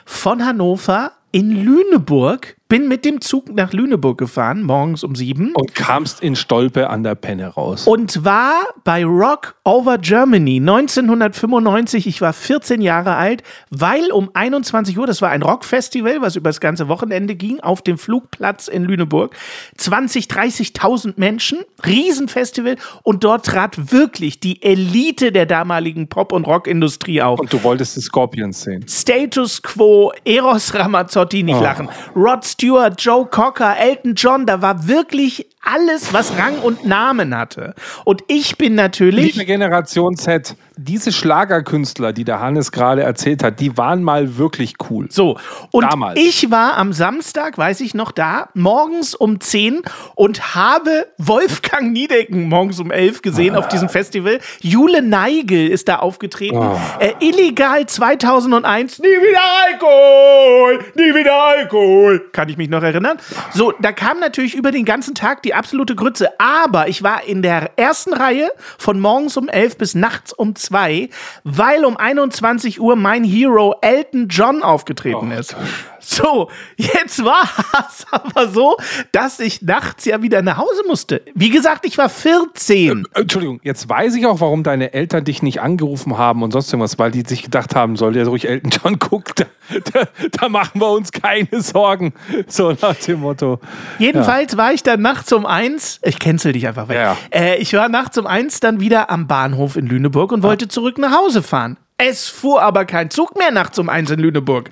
von 0.06 0.46
Hannover 0.46 1.14
in 1.32 1.52
Lüneburg, 1.64 2.58
bin 2.72 2.88
mit 2.88 3.04
dem 3.04 3.20
Zug 3.20 3.54
nach 3.54 3.74
Lüneburg 3.74 4.18
gefahren, 4.18 4.64
morgens 4.64 5.04
um 5.04 5.14
sieben. 5.14 5.52
Und 5.56 5.76
kamst 5.76 6.24
in 6.24 6.38
Stolpe 6.38 6.90
an 6.90 7.04
der 7.04 7.16
Penne 7.16 7.48
raus. 7.48 7.86
und 7.86 8.24
war 8.24 8.62
bei 8.86 9.04
Rock 9.04 9.56
Over 9.66 9.98
Germany 9.98 10.56
1995. 10.56 12.08
Ich 12.08 12.22
war 12.22 12.32
14 12.32 12.80
Jahre 12.80 13.16
alt, 13.16 13.44
weil 13.72 14.10
um 14.14 14.30
21 14.34 14.98
Uhr, 14.98 15.06
das 15.06 15.22
war 15.22 15.32
ein 15.32 15.42
Rockfestival, 15.42 16.22
was 16.22 16.38
über 16.38 16.48
das 16.48 16.62
ganze 16.62 16.88
Wochenende 16.88 17.36
ging, 17.36 17.60
auf 17.60 17.82
dem 17.82 17.98
Flugplatz 17.98 18.70
in 18.70 18.86
Lüneburg. 18.86 19.36
20, 19.78 20.28
30.000 20.28 21.16
Menschen, 21.18 21.60
Riesenfestival 21.86 22.78
und 23.04 23.26
dort 23.26 23.48
trat 23.48 23.92
wirklich 23.92 24.40
die 24.40 24.64
Elite 24.64 25.34
der 25.34 25.46
damaligen 25.46 26.08
Pop- 26.08 26.32
und 26.32 26.48
Rockindustrie 26.48 27.22
auf. 27.22 27.38
Und 27.38 27.52
du 27.52 27.62
wolltest 27.64 27.98
die 27.98 28.02
Scorpions 28.02 28.62
sehen. 28.62 28.86
Status 28.88 29.62
Quo, 29.62 30.14
Eros 30.24 30.74
Ramazzotti, 30.74 31.44
nicht 31.44 31.60
lachen, 31.60 31.90
Rod 32.16 32.46
Stewart, 32.62 33.04
Joe 33.04 33.26
Cocker, 33.26 33.76
Elton 33.76 34.14
John, 34.14 34.46
da 34.46 34.62
war 34.62 34.88
wirklich 34.88 35.48
alles, 35.62 36.12
was 36.12 36.38
Rang 36.38 36.60
und 36.60 36.86
Namen 36.86 37.38
hatte. 37.38 37.76
Und 38.04 38.24
ich 38.28 38.58
bin 38.58 38.76
natürlich. 38.76 39.34
Liebe 39.34 39.46
Generation 39.46 40.16
Z, 40.16 40.56
diese 40.76 41.12
Schlagerkünstler, 41.12 42.14
die 42.14 42.24
der 42.24 42.40
Hannes 42.40 42.72
gerade 42.72 43.04
erzählt 43.04 43.44
hat, 43.44 43.60
die 43.60 43.78
waren 43.78 44.04
mal 44.04 44.38
wirklich 44.38 44.76
cool. 44.90 45.08
So, 45.10 45.38
und 45.72 45.84
Damals. 45.84 46.20
ich 46.20 46.50
war 46.50 46.78
am 46.78 46.94
Samstag, 46.94 47.58
weiß 47.58 47.82
ich 47.82 47.94
noch, 47.94 48.12
da, 48.12 48.50
morgens 48.56 49.14
um 49.14 49.40
10 49.40 49.82
und 50.16 50.56
habe 50.56 51.08
Wolfgang 51.18 51.92
Niedecken 51.92 52.50
morgens 52.50 52.80
um 52.80 52.90
11 52.90 53.22
gesehen 53.22 53.56
auf 53.56 53.68
diesem 53.68 53.90
Festival. 53.90 54.40
Jule 54.62 55.02
Neigel 55.02 55.68
ist 55.68 55.88
da 55.88 55.98
aufgetreten. 55.98 56.60
Äh, 57.00 57.14
illegal 57.20 57.86
2001, 57.86 59.00
nie 59.00 59.06
wieder 59.08 59.40
Alkohol, 59.68 60.80
nie 60.96 61.14
wieder 61.14 61.34
Alkohol. 61.34 62.30
Kann 62.32 62.50
ich 62.50 62.58
mich 62.58 62.70
noch 62.70 62.82
erinnern? 62.82 63.18
So, 63.54 63.74
da 63.80 63.92
kam 63.92 64.20
natürlich 64.20 64.56
über 64.56 64.72
den 64.72 64.86
ganzen 64.86 65.14
Tag 65.14 65.44
die 65.44 65.51
absolute 65.54 65.96
Grütze. 65.96 66.40
Aber 66.40 66.88
ich 66.88 67.04
war 67.04 67.24
in 67.24 67.42
der 67.42 67.78
ersten 67.78 68.14
Reihe 68.14 68.52
von 68.78 69.00
morgens 69.00 69.38
um 69.38 69.50
11 69.50 69.78
bis 69.78 69.96
nachts 69.96 70.34
um 70.34 70.56
2, 70.56 71.10
weil 71.44 71.86
um 71.86 71.98
21 71.98 72.80
Uhr 72.80 72.96
mein 72.96 73.24
Hero 73.24 73.76
Elton 73.82 74.28
John 74.30 74.64
aufgetreten 74.64 75.32
ist. 75.32 75.56
So, 76.02 76.50
jetzt 76.78 77.24
war 77.24 77.44
es 77.88 78.06
aber 78.12 78.50
so, 78.50 78.78
dass 79.12 79.40
ich 79.40 79.62
nachts 79.62 80.06
ja 80.06 80.22
wieder 80.22 80.42
nach 80.42 80.58
Hause 80.58 80.84
musste. 80.88 81.22
Wie 81.36 81.50
gesagt, 81.50 81.86
ich 81.86 81.98
war 81.98 82.10
14. 82.10 83.06
Entschuldigung, 83.14 83.60
jetzt 83.64 83.88
weiß 83.88 84.16
ich 84.16 84.26
auch, 84.26 84.42
warum 84.42 84.64
deine 84.64 84.94
Eltern 84.94 85.24
dich 85.24 85.44
nicht 85.44 85.62
angerufen 85.62 86.18
haben 86.18 86.44
und 86.44 86.52
sonst 86.52 86.74
irgendwas, 86.74 86.98
weil 86.98 87.12
die 87.12 87.22
sich 87.22 87.44
gedacht 87.44 87.76
haben, 87.76 87.96
soll 87.96 88.14
der 88.14 88.28
ruhig 88.28 88.48
Elton 88.48 88.72
John 88.72 89.00
guckt, 89.00 89.46
da, 89.94 90.04
da, 90.32 90.50
machen 90.50 90.82
wir 90.82 90.90
uns 90.90 91.12
keine 91.12 91.62
Sorgen. 91.62 92.14
So 92.48 92.76
nach 92.82 92.96
dem 92.96 93.22
Motto. 93.22 93.60
Jedenfalls 94.00 94.58
war 94.58 94.74
ich 94.74 94.84
dann 94.84 95.02
nachts 95.02 95.32
um 95.32 95.46
eins, 95.46 96.00
ich 96.04 96.20
cancel 96.20 96.54
dich 96.54 96.68
einfach 96.68 96.88
weg. 96.88 96.96
Ja, 96.96 97.02
ja. 97.14 97.18
Äh, 97.30 97.58
ich 97.58 97.74
war 97.74 97.90
nachts 97.90 98.18
um 98.18 98.26
eins 98.28 98.60
dann 98.60 98.80
wieder 98.80 99.10
am 99.10 99.28
Bahnhof 99.28 99.78
in 99.78 99.86
Lüneburg 99.86 100.32
und 100.32 100.44
wollte 100.44 100.68
zurück 100.68 100.98
nach 100.98 101.16
Hause 101.16 101.44
fahren. 101.44 101.78
Es 102.04 102.28
fuhr 102.28 102.64
aber 102.64 102.86
kein 102.86 103.12
Zug 103.12 103.38
mehr 103.38 103.52
nachts 103.52 103.78
um 103.78 103.88
eins 103.88 104.10
in 104.10 104.20
Lüneburg. 104.20 104.72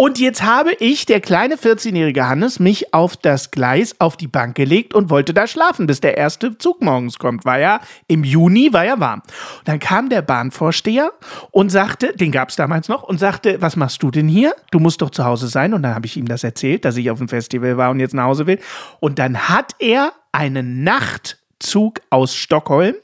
Und 0.00 0.18
jetzt 0.18 0.42
habe 0.42 0.72
ich, 0.78 1.04
der 1.04 1.20
kleine 1.20 1.56
14-jährige 1.56 2.26
Hannes, 2.26 2.58
mich 2.58 2.94
auf 2.94 3.18
das 3.18 3.50
Gleis 3.50 3.96
auf 3.98 4.16
die 4.16 4.28
Bank 4.28 4.54
gelegt 4.54 4.94
und 4.94 5.10
wollte 5.10 5.34
da 5.34 5.46
schlafen, 5.46 5.86
bis 5.86 6.00
der 6.00 6.16
erste 6.16 6.56
Zug 6.56 6.80
morgens 6.80 7.18
kommt. 7.18 7.44
War 7.44 7.58
ja 7.58 7.82
im 8.06 8.24
Juni, 8.24 8.72
war 8.72 8.86
ja 8.86 8.98
warm. 8.98 9.20
Und 9.58 9.68
dann 9.68 9.78
kam 9.78 10.08
der 10.08 10.22
Bahnvorsteher 10.22 11.12
und 11.50 11.68
sagte, 11.68 12.16
den 12.16 12.32
gab 12.32 12.48
es 12.48 12.56
damals 12.56 12.88
noch, 12.88 13.02
und 13.02 13.20
sagte, 13.20 13.60
was 13.60 13.76
machst 13.76 14.02
du 14.02 14.10
denn 14.10 14.26
hier? 14.26 14.54
Du 14.70 14.78
musst 14.78 15.02
doch 15.02 15.10
zu 15.10 15.26
Hause 15.26 15.48
sein. 15.48 15.74
Und 15.74 15.82
dann 15.82 15.94
habe 15.94 16.06
ich 16.06 16.16
ihm 16.16 16.26
das 16.26 16.44
erzählt, 16.44 16.86
dass 16.86 16.96
ich 16.96 17.10
auf 17.10 17.18
dem 17.18 17.28
Festival 17.28 17.76
war 17.76 17.90
und 17.90 18.00
jetzt 18.00 18.14
nach 18.14 18.24
Hause 18.24 18.46
will. 18.46 18.58
Und 19.00 19.18
dann 19.18 19.50
hat 19.50 19.74
er 19.80 20.14
einen 20.32 20.82
Nachtzug 20.82 22.00
aus 22.08 22.34
Stockholm 22.34 22.94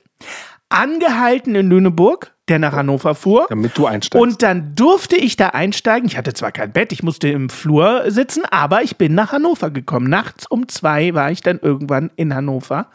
angehalten 0.69 1.55
in 1.55 1.69
Lüneburg, 1.69 2.35
der 2.49 2.59
nach 2.59 2.73
Hannover 2.73 3.15
fuhr. 3.15 3.47
Damit 3.49 3.77
du 3.77 3.87
einsteigst. 3.87 4.21
Und 4.21 4.43
dann 4.43 4.75
durfte 4.75 5.17
ich 5.17 5.37
da 5.37 5.49
einsteigen. 5.49 6.09
Ich 6.09 6.17
hatte 6.17 6.35
zwar 6.35 6.53
kein 6.53 6.73
Bett, 6.73 6.93
ich 6.93 7.03
musste 7.03 7.29
im 7.29 7.49
Flur 7.49 8.05
sitzen, 8.09 8.45
aber 8.51 8.83
ich 8.83 8.97
bin 8.97 9.15
nach 9.15 9.33
Hannover 9.33 9.71
gekommen. 9.71 10.09
Nachts 10.09 10.47
um 10.47 10.69
zwei 10.69 11.15
war 11.15 11.31
ich 11.31 11.41
dann 11.41 11.59
irgendwann 11.61 12.11
in 12.17 12.35
Hannover 12.35 12.91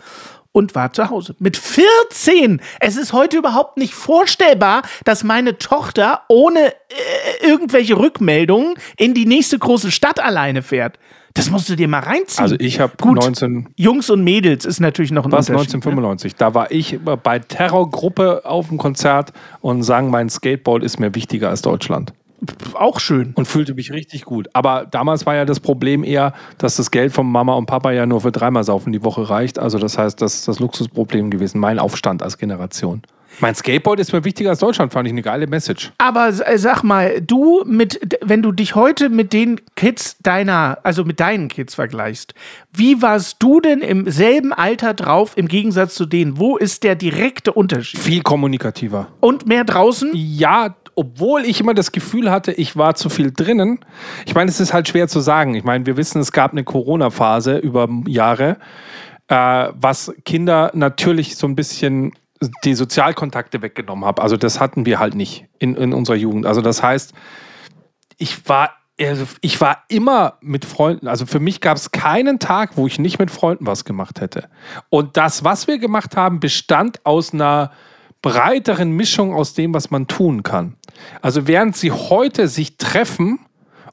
und 0.51 0.75
war 0.75 0.93
zu 0.93 1.09
Hause. 1.09 1.35
Mit 1.39 1.57
14! 1.57 2.61
Es 2.79 2.97
ist 2.97 3.13
heute 3.13 3.37
überhaupt 3.37 3.77
nicht 3.77 3.93
vorstellbar, 3.93 4.83
dass 5.05 5.23
meine 5.23 5.57
Tochter 5.57 6.23
ohne 6.27 6.67
äh, 6.67 7.47
irgendwelche 7.47 7.97
Rückmeldungen 7.97 8.75
in 8.97 9.13
die 9.13 9.25
nächste 9.25 9.57
große 9.57 9.91
Stadt 9.91 10.19
alleine 10.19 10.61
fährt. 10.61 10.97
Das 11.33 11.49
musst 11.49 11.69
du 11.69 11.75
dir 11.75 11.87
mal 11.87 11.99
reinziehen. 11.99 12.43
also 12.43 12.55
ich 12.59 12.79
habe 12.79 12.93
Gut. 12.99 13.15
19 13.15 13.69
Jungs 13.77 14.09
und 14.09 14.23
Mädels 14.23 14.65
ist 14.65 14.79
natürlich 14.79 15.11
noch 15.11 15.25
ein 15.25 15.31
was 15.31 15.49
Unterschied. 15.49 15.75
1995. 15.75 16.35
Da 16.35 16.53
war 16.53 16.71
ich 16.71 16.99
bei 17.23 17.39
Terrorgruppe 17.39 18.45
auf 18.45 18.67
dem 18.67 18.77
Konzert 18.77 19.31
und 19.61 19.83
sagen, 19.83 20.09
mein 20.09 20.29
Skateboard 20.29 20.83
ist 20.83 20.99
mir 20.99 21.15
wichtiger 21.15 21.49
als 21.49 21.61
Deutschland. 21.61 22.11
Ne? 22.41 22.45
Auch 22.73 22.99
schön. 22.99 23.33
Und 23.35 23.47
fühlte 23.47 23.75
mich 23.75 23.91
richtig 23.91 24.25
gut. 24.25 24.49
Aber 24.53 24.87
damals 24.89 25.25
war 25.25 25.35
ja 25.35 25.45
das 25.45 25.59
Problem 25.59 26.03
eher, 26.03 26.33
dass 26.57 26.75
das 26.75 26.89
Geld 26.89 27.13
von 27.13 27.27
Mama 27.27 27.53
und 27.53 27.67
Papa 27.67 27.91
ja 27.91 28.05
nur 28.05 28.21
für 28.21 28.31
dreimal 28.31 28.63
Saufen 28.63 28.91
die 28.91 29.03
Woche 29.03 29.29
reicht. 29.29 29.59
Also 29.59 29.77
das 29.77 29.97
heißt, 29.97 30.21
das 30.21 30.35
ist 30.35 30.47
das 30.47 30.59
Luxusproblem 30.59 31.29
gewesen. 31.29 31.59
Mein 31.59 31.77
Aufstand 31.77 32.23
als 32.23 32.37
Generation. 32.37 33.03
Mein 33.39 33.55
Skateboard 33.55 33.99
ist 33.99 34.13
mir 34.13 34.23
wichtiger 34.23 34.51
als 34.51 34.59
Deutschland, 34.59 34.93
fand 34.93 35.07
ich 35.07 35.13
eine 35.13 35.21
geile 35.21 35.47
Message. 35.47 35.91
Aber 35.97 36.27
äh, 36.27 36.57
sag 36.57 36.83
mal, 36.83 37.21
du 37.21 37.63
mit, 37.65 38.17
wenn 38.21 38.41
du 38.41 38.51
dich 38.51 38.75
heute 38.75 39.09
mit 39.09 39.33
den 39.33 39.61
Kids 39.75 40.17
deiner, 40.21 40.79
also 40.83 41.05
mit 41.05 41.19
deinen 41.19 41.47
Kids 41.47 41.75
vergleichst, 41.75 42.33
wie 42.73 43.01
warst 43.01 43.37
du 43.39 43.61
denn 43.61 43.81
im 43.81 44.09
selben 44.09 44.53
Alter 44.53 44.93
drauf 44.93 45.37
im 45.37 45.47
Gegensatz 45.47 45.95
zu 45.95 46.05
denen? 46.05 46.37
Wo 46.37 46.57
ist 46.57 46.83
der 46.83 46.95
direkte 46.95 47.53
Unterschied? 47.53 47.99
Viel 47.99 48.21
kommunikativer. 48.21 49.07
Und 49.19 49.47
mehr 49.47 49.63
draußen? 49.63 50.11
Ja, 50.13 50.75
obwohl 50.95 51.45
ich 51.45 51.59
immer 51.59 51.73
das 51.73 51.91
Gefühl 51.91 52.29
hatte, 52.29 52.51
ich 52.51 52.75
war 52.75 52.95
zu 52.95 53.09
viel 53.09 53.31
drinnen. 53.31 53.79
Ich 54.25 54.35
meine, 54.35 54.49
es 54.49 54.59
ist 54.59 54.73
halt 54.73 54.87
schwer 54.87 55.07
zu 55.07 55.19
sagen. 55.19 55.55
Ich 55.55 55.63
meine, 55.63 55.85
wir 55.85 55.97
wissen, 55.97 56.21
es 56.21 56.31
gab 56.31 56.51
eine 56.51 56.63
Corona-Phase 56.63 57.57
über 57.57 57.87
Jahre, 58.07 58.57
äh, 59.29 59.69
was 59.73 60.13
Kinder 60.25 60.71
natürlich 60.73 61.37
so 61.37 61.47
ein 61.47 61.55
bisschen 61.55 62.11
die 62.63 62.73
Sozialkontakte 62.73 63.61
weggenommen 63.61 64.05
hat. 64.05 64.19
Also 64.19 64.37
das 64.37 64.59
hatten 64.59 64.85
wir 64.85 64.99
halt 64.99 65.15
nicht 65.15 65.45
in, 65.59 65.75
in 65.75 65.93
unserer 65.93 66.15
Jugend. 66.15 66.45
Also 66.45 66.61
das 66.61 66.81
heißt, 66.81 67.13
ich 68.17 68.47
war 68.47 68.71
also 68.99 69.25
ich 69.41 69.59
war 69.59 69.83
immer 69.87 70.37
mit 70.41 70.63
Freunden, 70.63 71.07
also 71.07 71.25
für 71.25 71.39
mich 71.39 71.59
gab 71.59 71.75
es 71.77 71.89
keinen 71.91 72.37
Tag, 72.37 72.77
wo 72.77 72.85
ich 72.85 72.99
nicht 72.99 73.17
mit 73.17 73.31
Freunden 73.31 73.65
was 73.65 73.83
gemacht 73.83 74.21
hätte. 74.21 74.47
Und 74.89 75.17
das, 75.17 75.43
was 75.43 75.65
wir 75.67 75.79
gemacht 75.79 76.15
haben, 76.15 76.39
bestand 76.39 77.03
aus 77.03 77.33
einer 77.33 77.71
breiteren 78.21 78.91
Mischung 78.91 79.33
aus 79.33 79.55
dem, 79.55 79.73
was 79.73 79.89
man 79.89 80.07
tun 80.07 80.43
kann. 80.43 80.75
Also 81.23 81.47
während 81.47 81.75
sie 81.75 81.91
heute 81.91 82.47
sich 82.47 82.77
treffen, 82.77 83.39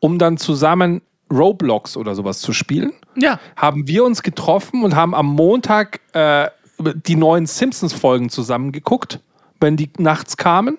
um 0.00 0.18
dann 0.18 0.36
zusammen 0.36 1.00
Roblox 1.32 1.96
oder 1.96 2.14
sowas 2.14 2.40
zu 2.40 2.52
spielen, 2.52 2.92
Ja. 3.16 3.38
haben 3.56 3.86
wir 3.88 4.04
uns 4.04 4.22
getroffen 4.22 4.84
und 4.84 4.94
haben 4.94 5.14
am 5.14 5.26
Montag 5.26 6.00
äh, 6.12 6.48
die 6.78 7.16
neuen 7.16 7.46
Simpsons-Folgen 7.46 8.30
zusammengeguckt, 8.30 9.20
wenn 9.60 9.76
die 9.76 9.90
nachts 9.98 10.36
kamen. 10.36 10.78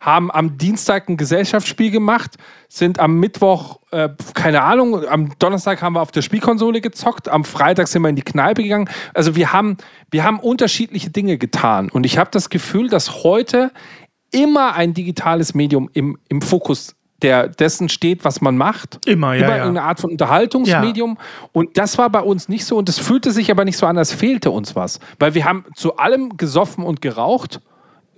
Haben 0.00 0.30
am 0.30 0.58
Dienstag 0.58 1.08
ein 1.08 1.16
Gesellschaftsspiel 1.16 1.90
gemacht, 1.90 2.36
sind 2.68 3.00
am 3.00 3.18
Mittwoch, 3.18 3.80
äh, 3.90 4.08
keine 4.32 4.62
Ahnung, 4.62 5.04
am 5.06 5.36
Donnerstag 5.40 5.82
haben 5.82 5.94
wir 5.94 6.02
auf 6.02 6.12
der 6.12 6.22
Spielkonsole 6.22 6.80
gezockt, 6.80 7.28
am 7.28 7.44
Freitag 7.44 7.88
sind 7.88 8.02
wir 8.02 8.08
in 8.08 8.16
die 8.16 8.22
Kneipe 8.22 8.62
gegangen. 8.62 8.88
Also 9.12 9.34
wir 9.34 9.52
haben, 9.52 9.76
wir 10.10 10.22
haben 10.22 10.38
unterschiedliche 10.38 11.10
Dinge 11.10 11.36
getan. 11.36 11.90
Und 11.90 12.06
ich 12.06 12.16
habe 12.16 12.30
das 12.30 12.48
Gefühl, 12.48 12.88
dass 12.88 13.24
heute 13.24 13.72
immer 14.30 14.74
ein 14.74 14.94
digitales 14.94 15.54
Medium 15.54 15.90
im, 15.92 16.18
im 16.28 16.42
Fokus 16.42 16.94
der, 17.22 17.48
dessen 17.48 17.88
steht, 17.88 18.24
was 18.24 18.40
man 18.40 18.56
macht. 18.56 19.04
Immer, 19.06 19.34
ja, 19.34 19.46
Immer 19.46 19.56
ja. 19.56 19.64
eine 19.64 19.82
Art 19.82 20.00
von 20.00 20.10
Unterhaltungsmedium. 20.10 21.18
Und 21.52 21.76
das 21.76 21.98
war 21.98 22.10
bei 22.10 22.20
uns 22.20 22.48
nicht 22.48 22.64
so. 22.64 22.76
Und 22.76 22.88
es 22.88 22.98
fühlte 22.98 23.32
sich 23.32 23.50
aber 23.50 23.64
nicht 23.64 23.76
so 23.76 23.86
an, 23.86 23.98
als 23.98 24.12
fehlte 24.12 24.50
uns 24.50 24.76
was. 24.76 25.00
Weil 25.18 25.34
wir 25.34 25.44
haben 25.44 25.64
zu 25.74 25.96
allem 25.96 26.36
gesoffen 26.36 26.84
und 26.84 27.00
geraucht, 27.00 27.60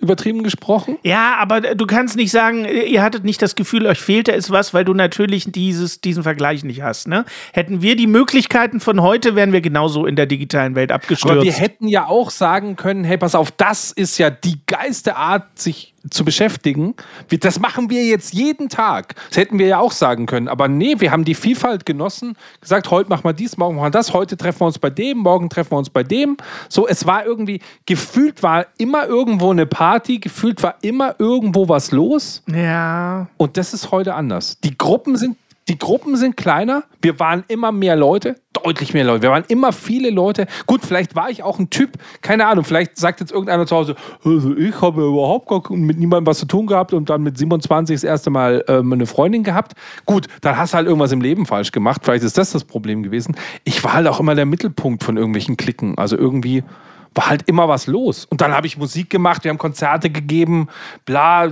übertrieben 0.00 0.42
gesprochen. 0.42 0.98
Ja, 1.02 1.36
aber 1.38 1.60
du 1.60 1.86
kannst 1.86 2.16
nicht 2.16 2.30
sagen, 2.30 2.64
ihr 2.64 3.02
hattet 3.02 3.24
nicht 3.24 3.40
das 3.42 3.54
Gefühl, 3.54 3.86
euch 3.86 4.00
fehlte 4.00 4.32
es 4.32 4.50
was, 4.50 4.72
weil 4.72 4.84
du 4.84 4.94
natürlich 4.94 5.52
dieses, 5.52 6.00
diesen 6.00 6.22
Vergleich 6.22 6.64
nicht 6.64 6.82
hast. 6.82 7.06
Ne? 7.06 7.24
Hätten 7.52 7.82
wir 7.82 7.96
die 7.96 8.06
Möglichkeiten 8.06 8.80
von 8.80 9.02
heute, 9.02 9.34
wären 9.34 9.52
wir 9.52 9.60
genauso 9.60 10.06
in 10.06 10.16
der 10.16 10.26
digitalen 10.26 10.74
Welt 10.74 10.90
abgestürzt. 10.90 11.32
Aber 11.32 11.42
wir 11.42 11.52
hätten 11.52 11.86
ja 11.86 12.06
auch 12.06 12.30
sagen 12.30 12.76
können, 12.76 13.04
hey, 13.04 13.18
pass 13.18 13.34
auf, 13.34 13.50
das 13.50 13.92
ist 13.92 14.16
ja 14.18 14.30
die 14.30 14.60
geilste 14.66 15.16
Art, 15.16 15.58
sich 15.58 15.94
zu 16.08 16.24
beschäftigen. 16.24 16.94
Das 17.40 17.60
machen 17.60 17.90
wir 17.90 18.04
jetzt 18.04 18.32
jeden 18.32 18.68
Tag. 18.68 19.14
Das 19.28 19.36
hätten 19.36 19.58
wir 19.58 19.66
ja 19.66 19.78
auch 19.78 19.92
sagen 19.92 20.26
können. 20.26 20.48
Aber 20.48 20.68
nee, 20.68 20.96
wir 20.98 21.10
haben 21.10 21.24
die 21.24 21.34
Vielfalt 21.34 21.84
genossen, 21.84 22.36
gesagt, 22.60 22.90
heute 22.90 23.10
machen 23.10 23.24
wir 23.24 23.32
dies, 23.32 23.58
morgen 23.58 23.76
machen 23.76 23.86
wir 23.86 23.90
das, 23.90 24.12
heute 24.12 24.36
treffen 24.36 24.60
wir 24.60 24.66
uns 24.66 24.78
bei 24.78 24.90
dem, 24.90 25.18
morgen 25.18 25.50
treffen 25.50 25.72
wir 25.72 25.78
uns 25.78 25.90
bei 25.90 26.02
dem. 26.02 26.36
So, 26.68 26.88
es 26.88 27.06
war 27.06 27.26
irgendwie, 27.26 27.60
gefühlt 27.86 28.42
war 28.42 28.66
immer 28.78 29.06
irgendwo 29.06 29.50
eine 29.50 29.66
Party, 29.66 30.18
gefühlt 30.18 30.62
war 30.62 30.76
immer 30.82 31.16
irgendwo 31.18 31.68
was 31.68 31.90
los. 31.90 32.42
ja. 32.46 33.28
Und 33.36 33.56
das 33.56 33.74
ist 33.74 33.90
heute 33.90 34.14
anders. 34.14 34.58
Die 34.62 34.76
Gruppen 34.76 35.16
sind, 35.16 35.36
die 35.70 35.78
Gruppen 35.78 36.16
sind 36.16 36.36
kleiner. 36.36 36.82
Wir 37.00 37.20
waren 37.20 37.44
immer 37.46 37.70
mehr 37.70 37.94
Leute, 37.94 38.34
deutlich 38.52 38.92
mehr 38.92 39.04
Leute. 39.04 39.22
Wir 39.22 39.30
waren 39.30 39.44
immer 39.46 39.72
viele 39.72 40.10
Leute. 40.10 40.48
Gut, 40.66 40.80
vielleicht 40.84 41.14
war 41.14 41.30
ich 41.30 41.44
auch 41.44 41.60
ein 41.60 41.70
Typ, 41.70 41.90
keine 42.22 42.48
Ahnung, 42.48 42.64
vielleicht 42.64 42.96
sagt 42.96 43.20
jetzt 43.20 43.30
irgendeiner 43.30 43.66
zu 43.66 43.76
Hause, 43.76 43.94
also 44.24 44.56
ich 44.56 44.80
habe 44.80 45.06
überhaupt 45.06 45.48
gar 45.48 45.62
mit 45.70 45.96
niemandem 45.96 46.26
was 46.26 46.40
zu 46.40 46.46
tun 46.46 46.66
gehabt 46.66 46.92
und 46.92 47.08
dann 47.08 47.22
mit 47.22 47.38
27 47.38 47.94
das 47.94 48.02
erste 48.02 48.30
Mal 48.30 48.64
ähm, 48.66 48.92
eine 48.92 49.06
Freundin 49.06 49.44
gehabt. 49.44 49.74
Gut, 50.06 50.26
dann 50.40 50.56
hast 50.56 50.72
du 50.72 50.78
halt 50.78 50.88
irgendwas 50.88 51.12
im 51.12 51.20
Leben 51.20 51.46
falsch 51.46 51.70
gemacht. 51.70 52.00
Vielleicht 52.02 52.24
ist 52.24 52.36
das 52.36 52.50
das 52.50 52.64
Problem 52.64 53.04
gewesen. 53.04 53.36
Ich 53.62 53.84
war 53.84 53.92
halt 53.92 54.08
auch 54.08 54.18
immer 54.18 54.34
der 54.34 54.46
Mittelpunkt 54.46 55.04
von 55.04 55.16
irgendwelchen 55.16 55.56
Klicken. 55.56 55.96
Also 55.98 56.16
irgendwie 56.16 56.64
war 57.14 57.28
halt 57.28 57.48
immer 57.48 57.68
was 57.68 57.86
los. 57.86 58.24
Und 58.24 58.40
dann 58.40 58.52
habe 58.52 58.66
ich 58.66 58.76
Musik 58.76 59.10
gemacht, 59.10 59.44
wir 59.44 59.50
haben 59.50 59.58
Konzerte 59.58 60.10
gegeben, 60.10 60.68
bla. 61.04 61.50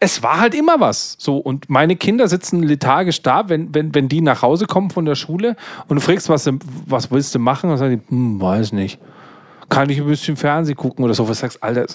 Es, 0.00 0.22
war 0.22 0.40
halt 0.40 0.54
immer 0.54 0.78
was. 0.80 1.16
So, 1.18 1.38
und 1.38 1.68
meine 1.68 1.96
Kinder 1.96 2.28
sitzen 2.28 2.62
lethargisch 2.62 3.22
da, 3.22 3.48
wenn, 3.48 3.74
wenn, 3.74 3.94
wenn 3.94 4.08
die 4.08 4.20
nach 4.20 4.42
Hause 4.42 4.66
kommen 4.66 4.90
von 4.90 5.04
der 5.04 5.16
Schule 5.16 5.56
und 5.88 5.96
du 5.96 6.00
fragst, 6.00 6.28
was, 6.28 6.48
was 6.86 7.10
willst 7.10 7.34
du 7.34 7.38
machen? 7.38 7.70
Und 7.70 7.78
sagen 7.78 8.00
die, 8.00 8.14
hm, 8.14 8.40
weiß 8.40 8.72
nicht. 8.72 9.00
Kann 9.68 9.90
ich 9.90 9.98
ein 9.98 10.06
bisschen 10.06 10.36
Fernsehen 10.36 10.76
gucken 10.76 11.04
oder 11.04 11.14
so? 11.14 11.28
Was 11.28 11.40
sagst 11.40 11.62
Alter, 11.62 11.86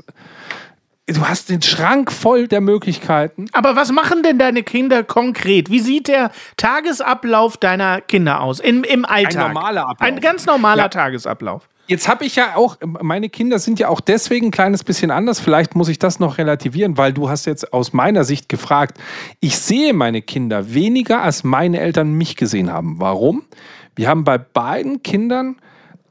du 1.14 1.28
hast 1.28 1.50
den 1.50 1.62
Schrank 1.62 2.12
voll 2.12 2.48
der 2.48 2.62
Möglichkeiten. 2.62 3.46
Aber 3.54 3.76
was 3.76 3.92
machen 3.92 4.24
denn 4.24 4.38
deine 4.38 4.64
Kinder 4.64 5.04
konkret? 5.04 5.70
Wie 5.70 5.80
sieht 5.80 6.08
der 6.08 6.32
Tagesablauf 6.58 7.58
deiner 7.58 8.02
Kinder 8.02 8.42
aus? 8.42 8.60
Im, 8.60 8.84
im 8.84 9.06
Alltag? 9.06 9.54
normaler 9.54 9.88
Ablauf. 9.88 10.02
Ein 10.02 10.20
ganz 10.20 10.46
normaler 10.46 10.84
Ja. 10.84 10.90
Tagesablauf. 10.90 11.70
Jetzt 11.90 12.08
habe 12.08 12.24
ich 12.24 12.36
ja 12.36 12.56
auch, 12.56 12.78
meine 12.86 13.30
Kinder 13.30 13.58
sind 13.58 13.80
ja 13.80 13.88
auch 13.88 14.00
deswegen 14.00 14.50
ein 14.50 14.52
kleines 14.52 14.84
bisschen 14.84 15.10
anders. 15.10 15.40
Vielleicht 15.40 15.76
muss 15.76 15.90
ich 15.90 15.98
das 15.98 16.20
noch 16.20 16.38
relativieren, 16.38 17.00
weil 17.00 17.14
du 17.14 17.30
hast 17.30 17.48
jetzt 17.48 17.74
aus 17.74 17.94
meiner 17.94 18.24
Sicht 18.26 18.48
gefragt. 18.48 19.00
Ich 19.40 19.58
sehe 19.58 19.92
meine 19.94 20.22
Kinder 20.22 20.72
weniger, 20.72 21.24
als 21.24 21.44
meine 21.44 21.80
Eltern 21.80 22.14
mich 22.14 22.36
gesehen 22.36 22.72
haben. 22.72 23.00
Warum? 23.00 23.42
Wir 23.96 24.08
haben 24.08 24.24
bei 24.24 24.38
beiden 24.38 25.02
Kindern 25.02 25.56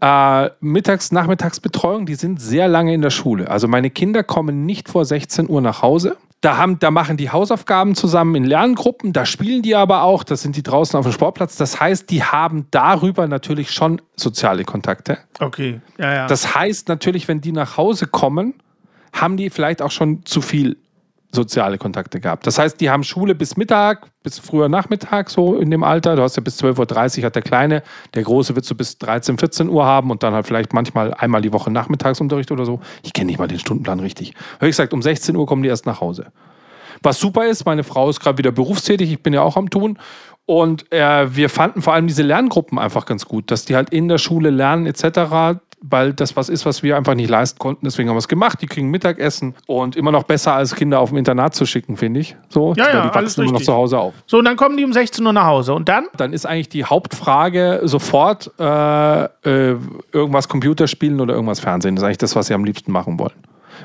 äh, 0.01 0.51
Mittags-, 0.61 1.13
Nachmittagsbetreuung, 1.13 2.07
die 2.07 2.17
sind 2.17 2.41
sehr 2.41 2.67
lange 2.67 2.93
in 2.93 3.01
der 3.01 3.11
Schule. 3.11 3.49
Also 3.49 3.69
meine 3.69 3.91
Kinder 3.91 4.25
kommen 4.25 4.67
nicht 4.67 4.89
vor 4.89 5.05
16 5.05 5.49
Uhr 5.49 5.61
nach 5.61 5.81
Hause. 5.81 6.17
Da, 6.41 6.57
haben, 6.57 6.79
da 6.79 6.93
machen 6.93 7.17
die 7.17 7.31
Hausaufgaben 7.31 7.97
zusammen 7.97 8.37
in 8.37 8.45
Lerngruppen, 8.45 9.13
da 9.13 9.27
spielen 9.27 9.61
die 9.63 9.75
aber 9.75 10.05
auch, 10.05 10.23
da 10.23 10.37
sind 10.37 10.55
die 10.55 10.63
draußen 10.63 10.97
auf 10.97 11.05
dem 11.05 11.13
Sportplatz. 11.13 11.57
Das 11.57 11.81
heißt, 11.81 12.11
die 12.11 12.23
haben 12.23 12.69
darüber 12.71 13.27
natürlich 13.27 13.73
schon 13.73 14.01
soziale 14.15 14.65
Kontakte. 14.65 15.19
Okay, 15.41 15.81
ja, 15.99 16.15
ja. 16.15 16.27
Das 16.29 16.55
heißt 16.55 16.89
natürlich, 16.89 17.27
wenn 17.27 17.41
die 17.41 17.51
nach 17.51 17.77
Hause 17.77 18.07
kommen, 18.07 18.55
haben 19.13 19.37
die 19.37 19.51
vielleicht 19.51 19.83
auch 19.83 19.91
schon 19.91 20.25
zu 20.25 20.41
viel 20.41 20.77
soziale 21.31 21.79
Kontakte 21.79 22.21
gehabt. 22.21 22.47
Das 22.47 22.59
heißt, 22.59 22.81
die 22.81 22.91
haben 22.91 23.05
Schule 23.05 23.35
bis 23.35 23.57
Mittag, 23.57 24.09
bis 24.23 24.39
früher 24.39 24.69
Nachmittag, 24.69 25.29
so 25.29 25.57
in 25.57 25.71
dem 25.71 25.85
Alter. 25.85 26.17
Du 26.17 26.23
hast 26.23 26.37
ja 26.37 26.43
bis 26.43 26.63
12.30 26.63 27.19
Uhr 27.19 27.25
hat 27.27 27.35
der 27.35 27.43
Kleine, 27.43 27.83
der 28.15 28.23
Große 28.23 28.55
wird 28.55 28.65
so 28.65 28.75
bis 28.75 28.99
13, 28.99 29.39
14 29.39 29.69
Uhr 29.69 29.85
haben 29.85 30.11
und 30.11 30.23
dann 30.23 30.33
halt 30.33 30.47
vielleicht 30.47 30.73
manchmal 30.73 31.13
einmal 31.15 31.43
die 31.43 31.53
Woche 31.53 31.71
Nachmittagsunterricht 31.71 32.51
oder 32.51 32.65
so. 32.65 32.81
Ich 33.03 33.13
kenne 33.13 33.27
nicht 33.27 33.39
mal 33.39 33.49
den 33.49 33.59
Stundenplan 33.59 34.01
richtig. 34.01 34.35
Wie 34.61 34.67
gesagt, 34.67 34.93
um 34.95 35.03
16 35.03 35.37
Uhr 35.37 35.47
kommen 35.47 35.63
die 35.63 35.69
erst 35.69 35.87
nach 35.87 36.01
Hause. 36.01 36.27
Was 37.03 37.21
super 37.21 37.47
ist, 37.47 37.65
meine 37.65 37.85
Frau 37.85 38.09
ist 38.09 38.21
gerade 38.21 38.39
wieder 38.39 38.51
berufstätig, 38.51 39.13
ich 39.13 39.23
bin 39.23 39.33
ja 39.33 39.43
auch 39.43 39.57
am 39.57 39.71
Tun. 39.71 39.99
Und 40.47 40.91
äh, 40.91 41.37
wir 41.37 41.51
fanden 41.51 41.83
vor 41.83 41.93
allem 41.93 42.07
diese 42.07 42.23
Lerngruppen 42.23 42.79
einfach 42.79 43.05
ganz 43.05 43.27
gut, 43.27 43.51
dass 43.51 43.67
die 43.67 43.77
halt 43.77 43.91
in 43.91 44.09
der 44.09 44.17
Schule 44.17 44.49
lernen 44.49 44.87
etc., 44.87 45.61
weil 45.81 46.13
das 46.13 46.37
was 46.37 46.49
ist, 46.49 46.67
was 46.67 46.83
wir 46.83 46.97
einfach 46.97 47.15
nicht 47.15 47.31
leisten 47.31 47.59
konnten. 47.59 47.85
Deswegen 47.85 48.09
haben 48.09 48.17
wir 48.17 48.21
es 48.21 48.29
gemacht. 48.29 48.61
Die 48.63 48.67
kriegen 48.67 48.91
Mittagessen 48.91 49.55
und 49.67 49.97
immer 49.97 50.13
noch 50.13 50.25
besser 50.25 50.55
als 50.55 50.75
Kinder 50.75 51.01
auf 51.01 51.11
dem 51.11 51.19
Internat 51.19 51.55
zu 51.55 51.67
schicken, 51.67 51.97
finde 51.97 52.21
ich. 52.21 52.37
So, 52.49 52.75
Ja, 52.77 52.89
ja, 52.93 53.09
die 53.09 53.15
wachsen 53.15 53.43
immer 53.43 53.53
noch 53.53 53.63
zu 53.63 53.73
Hause 53.73 53.99
auf. 53.99 54.15
so, 54.27 54.39
und 54.39 54.45
dann 54.45 54.57
kommen 54.57 54.77
die 54.77 54.85
um 54.85 54.93
16 54.93 55.25
Uhr 55.25 55.33
nach 55.33 55.47
Hause. 55.47 55.75
Und 55.75 55.89
dann? 55.89 56.07
Dann 56.17 56.33
ist 56.33 56.47
eigentlich 56.47 56.69
die 56.69 56.85
Hauptfrage 56.85 57.81
sofort 57.85 58.51
äh, 58.59 59.25
äh, 59.25 59.77
irgendwas 60.13 60.49
Computerspielen 60.49 61.21
oder 61.21 61.35
irgendwas 61.35 61.61
Fernsehen. 61.61 61.97
Das 61.97 62.03
ist 62.03 62.07
eigentlich 62.07 62.19
das, 62.19 62.37
was 62.37 62.47
sie 62.47 62.55
am 62.55 62.65
liebsten 62.65 62.93
machen 62.93 63.19
wollen. 63.19 63.33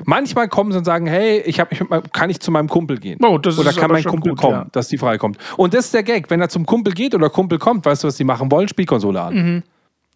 Manchmal 0.04 0.48
kommen 0.48 0.72
sie 0.72 0.78
und 0.78 0.84
sagen, 0.84 1.06
hey, 1.06 1.40
ich 1.46 1.60
hab 1.60 1.70
meinem, 1.88 2.02
kann 2.12 2.30
ich 2.30 2.40
zu 2.40 2.50
meinem 2.50 2.68
Kumpel 2.68 2.98
gehen? 2.98 3.18
Oh, 3.22 3.38
das 3.38 3.58
oder 3.58 3.72
kann 3.72 3.90
mein 3.90 4.04
Kumpel 4.04 4.30
gut, 4.30 4.40
kommen, 4.40 4.54
ja. 4.54 4.66
dass 4.72 4.88
die 4.88 4.98
frei 4.98 5.18
kommt. 5.18 5.38
Und 5.56 5.74
das 5.74 5.86
ist 5.86 5.94
der 5.94 6.02
Gag. 6.02 6.30
Wenn 6.30 6.40
er 6.40 6.48
zum 6.48 6.66
Kumpel 6.66 6.92
geht 6.92 7.14
oder 7.14 7.30
Kumpel 7.30 7.58
kommt, 7.58 7.86
weißt 7.86 8.02
du, 8.02 8.08
was 8.08 8.16
die 8.16 8.24
machen 8.24 8.50
wollen? 8.50 8.68
Spielkonsole 8.68 9.20
an. 9.20 9.34
Mhm. 9.34 9.62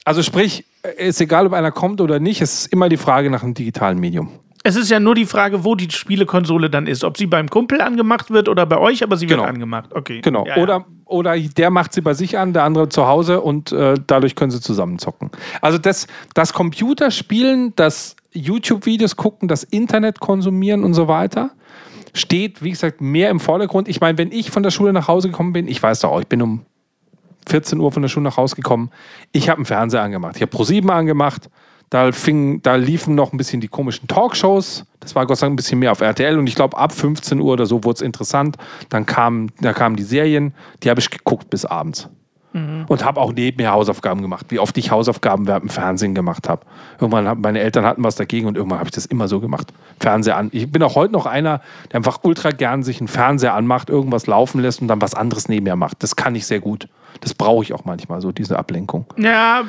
Also 0.08 0.22
sprich, 0.22 0.64
ist 0.96 1.20
egal, 1.20 1.46
ob 1.46 1.52
einer 1.52 1.70
kommt 1.70 2.00
oder 2.00 2.18
nicht, 2.18 2.40
es 2.40 2.60
ist 2.60 2.72
immer 2.72 2.88
die 2.88 2.96
Frage 2.96 3.28
nach 3.28 3.42
einem 3.42 3.52
digitalen 3.52 3.98
Medium. 3.98 4.30
Es 4.64 4.74
ist 4.74 4.90
ja 4.90 4.98
nur 4.98 5.14
die 5.14 5.26
Frage, 5.26 5.64
wo 5.64 5.74
die 5.74 5.90
Spielekonsole 5.90 6.70
dann 6.70 6.86
ist. 6.86 7.04
Ob 7.04 7.18
sie 7.18 7.26
beim 7.26 7.50
Kumpel 7.50 7.82
angemacht 7.82 8.30
wird 8.30 8.48
oder 8.48 8.64
bei 8.64 8.78
euch, 8.78 9.02
aber 9.02 9.18
sie 9.18 9.26
Genau. 9.26 9.42
wird 9.42 9.50
angemacht. 9.50 9.90
Okay. 9.94 10.22
Genau. 10.22 10.46
Ja, 10.46 10.56
ja. 10.56 10.62
Oder, 10.62 10.86
oder 11.04 11.38
der 11.38 11.68
macht 11.68 11.92
sie 11.92 12.00
bei 12.00 12.14
sich 12.14 12.38
an, 12.38 12.54
der 12.54 12.64
andere 12.64 12.88
zu 12.88 13.06
Hause 13.06 13.42
und 13.42 13.70
äh, 13.72 13.96
dadurch 14.06 14.34
können 14.34 14.50
sie 14.50 14.62
zusammen 14.62 14.98
zocken. 14.98 15.30
Also 15.60 15.76
das, 15.76 16.06
das 16.32 16.54
Computerspielen, 16.54 17.74
das 17.76 18.16
YouTube-Videos 18.32 19.16
gucken, 19.16 19.46
das 19.46 19.62
Internet 19.62 20.20
konsumieren 20.20 20.84
und 20.84 20.94
so 20.94 21.06
weiter, 21.06 21.50
steht, 22.14 22.62
wie 22.62 22.70
gesagt, 22.70 23.02
mehr 23.02 23.28
im 23.28 23.40
Vordergrund. 23.40 23.88
Ich 23.88 24.00
meine, 24.00 24.16
wenn 24.16 24.32
ich 24.32 24.50
von 24.50 24.62
der 24.62 24.70
Schule 24.70 24.94
nach 24.94 25.06
Hause 25.06 25.28
gekommen 25.28 25.52
bin, 25.52 25.68
ich 25.68 25.82
weiß 25.82 26.00
doch 26.00 26.12
auch, 26.12 26.20
ich 26.20 26.26
bin 26.28 26.40
um 26.40 26.62
14 27.48 27.80
Uhr 27.80 27.90
von 27.90 28.02
der 28.02 28.08
Schule 28.08 28.24
nach 28.24 28.36
Hause 28.36 28.56
gekommen. 28.56 28.90
Ich 29.32 29.48
habe 29.48 29.58
einen 29.58 29.66
Fernseher 29.66 30.02
angemacht. 30.02 30.36
Ich 30.36 30.42
habe 30.42 30.56
Pro7 30.56 30.88
angemacht. 30.88 31.50
Da, 31.90 32.12
fing, 32.12 32.60
da 32.60 32.74
liefen 32.74 33.14
noch 33.14 33.32
ein 33.32 33.38
bisschen 33.38 33.60
die 33.60 33.68
komischen 33.68 34.08
Talkshows. 34.08 34.84
Das 35.00 35.14
war 35.14 35.26
Gott 35.26 35.38
sei 35.38 35.46
Dank 35.46 35.54
ein 35.54 35.56
bisschen 35.56 35.78
mehr 35.78 35.92
auf 35.92 36.02
RTL. 36.02 36.38
Und 36.38 36.46
ich 36.46 36.54
glaube, 36.54 36.76
ab 36.76 36.92
15 36.92 37.40
Uhr 37.40 37.52
oder 37.54 37.66
so 37.66 37.82
wurde 37.82 37.96
es 37.96 38.02
interessant. 38.02 38.56
Dann 38.90 39.06
kamen, 39.06 39.50
da 39.60 39.72
kamen 39.72 39.96
die 39.96 40.02
Serien. 40.02 40.54
Die 40.82 40.90
habe 40.90 41.00
ich 41.00 41.08
geguckt 41.10 41.48
bis 41.48 41.64
abends. 41.64 42.10
Und 42.88 43.04
habe 43.04 43.20
auch 43.20 43.32
nebenher 43.32 43.72
Hausaufgaben 43.72 44.22
gemacht. 44.22 44.46
Wie 44.48 44.58
oft 44.58 44.76
ich 44.78 44.90
Hausaufgaben 44.90 45.46
während 45.46 45.64
dem 45.64 45.68
Fernsehen 45.68 46.14
gemacht 46.14 46.48
habe. 46.48 46.62
Irgendwann 46.98 47.28
haben 47.28 47.40
meine 47.42 47.60
Eltern 47.60 47.84
hatten 47.84 48.02
was 48.02 48.16
dagegen 48.16 48.46
und 48.46 48.56
irgendwann 48.56 48.78
habe 48.78 48.88
ich 48.88 48.94
das 48.94 49.06
immer 49.06 49.28
so 49.28 49.38
gemacht. 49.40 49.72
Fernseher 50.00 50.36
an. 50.36 50.48
Ich 50.52 50.70
bin 50.70 50.82
auch 50.82 50.94
heute 50.94 51.12
noch 51.12 51.26
einer, 51.26 51.60
der 51.90 51.96
einfach 51.96 52.20
ultra 52.22 52.50
gern 52.50 52.82
sich 52.82 53.00
einen 53.00 53.08
Fernseher 53.08 53.54
anmacht, 53.54 53.90
irgendwas 53.90 54.26
laufen 54.26 54.60
lässt 54.60 54.80
und 54.80 54.88
dann 54.88 55.00
was 55.00 55.14
anderes 55.14 55.48
nebenher 55.48 55.76
macht. 55.76 56.02
Das 56.02 56.16
kann 56.16 56.34
ich 56.34 56.46
sehr 56.46 56.60
gut. 56.60 56.88
Das 57.20 57.34
brauche 57.34 57.62
ich 57.62 57.72
auch 57.72 57.84
manchmal, 57.84 58.20
so 58.20 58.32
diese 58.32 58.58
Ablenkung. 58.58 59.06
Ja, 59.16 59.62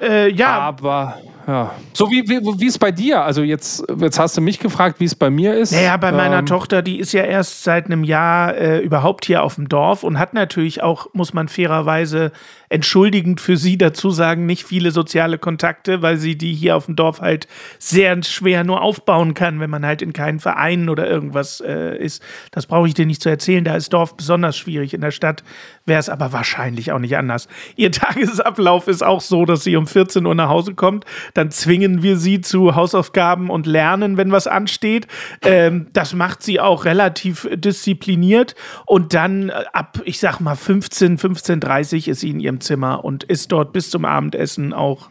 äh, 0.00 0.30
ja. 0.30 0.58
Aber 0.58 1.18
ja. 1.46 1.72
So 1.92 2.10
wie, 2.10 2.26
wie, 2.26 2.40
wie 2.40 2.66
ist 2.66 2.78
bei 2.78 2.90
dir? 2.90 3.22
Also 3.22 3.42
jetzt, 3.42 3.84
jetzt 3.98 4.18
hast 4.18 4.36
du 4.36 4.40
mich 4.40 4.58
gefragt, 4.58 4.98
wie 4.98 5.04
es 5.04 5.14
bei 5.14 5.28
mir 5.28 5.54
ist. 5.54 5.72
Naja, 5.72 5.96
bei 5.96 6.10
meiner 6.10 6.38
Ähm, 6.38 6.46
Tochter, 6.46 6.80
die 6.80 6.98
ist 6.98 7.12
ja 7.12 7.22
erst 7.22 7.64
seit 7.64 7.86
einem 7.86 8.02
Jahr 8.02 8.56
äh, 8.56 8.78
überhaupt 8.78 9.26
hier 9.26 9.42
auf 9.42 9.56
dem 9.56 9.68
Dorf 9.68 10.04
und 10.04 10.18
hat 10.18 10.32
natürlich 10.32 10.82
auch, 10.82 11.08
muss 11.12 11.34
man 11.34 11.48
fairerweise 11.48 12.32
entschuldigend 12.74 13.40
für 13.40 13.56
sie 13.56 13.78
dazu 13.78 14.10
sagen, 14.10 14.46
nicht 14.46 14.64
viele 14.64 14.90
soziale 14.90 15.38
Kontakte, 15.38 16.02
weil 16.02 16.16
sie 16.16 16.36
die 16.36 16.52
hier 16.52 16.74
auf 16.74 16.86
dem 16.86 16.96
Dorf 16.96 17.20
halt 17.20 17.46
sehr 17.78 18.20
schwer 18.24 18.64
nur 18.64 18.82
aufbauen 18.82 19.34
kann, 19.34 19.60
wenn 19.60 19.70
man 19.70 19.86
halt 19.86 20.02
in 20.02 20.12
keinen 20.12 20.40
Vereinen 20.40 20.88
oder 20.88 21.08
irgendwas 21.08 21.60
äh, 21.60 21.96
ist. 21.96 22.20
Das 22.50 22.66
brauche 22.66 22.88
ich 22.88 22.94
dir 22.94 23.06
nicht 23.06 23.22
zu 23.22 23.28
erzählen, 23.28 23.62
da 23.62 23.76
ist 23.76 23.92
Dorf 23.92 24.16
besonders 24.16 24.56
schwierig. 24.56 24.92
In 24.92 25.02
der 25.02 25.12
Stadt 25.12 25.44
wäre 25.86 26.00
es 26.00 26.08
aber 26.08 26.32
wahrscheinlich 26.32 26.90
auch 26.90 26.98
nicht 26.98 27.16
anders. 27.16 27.46
Ihr 27.76 27.92
Tagesablauf 27.92 28.88
ist 28.88 29.04
auch 29.04 29.20
so, 29.20 29.44
dass 29.44 29.62
sie 29.62 29.76
um 29.76 29.86
14 29.86 30.26
Uhr 30.26 30.34
nach 30.34 30.48
Hause 30.48 30.74
kommt. 30.74 31.04
Dann 31.34 31.52
zwingen 31.52 32.02
wir 32.02 32.16
sie 32.16 32.40
zu 32.40 32.74
Hausaufgaben 32.74 33.50
und 33.50 33.66
Lernen, 33.66 34.16
wenn 34.16 34.32
was 34.32 34.48
ansteht. 34.48 35.06
Ähm, 35.42 35.86
das 35.92 36.12
macht 36.12 36.42
sie 36.42 36.58
auch 36.58 36.86
relativ 36.86 37.48
diszipliniert. 37.54 38.56
Und 38.84 39.14
dann 39.14 39.50
äh, 39.50 39.62
ab, 39.72 40.00
ich 40.04 40.18
sag 40.18 40.40
mal, 40.40 40.56
15, 40.56 41.18
15.30 41.18 42.10
ist 42.10 42.18
sie 42.18 42.30
in 42.30 42.40
ihrem 42.40 42.60
Zimmer 42.64 43.04
und 43.04 43.24
ist 43.24 43.52
dort 43.52 43.72
bis 43.72 43.90
zum 43.90 44.04
Abendessen 44.04 44.72
auch 44.72 45.08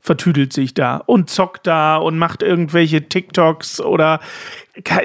vertüdelt 0.00 0.52
sich 0.52 0.72
da 0.72 0.98
und 0.98 1.30
zockt 1.30 1.66
da 1.66 1.96
und 1.96 2.16
macht 2.16 2.42
irgendwelche 2.42 3.08
TikToks 3.08 3.80
oder 3.80 4.20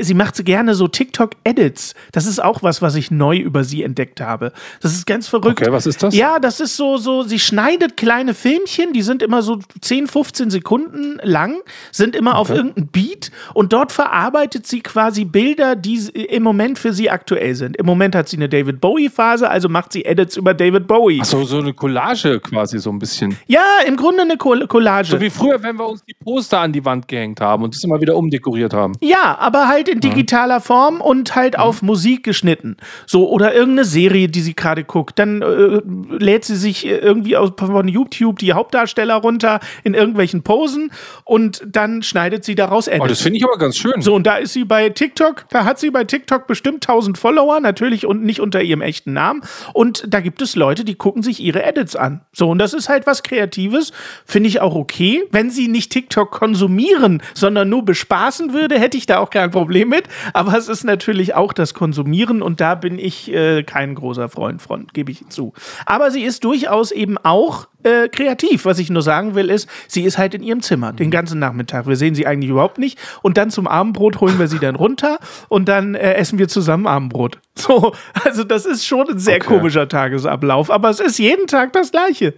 sie 0.01 0.13
macht 0.13 0.35
so 0.35 0.43
gerne 0.43 0.75
so 0.75 0.87
TikTok-Edits. 0.87 1.93
Das 2.11 2.25
ist 2.25 2.43
auch 2.43 2.63
was, 2.63 2.81
was 2.81 2.95
ich 2.95 3.11
neu 3.11 3.37
über 3.37 3.63
sie 3.63 3.83
entdeckt 3.83 4.21
habe. 4.21 4.51
Das 4.81 4.93
ist 4.93 5.05
ganz 5.05 5.27
verrückt. 5.27 5.61
Okay, 5.61 5.71
was 5.71 5.85
ist 5.85 6.03
das? 6.03 6.15
Ja, 6.15 6.39
das 6.39 6.59
ist 6.59 6.75
so, 6.75 6.97
so, 6.97 7.23
sie 7.23 7.39
schneidet 7.39 7.97
kleine 7.97 8.33
Filmchen, 8.33 8.93
die 8.93 9.01
sind 9.01 9.21
immer 9.21 9.41
so 9.41 9.59
10, 9.81 10.07
15 10.07 10.49
Sekunden 10.49 11.19
lang, 11.23 11.57
sind 11.91 12.15
immer 12.15 12.37
auf 12.37 12.49
irgendeinem 12.49 12.87
Beat 12.87 13.31
und 13.53 13.73
dort 13.73 13.91
verarbeitet 13.91 14.67
sie 14.67 14.81
quasi 14.81 15.25
Bilder, 15.25 15.75
die 15.75 15.97
im 16.09 16.43
Moment 16.43 16.79
für 16.79 16.93
sie 16.93 17.09
aktuell 17.09 17.55
sind. 17.55 17.77
Im 17.77 17.85
Moment 17.85 18.15
hat 18.15 18.29
sie 18.29 18.37
eine 18.37 18.49
David 18.49 18.81
Bowie-Phase, 18.81 19.49
also 19.49 19.69
macht 19.69 19.93
sie 19.93 20.05
Edits 20.05 20.37
über 20.37 20.53
David 20.53 20.87
Bowie. 20.87 21.19
Ach 21.21 21.25
so, 21.25 21.43
so 21.43 21.59
eine 21.59 21.73
Collage 21.73 22.39
quasi 22.39 22.79
so 22.79 22.89
ein 22.89 22.99
bisschen. 22.99 23.37
Ja, 23.47 23.63
im 23.85 23.95
Grunde 23.95 24.21
eine 24.23 24.37
Coll- 24.37 24.67
Collage. 24.67 25.09
So 25.11 25.21
wie 25.21 25.29
früher, 25.29 25.61
wenn 25.63 25.77
wir 25.77 25.87
uns 25.87 26.03
die 26.05 26.13
Poster 26.13 26.59
an 26.59 26.71
die 26.71 26.83
Wand 26.83 27.07
gehängt 27.07 27.39
haben 27.41 27.63
und 27.63 27.75
das 27.75 27.83
immer 27.83 27.99
wieder 28.01 28.15
umdekoriert 28.15 28.73
haben. 28.73 28.93
Ja, 29.01 29.37
aber 29.39 29.60
halt 29.67 29.87
in 29.87 29.99
digitaler 29.99 30.61
Form 30.61 31.01
und 31.01 31.35
halt 31.35 31.57
auf 31.57 31.81
Musik 31.81 32.23
geschnitten. 32.23 32.77
So, 33.05 33.29
oder 33.29 33.53
irgendeine 33.53 33.85
Serie, 33.85 34.27
die 34.27 34.41
sie 34.41 34.55
gerade 34.55 34.83
guckt. 34.83 35.19
Dann 35.19 35.41
äh, 35.41 35.81
lädt 36.17 36.45
sie 36.45 36.55
sich 36.55 36.85
irgendwie 36.85 37.37
aus, 37.37 37.51
von 37.57 37.87
YouTube 37.87 38.39
die 38.39 38.53
Hauptdarsteller 38.53 39.15
runter 39.15 39.59
in 39.83 39.93
irgendwelchen 39.93 40.43
Posen 40.43 40.91
und 41.23 41.63
dann 41.65 42.03
schneidet 42.03 42.43
sie 42.43 42.55
daraus 42.55 42.87
Edits. 42.87 43.03
Oh, 43.03 43.07
das 43.07 43.21
finde 43.21 43.37
ich 43.37 43.45
aber 43.45 43.57
ganz 43.57 43.77
schön. 43.77 44.01
So, 44.01 44.15
und 44.15 44.25
da 44.25 44.37
ist 44.37 44.53
sie 44.53 44.63
bei 44.63 44.89
TikTok, 44.89 45.45
da 45.49 45.65
hat 45.65 45.79
sie 45.79 45.91
bei 45.91 46.03
TikTok 46.03 46.47
bestimmt 46.47 46.87
1000 46.87 47.17
Follower, 47.17 47.59
natürlich 47.59 48.05
und 48.05 48.23
nicht 48.23 48.39
unter 48.39 48.61
ihrem 48.61 48.81
echten 48.81 49.13
Namen. 49.13 49.41
Und 49.73 50.03
da 50.07 50.19
gibt 50.19 50.41
es 50.41 50.55
Leute, 50.55 50.83
die 50.83 50.95
gucken 50.95 51.23
sich 51.23 51.39
ihre 51.39 51.63
Edits 51.63 51.95
an. 51.95 52.21
So, 52.33 52.49
und 52.49 52.59
das 52.59 52.73
ist 52.73 52.89
halt 52.89 53.07
was 53.07 53.23
Kreatives, 53.23 53.91
finde 54.25 54.49
ich 54.49 54.61
auch 54.61 54.75
okay. 54.75 55.23
Wenn 55.31 55.49
sie 55.49 55.67
nicht 55.67 55.91
TikTok 55.91 56.31
konsumieren, 56.31 57.21
sondern 57.33 57.69
nur 57.69 57.83
bespaßen 57.85 58.53
würde, 58.53 58.79
hätte 58.79 58.97
ich 58.97 59.05
da 59.05 59.19
auch 59.19 59.29
kein 59.29 59.50
Problem 59.51 59.89
mit. 59.89 60.05
Aber 60.33 60.57
es 60.57 60.67
ist 60.67 60.83
natürlich 60.83 61.35
auch 61.35 61.53
das 61.53 61.73
Konsumieren 61.73 62.41
und 62.41 62.61
da 62.61 62.75
bin 62.75 62.97
ich 62.97 63.31
äh, 63.31 63.63
kein 63.63 63.95
großer 63.95 64.29
Freund 64.29 64.61
von, 64.61 64.87
gebe 64.93 65.11
ich 65.11 65.27
zu. 65.29 65.53
Aber 65.85 66.11
sie 66.11 66.23
ist 66.23 66.43
durchaus 66.43 66.91
eben 66.91 67.17
auch 67.17 67.67
äh, 67.83 68.07
kreativ. 68.09 68.65
Was 68.65 68.79
ich 68.79 68.89
nur 68.89 69.01
sagen 69.01 69.35
will, 69.35 69.49
ist, 69.49 69.67
sie 69.87 70.03
ist 70.03 70.17
halt 70.17 70.33
in 70.33 70.43
ihrem 70.43 70.61
Zimmer 70.61 70.93
den 70.93 71.11
ganzen 71.11 71.39
Nachmittag. 71.39 71.87
Wir 71.87 71.95
sehen 71.95 72.15
sie 72.15 72.27
eigentlich 72.27 72.49
überhaupt 72.49 72.77
nicht. 72.77 72.99
Und 73.21 73.37
dann 73.37 73.49
zum 73.49 73.67
Abendbrot 73.67 74.21
holen 74.21 74.39
wir 74.39 74.47
sie 74.47 74.59
dann 74.59 74.75
runter 74.75 75.19
und 75.49 75.67
dann 75.67 75.95
äh, 75.95 76.13
essen 76.13 76.39
wir 76.39 76.47
zusammen 76.47 76.87
Abendbrot. 76.87 77.39
So, 77.61 77.93
also 78.23 78.43
das 78.43 78.65
ist 78.65 78.87
schon 78.87 79.07
ein 79.09 79.19
sehr 79.19 79.35
Okay. 79.35 79.45
komischer 79.45 79.87
Tagesablauf, 79.87 80.71
aber 80.71 80.89
es 80.89 80.99
ist 80.99 81.19
jeden 81.19 81.45
Tag 81.47 81.73
das 81.73 81.91
Gleiche. 81.91 82.33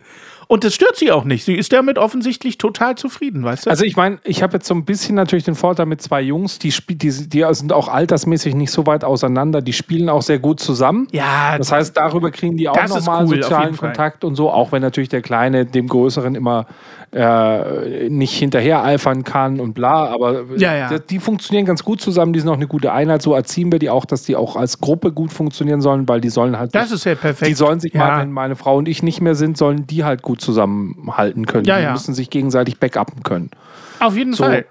Und 0.48 0.64
das 0.64 0.76
stört 0.76 0.96
sie 0.96 1.12
auch 1.12 1.24
nicht. 1.24 1.46
Sie 1.46 1.56
ist 1.56 1.74
damit 1.74 1.98
offensichtlich 1.98 2.58
total 2.58 2.96
zufrieden, 2.96 3.44
weißt 3.44 3.66
du? 3.66 3.70
Also 3.70 3.86
ich 3.86 3.96
meine, 3.96 4.20
ich 4.24 4.44
habe 4.44 4.54
jetzt 4.54 4.68
so 4.68 4.74
ein 4.74 4.86
bisschen 4.86 5.16
natürlich 5.16 5.46
den 5.46 5.56
Vorteil 5.56 5.86
mit 5.86 6.02
zwei 6.02 6.22
Jungs, 6.22 6.60
die, 6.60 6.74
die, 6.90 7.30
die 7.30 7.46
sind 7.52 7.74
auch 7.74 7.88
altersmäßig 7.88 8.56
nicht 8.56 8.72
so 8.72 8.86
weit 8.86 9.04
auseinander, 9.04 9.62
die 9.62 9.74
spielen 9.74 10.10
auch 10.10 10.22
sehr 10.22 10.40
gut 10.40 10.60
zusammen. 10.60 11.08
ja, 11.12 11.58
Das 11.58 11.72
heißt, 11.72 11.98
darüber 11.98 12.32
kriegen 12.32 12.58
die 12.58 12.70
auch 12.70 12.88
nochmal 12.88 13.26
cool, 13.26 13.42
sozialen. 13.42 13.78
Kontakt 13.78 14.24
und 14.24 14.36
so, 14.36 14.50
auch 14.52 14.72
wenn 14.72 14.82
natürlich 14.82 15.10
der 15.10 15.22
Kleine 15.22 15.66
dem 15.66 15.88
Größeren 15.88 16.36
immer 16.36 16.68
äh, 17.14 18.10
nicht 18.10 18.34
hinterher 18.38 18.84
eifern 18.84 19.24
kann 19.24 19.60
und 19.60 19.74
bla, 19.74 20.08
aber 20.08 20.44
Ja, 20.58 20.76
ja. 20.76 20.90
Die, 20.98 21.08
die 21.08 21.20
funktionieren 21.20 21.66
ganz 21.66 21.84
gut 21.84 22.02
zusammen, 22.02 22.34
die 22.34 22.40
sind 22.40 22.50
auch 22.50 22.56
eine 22.56 22.68
gute 22.68 22.92
Einheit, 22.92 23.22
so 23.22 23.34
erziehen 23.34 23.72
wir 23.72 23.80
die 23.80 23.90
auch, 23.90 24.06
dass 24.06 24.24
die 24.24 24.36
auch 24.36 24.56
als 24.56 24.80
Gruppe 24.80 25.12
gut 25.12 25.32
funktionieren 25.32 25.82
sollen, 25.82 26.08
weil 26.10 26.22
die 26.22 26.30
sollen 26.30 26.58
halt 26.58 26.74
das 26.74 26.92
ist 26.92 27.06
ja 27.06 27.16
perfekt. 27.16 27.50
die 27.50 27.54
sollen 27.54 27.80
sich 27.80 27.94
ja. 27.94 28.00
mal, 28.00 28.22
wenn 28.22 28.32
meine 28.32 28.56
Frau 28.56 28.78
und 28.78 28.88
ich 28.88 29.04
nicht 29.04 29.22
mehr 29.22 29.36
sind, 29.36 29.58
sollen 29.58 29.86
die 29.86 30.04
halt 30.04 30.22
gut 30.22 30.42
zusammenhalten 30.42 31.46
können. 31.46 31.66
Ja, 31.66 31.80
die 31.80 31.92
müssen 31.92 32.14
sich 32.14 32.30
gegenseitig 32.30 32.80
backuppen 32.80 33.24
können. 33.24 33.52
Auf 34.00 34.18
jeden 34.18 34.34
So. 34.34 34.44
Fall. 34.44 34.66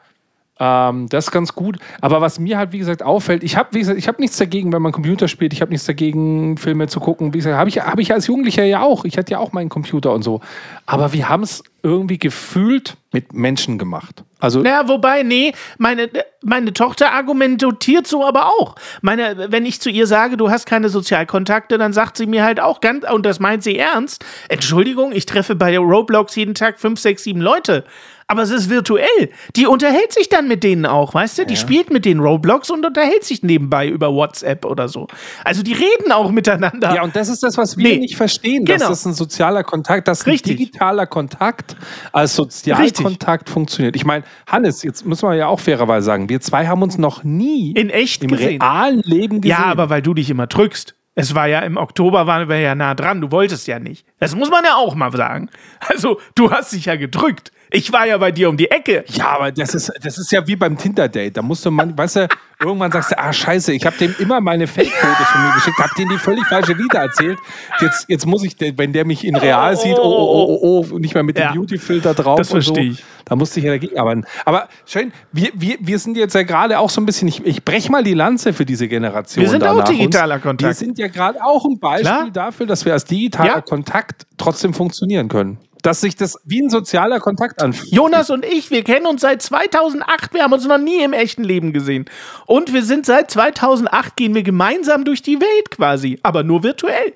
Ähm, 0.64 1.09
das 1.09 1.25
ist 1.25 1.31
ganz 1.33 1.55
gut. 1.57 1.79
Aber 2.01 2.20
was 2.20 2.38
mir 2.38 2.57
halt, 2.57 2.70
wie 2.70 2.79
gesagt, 2.79 3.03
auffällt, 3.03 3.42
ich 3.42 3.57
habe, 3.57 3.77
habe 3.81 4.20
nichts 4.20 4.37
dagegen, 4.37 4.72
wenn 4.72 4.81
man 4.81 4.92
Computer 4.92 5.27
spielt. 5.27 5.53
Ich 5.53 5.61
habe 5.61 5.72
nichts 5.72 5.87
dagegen, 5.87 6.57
Filme 6.57 6.87
zu 6.87 7.01
gucken. 7.01 7.35
Wie 7.35 7.38
gesagt, 7.38 7.57
habe 7.57 7.68
ich, 7.68 7.81
hab 7.81 7.98
ich 7.98 8.12
als 8.12 8.29
Jugendlicher 8.29 8.62
ja 8.62 8.81
auch. 8.81 9.05
Ich 9.05 9.18
hatte 9.18 9.33
ja 9.33 9.38
auch 9.40 9.51
meinen 9.51 9.70
Computer 9.70 10.12
und 10.12 10.22
so. 10.22 10.40
Aber 10.87 11.12
wir 11.12 11.29
haben 11.29 11.42
es 11.42 11.64
irgendwie 11.83 12.18
gefühlt 12.18 12.96
mit 13.11 13.33
Menschen 13.33 13.77
gemacht. 13.77 14.22
Also, 14.38 14.61
Naja, 14.61 14.87
wobei, 14.87 15.25
nee, 15.25 15.53
meine, 15.79 16.09
meine 16.42 16.72
Tochter 16.72 17.12
argumentiert 17.12 18.07
so 18.07 18.25
aber 18.25 18.46
auch. 18.46 18.77
Meine, 19.01 19.51
wenn 19.51 19.66
ich 19.66 19.81
zu 19.81 19.90
ihr 19.90 20.07
sage, 20.07 20.37
du 20.37 20.48
hast 20.48 20.66
keine 20.66 20.88
Sozialkontakte, 20.90 21.77
dann 21.77 21.92
sagt 21.92 22.16
sie 22.16 22.27
mir 22.27 22.44
halt 22.44 22.61
auch 22.61 22.81
ganz, 22.81 23.05
und 23.11 23.27
das 23.27 23.40
meint 23.40 23.64
sie 23.64 23.79
ernst, 23.79 24.25
Entschuldigung, 24.48 25.11
ich 25.12 25.27
treffe 25.27 25.57
bei 25.57 25.77
Roblox 25.77 26.37
jeden 26.37 26.55
Tag 26.55 26.79
fünf, 26.79 27.01
sechs, 27.01 27.25
sieben 27.25 27.40
Leute. 27.40 27.85
Aber 28.27 28.43
es 28.43 28.51
ist 28.51 28.71
virtuell. 28.71 29.31
Die 29.57 29.67
unterhält 29.67 30.13
sich 30.13 30.29
dann 30.29 30.49
mit 30.49 30.65
denen 30.65 30.87
auch, 30.87 31.15
weißt 31.15 31.39
du? 31.39 31.47
Die 31.47 31.57
spielt 31.57 31.91
mit 31.91 32.05
den 32.05 32.21
Roblox 32.21 32.71
und 32.71 32.85
unterhält 32.87 33.25
sich 33.25 33.43
nebenbei 33.43 33.89
über 33.89 34.13
WhatsApp 34.15 34.65
oder 34.65 34.89
so. 34.89 35.07
Also 35.45 35.63
die 35.63 35.73
reden 35.73 36.13
auch 36.13 36.31
miteinander. 36.31 36.95
ja, 36.95 37.03
und 37.03 37.15
das 37.17 37.29
ist 37.29 37.43
das, 37.43 37.57
was 37.59 37.77
wir 37.77 37.89
Nee. 37.89 37.99
nicht 37.99 38.17
verstehen, 38.17 38.65
Genau. 38.65 38.79
dass 38.79 38.89
das 38.89 39.05
ein 39.07 39.15
sozialer 39.15 39.65
Kontakt, 39.65 40.09
dass 40.09 40.27
ein 40.27 40.31
Richtig. 40.31 40.57
digitaler 40.59 41.07
Kontakt 41.07 41.77
als 42.13 42.35
Sozialkontakt 42.37 43.49
funktioniert. 43.51 43.97
Ich 43.97 44.05
meine, 44.05 44.25
Hannes, 44.47 44.83
jetzt 44.83 45.05
müssen 45.07 45.29
wir 45.29 45.35
ja 45.35 45.47
auch 45.49 45.61
fairerweise 45.61 46.07
sagen, 46.07 46.29
wir 46.29 46.41
zwei 46.41 46.67
haben 46.67 46.83
uns 46.83 46.99
noch 46.99 47.25
nie 47.25 47.73
In 47.73 47.91
echt 47.91 48.23
im 48.23 48.31
gesehen. 48.31 48.61
realen 48.63 49.01
Leben 49.05 49.41
gesehen. 49.41 49.59
Ja, 49.59 49.65
aber 49.67 49.91
weil 49.91 50.03
du 50.03 50.15
dich 50.15 50.31
immer 50.31 50.47
drückst. 50.47 50.95
Es 51.15 51.35
war 51.35 51.47
ja 51.47 51.59
im 51.61 51.77
Oktober, 51.77 52.27
waren 52.27 52.49
wir 52.49 52.59
ja 52.61 52.75
nah 52.75 52.95
dran. 52.95 53.21
Du 53.21 53.31
wolltest 53.31 53.67
ja 53.67 53.79
nicht. 53.79 54.07
Das 54.19 54.35
muss 54.35 54.49
man 54.51 54.65
ja 54.65 54.77
auch 54.77 54.95
mal 54.95 55.13
sagen. 55.13 55.51
Also, 55.81 56.19
du 56.35 56.51
hast 56.51 56.73
dich 56.73 56.87
ja 56.87 56.97
gedrückt. 56.97 57.53
Ich 57.75 57.91
war 57.91 58.07
ja 58.07 58.19
bei 58.19 58.31
dir 58.31 58.51
um 58.51 58.57
die 58.57 58.71
Ecke. 58.71 59.03
Ja, 59.09 59.31
aber 59.31 59.51
das 59.51 59.75
ist, 59.75 59.91
das 60.03 60.19
ist 60.19 60.31
ja 60.31 60.47
wie 60.47 60.57
beim 60.57 60.77
Tinder-Date. 60.77 61.39
Da 61.39 61.43
musst 61.43 61.65
du 61.65 61.71
man, 61.71 61.97
weißt 61.97 62.17
du, 62.17 62.29
irgendwann 62.61 62.93
sagst 62.93 63.13
du, 63.13 63.19
ah, 63.19 63.33
scheiße, 63.33 63.73
ich 63.73 63.87
habe 63.87 63.97
dem 63.97 64.15
immer 64.19 64.43
meine 64.43 64.67
Fake-Fotos 64.67 65.27
von 65.27 65.43
mir 65.43 65.55
geschickt, 65.55 65.79
habe 65.79 65.93
denen 65.97 66.11
die 66.11 66.19
völlig 66.19 66.47
falsche 66.47 66.77
wieder 66.77 67.01
erzählt. 67.01 67.39
Jetzt, 67.81 68.05
jetzt 68.09 68.27
muss 68.27 68.45
ich, 68.45 68.57
wenn 68.77 68.93
der 68.93 69.07
mich 69.07 69.25
in 69.25 69.37
real 69.37 69.75
sieht, 69.77 69.97
oh, 69.97 70.03
oh, 70.03 70.59
oh, 70.61 70.87
oh, 70.93 70.99
nicht 70.99 71.15
mehr 71.15 71.23
mit 71.23 71.39
dem 71.39 71.49
Beauty-Filter 71.55 72.13
drauf. 72.13 72.37
Das 72.37 72.53
und 72.53 72.61
so. 72.61 72.75
verstehe 72.75 72.93
ich. 72.93 73.05
Da 73.25 73.37
musste 73.37 73.61
ich 73.61 73.65
ja 73.65 73.73
dagegen 73.73 73.99
arbeiten. 73.99 74.25
Aber 74.45 74.69
schön, 74.85 75.13
wir, 75.33 75.51
wir, 75.55 75.77
wir 75.81 75.99
sind 75.99 76.17
jetzt 76.19 76.35
ja 76.35 76.43
gerade 76.43 76.79
auch 76.79 76.91
so 76.91 77.01
ein 77.01 77.07
bisschen, 77.07 77.29
ich, 77.29 77.45
ich 77.47 77.65
breche 77.65 77.91
mal 77.91 78.05
die 78.05 78.15
Lanze 78.15 78.53
für 78.53 78.67
diese 78.67 78.87
Generation. 78.87 79.43
Wir 79.43 79.49
sind 79.49 79.65
auch 79.65 79.83
digitaler 79.85 80.41
Kontakt. 80.41 80.69
Wir 80.69 80.75
sind 80.75 80.99
ja 80.99 81.09
gerade 81.09 81.43
auch 81.43 81.65
ein 81.65 81.79
Beispiel 81.79 82.31
dafür, 82.33 82.67
dass 82.67 82.85
wir 82.85 82.93
als 82.93 83.05
digitaler. 83.05 83.63
Kontakt 83.63 84.27
trotzdem 84.37 84.75
funktionieren 84.75 85.29
können. 85.29 85.59
Dass 85.83 86.01
sich 86.01 86.16
das 86.16 86.38
wie 86.45 86.62
ein 86.62 86.71
sozialer 86.71 87.21
Kontakt 87.21 87.61
anfühlt. 87.61 87.92
Jonas 87.92 88.31
und 88.31 88.45
ich, 88.45 88.71
wir 88.71 88.85
kennen 88.85 89.07
uns 89.07 89.21
seit 89.21 89.42
2008. 89.42 90.33
Wir 90.33 90.45
haben 90.45 90.53
uns 90.53 90.66
noch 90.66 90.79
nie 90.79 91.03
im 91.03 91.12
echten 91.12 91.45
Leben 91.45 91.73
gesehen. 91.73 92.05
Und 92.47 92.73
wir 92.73 92.85
sind 92.85 93.05
seit 93.05 93.31
2008, 93.31 94.16
gehen 94.16 94.35
wir 94.35 94.42
gemeinsam 94.42 95.05
durch 95.05 95.23
die 95.23 95.40
Welt 95.40 95.71
quasi. 95.71 96.18
Aber 96.23 96.45
nur 96.45 96.62
virtuell. 96.62 97.14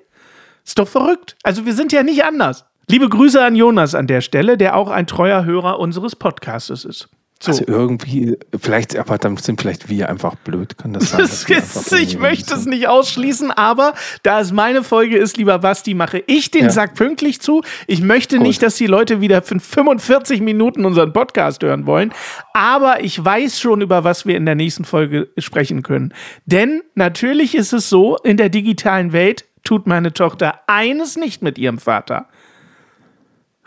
Ist 0.65 0.79
doch 0.79 0.89
verrückt. 0.89 1.37
Also, 1.45 1.65
wir 1.65 1.75
sind 1.75 1.93
ja 1.93 2.03
nicht 2.03 2.25
anders. 2.25 2.65
Liebe 2.89 3.09
Grüße 3.09 3.43
an 3.43 3.57
Jonas 3.57 3.95
an 3.95 4.07
der 4.07 4.21
Stelle, 4.21 4.57
der 4.57 4.77
auch 4.77 4.91
ein 4.91 5.07
treuer 5.07 5.45
Hörer 5.45 5.79
unseres 5.79 6.17
Podcastes 6.17 6.85
ist. 6.85 7.09
So. 7.39 7.51
Also 7.51 7.65
irgendwie, 7.67 8.39
vielleicht, 8.59 8.97
aber 8.97 9.19
dann 9.19 9.37
sind 9.37 9.61
vielleicht 9.61 9.91
wir 9.91 10.09
einfach 10.09 10.37
blöd, 10.37 10.79
kann 10.79 10.95
das 10.95 11.11
sein? 11.11 11.21
Das 11.21 11.45
ist, 11.45 11.93
ich 11.93 12.19
möchte 12.19 12.55
es 12.55 12.65
nicht 12.65 12.89
ausschließen, 12.89 13.51
aber 13.51 13.93
da 14.23 14.41
es 14.41 14.53
meine 14.53 14.83
Folge 14.83 15.19
ist, 15.19 15.37
lieber 15.37 15.59
Basti, 15.59 15.93
mache 15.93 16.23
ich 16.27 16.51
den 16.51 16.65
Ja. 16.65 16.71
Sack 16.71 16.95
pünktlich 16.95 17.43
zu. 17.43 17.63
Ich 17.87 18.01
möchte 18.01 18.39
nicht, 18.39 18.63
dass 18.63 18.77
die 18.77 18.87
Leute 18.87 19.21
wieder 19.21 19.43
für 19.43 19.61
45 19.61 20.41
Minuten 20.41 20.87
unseren 20.87 21.13
Podcast 21.13 21.63
hören 21.63 21.85
wollen, 21.85 22.11
aber 22.55 23.05
ich 23.05 23.23
weiß 23.23 23.61
schon, 23.61 23.83
über 23.83 24.03
was 24.03 24.25
wir 24.25 24.37
in 24.37 24.47
der 24.47 24.55
nächsten 24.55 24.87
Folge 24.87 25.29
sprechen 25.37 25.83
können. 25.83 26.15
Denn 26.47 26.83
natürlich 26.95 27.55
ist 27.55 27.75
es 27.75 27.91
so, 27.91 28.17
in 28.17 28.39
der 28.39 28.49
digitalen 28.49 29.13
Welt 29.13 29.45
tut 29.63 29.87
meine 29.87 30.15
Tochter 30.15 30.61
eines 30.69 31.17
nicht 31.17 31.43
mit 31.43 31.59
ihrem 31.59 31.79
Vater. 31.79 32.29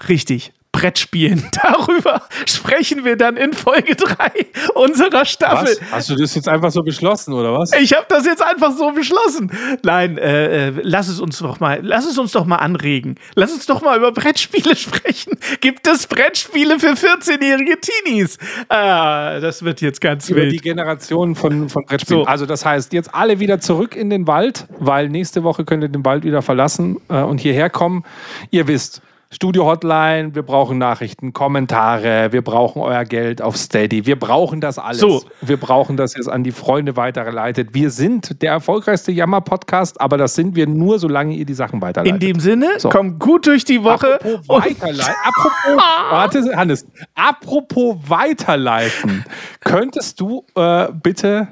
Richtig. 0.07 0.53
Brettspielen. 0.79 1.43
Darüber 1.63 2.21
sprechen 2.45 3.03
wir 3.03 3.17
dann 3.17 3.35
in 3.35 3.51
Folge 3.53 3.95
3 3.95 4.31
unserer 4.75 5.25
Staffel. 5.25 5.75
Was? 5.79 5.91
Hast 5.91 6.09
du 6.09 6.15
das 6.15 6.35
jetzt 6.35 6.47
einfach 6.47 6.71
so 6.71 6.81
beschlossen, 6.81 7.33
oder 7.33 7.53
was? 7.53 7.73
Ich 7.73 7.93
habe 7.93 8.05
das 8.07 8.25
jetzt 8.25 8.41
einfach 8.41 8.71
so 8.71 8.91
beschlossen. 8.91 9.51
Nein, 9.83 10.17
äh, 10.17 10.67
äh, 10.69 10.73
lass 10.81 11.09
es 11.09 11.19
uns 11.19 11.39
doch 11.39 11.59
mal, 11.59 11.79
lass 11.83 12.05
es 12.05 12.17
uns 12.17 12.31
doch 12.31 12.45
mal 12.45 12.57
anregen. 12.57 13.15
Lass 13.35 13.51
uns 13.51 13.65
doch 13.65 13.81
mal 13.81 13.97
über 13.97 14.13
Brettspiele 14.13 14.75
sprechen. 14.77 15.33
Gibt 15.59 15.85
es 15.85 16.07
Brettspiele 16.07 16.79
für 16.79 16.93
14-jährige 16.93 17.77
Teenies? 17.81 18.37
Ah, 18.69 19.39
das 19.39 19.63
wird 19.63 19.81
jetzt 19.81 19.99
ganz 19.99 20.29
Über 20.29 20.41
wild. 20.41 20.53
die 20.53 20.57
Generation 20.57 21.35
von, 21.35 21.67
von 21.67 21.83
Brettspielen. 21.85 22.23
So. 22.23 22.25
Also 22.27 22.45
das 22.45 22.65
heißt, 22.65 22.93
jetzt 22.93 23.13
alle 23.13 23.39
wieder 23.39 23.59
zurück 23.59 23.95
in 23.95 24.09
den 24.09 24.27
Wald, 24.27 24.65
weil 24.79 25.09
nächste 25.09 25.43
Woche 25.43 25.65
könnt 25.65 25.83
ihr 25.83 25.89
den 25.89 26.05
Wald 26.05 26.23
wieder 26.23 26.41
verlassen 26.41 27.01
äh, 27.09 27.21
und 27.21 27.41
hierher 27.41 27.69
kommen. 27.69 28.05
Ihr 28.51 28.67
wisst, 28.67 29.01
Studio 29.31 29.67
Hotline, 29.67 30.33
wir 30.33 30.41
brauchen 30.41 30.79
Nachrichten, 30.79 31.33
Kommentare, 31.33 32.31
wir 32.31 32.41
brauchen 32.41 32.81
euer 32.81 33.05
Geld 33.05 33.43
auf 33.43 33.57
Steady, 33.57 34.07
wir 34.07 34.17
brauchen 34.17 34.59
das 34.59 34.79
alles. 34.79 35.01
So. 35.01 35.21
Wir 35.41 35.57
brauchen 35.57 35.97
das 35.97 36.15
jetzt 36.15 36.27
an 36.27 36.43
die 36.43 36.51
Freunde 36.51 36.97
weitergeleitet. 36.97 37.69
Wir 37.73 37.91
sind 37.91 38.41
der 38.41 38.53
erfolgreichste 38.53 39.11
Jammer-Podcast, 39.11 40.01
aber 40.01 40.17
das 40.17 40.33
sind 40.33 40.55
wir 40.55 40.65
nur, 40.65 40.97
solange 40.97 41.35
ihr 41.35 41.45
die 41.45 41.53
Sachen 41.53 41.79
weiterleitet. 41.79 42.23
In 42.23 42.27
dem 42.27 42.39
Sinne, 42.39 42.79
So. 42.79 42.89
kommt 42.89 43.19
gut 43.19 43.45
durch 43.45 43.63
die 43.65 43.83
Woche. 43.83 44.15
Apropos 44.15 44.49
weiterleiten. 44.49 45.13
Apropos, 45.23 45.83
warte, 46.09 46.55
Hannes. 46.57 46.87
Apropos 47.13 47.97
weiterleiten. 48.07 49.23
Könntest 49.59 50.19
du 50.19 50.43
äh, 50.55 50.87
bitte. 50.91 51.49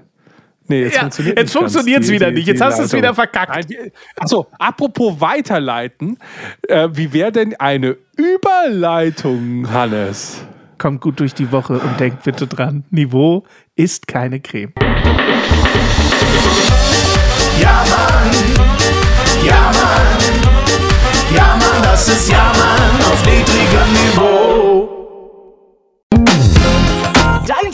Nee, 0.70 0.84
jetzt 0.84 0.96
Ja, 0.96 1.02
funktioniert 1.02 1.40
jetzt 1.40 1.54
funktioniert's 1.54 2.08
die- 2.08 2.14
wieder 2.14 2.30
die- 2.30 2.36
nicht. 2.38 2.48
Jetzt 2.48 2.62
hast 2.62 2.80
du 2.80 2.84
es 2.84 2.94
wieder 2.94 3.14
verkackt. 3.14 3.68
Achso, 4.20 4.48
apropos 4.60 5.20
weiterleiten. 5.20 6.18
Äh, 6.68 6.90
wie 6.94 7.12
wäre 7.14 7.32
denn 7.32 7.56
eine 7.60 7.96
Überleitung, 8.16 9.72
Hannes? 9.72 10.44
Kommt 10.78 11.02
gut 11.02 11.20
durch 11.20 11.34
die 11.34 11.52
Woche 11.52 11.74
und 11.80 12.00
denkt 12.00 12.24
bitte 12.24 12.46
dran, 12.48 12.84
Niveau 12.92 13.44
ist 13.76 14.08
keine 14.08 14.40
Creme. 14.40 14.74
Ja, 17.60 17.84
Mann. 17.90 18.32
Ja, 19.46 19.72
Mann. 19.74 21.36
Ja, 21.36 21.58
Mann, 21.60 21.82
das 21.84 22.08
ist 22.10 22.30
Ja, 22.30 22.52
Mann 22.56 23.12
auf 23.12 23.26
niedrigem 23.26 23.94
Niveau. 23.94 24.77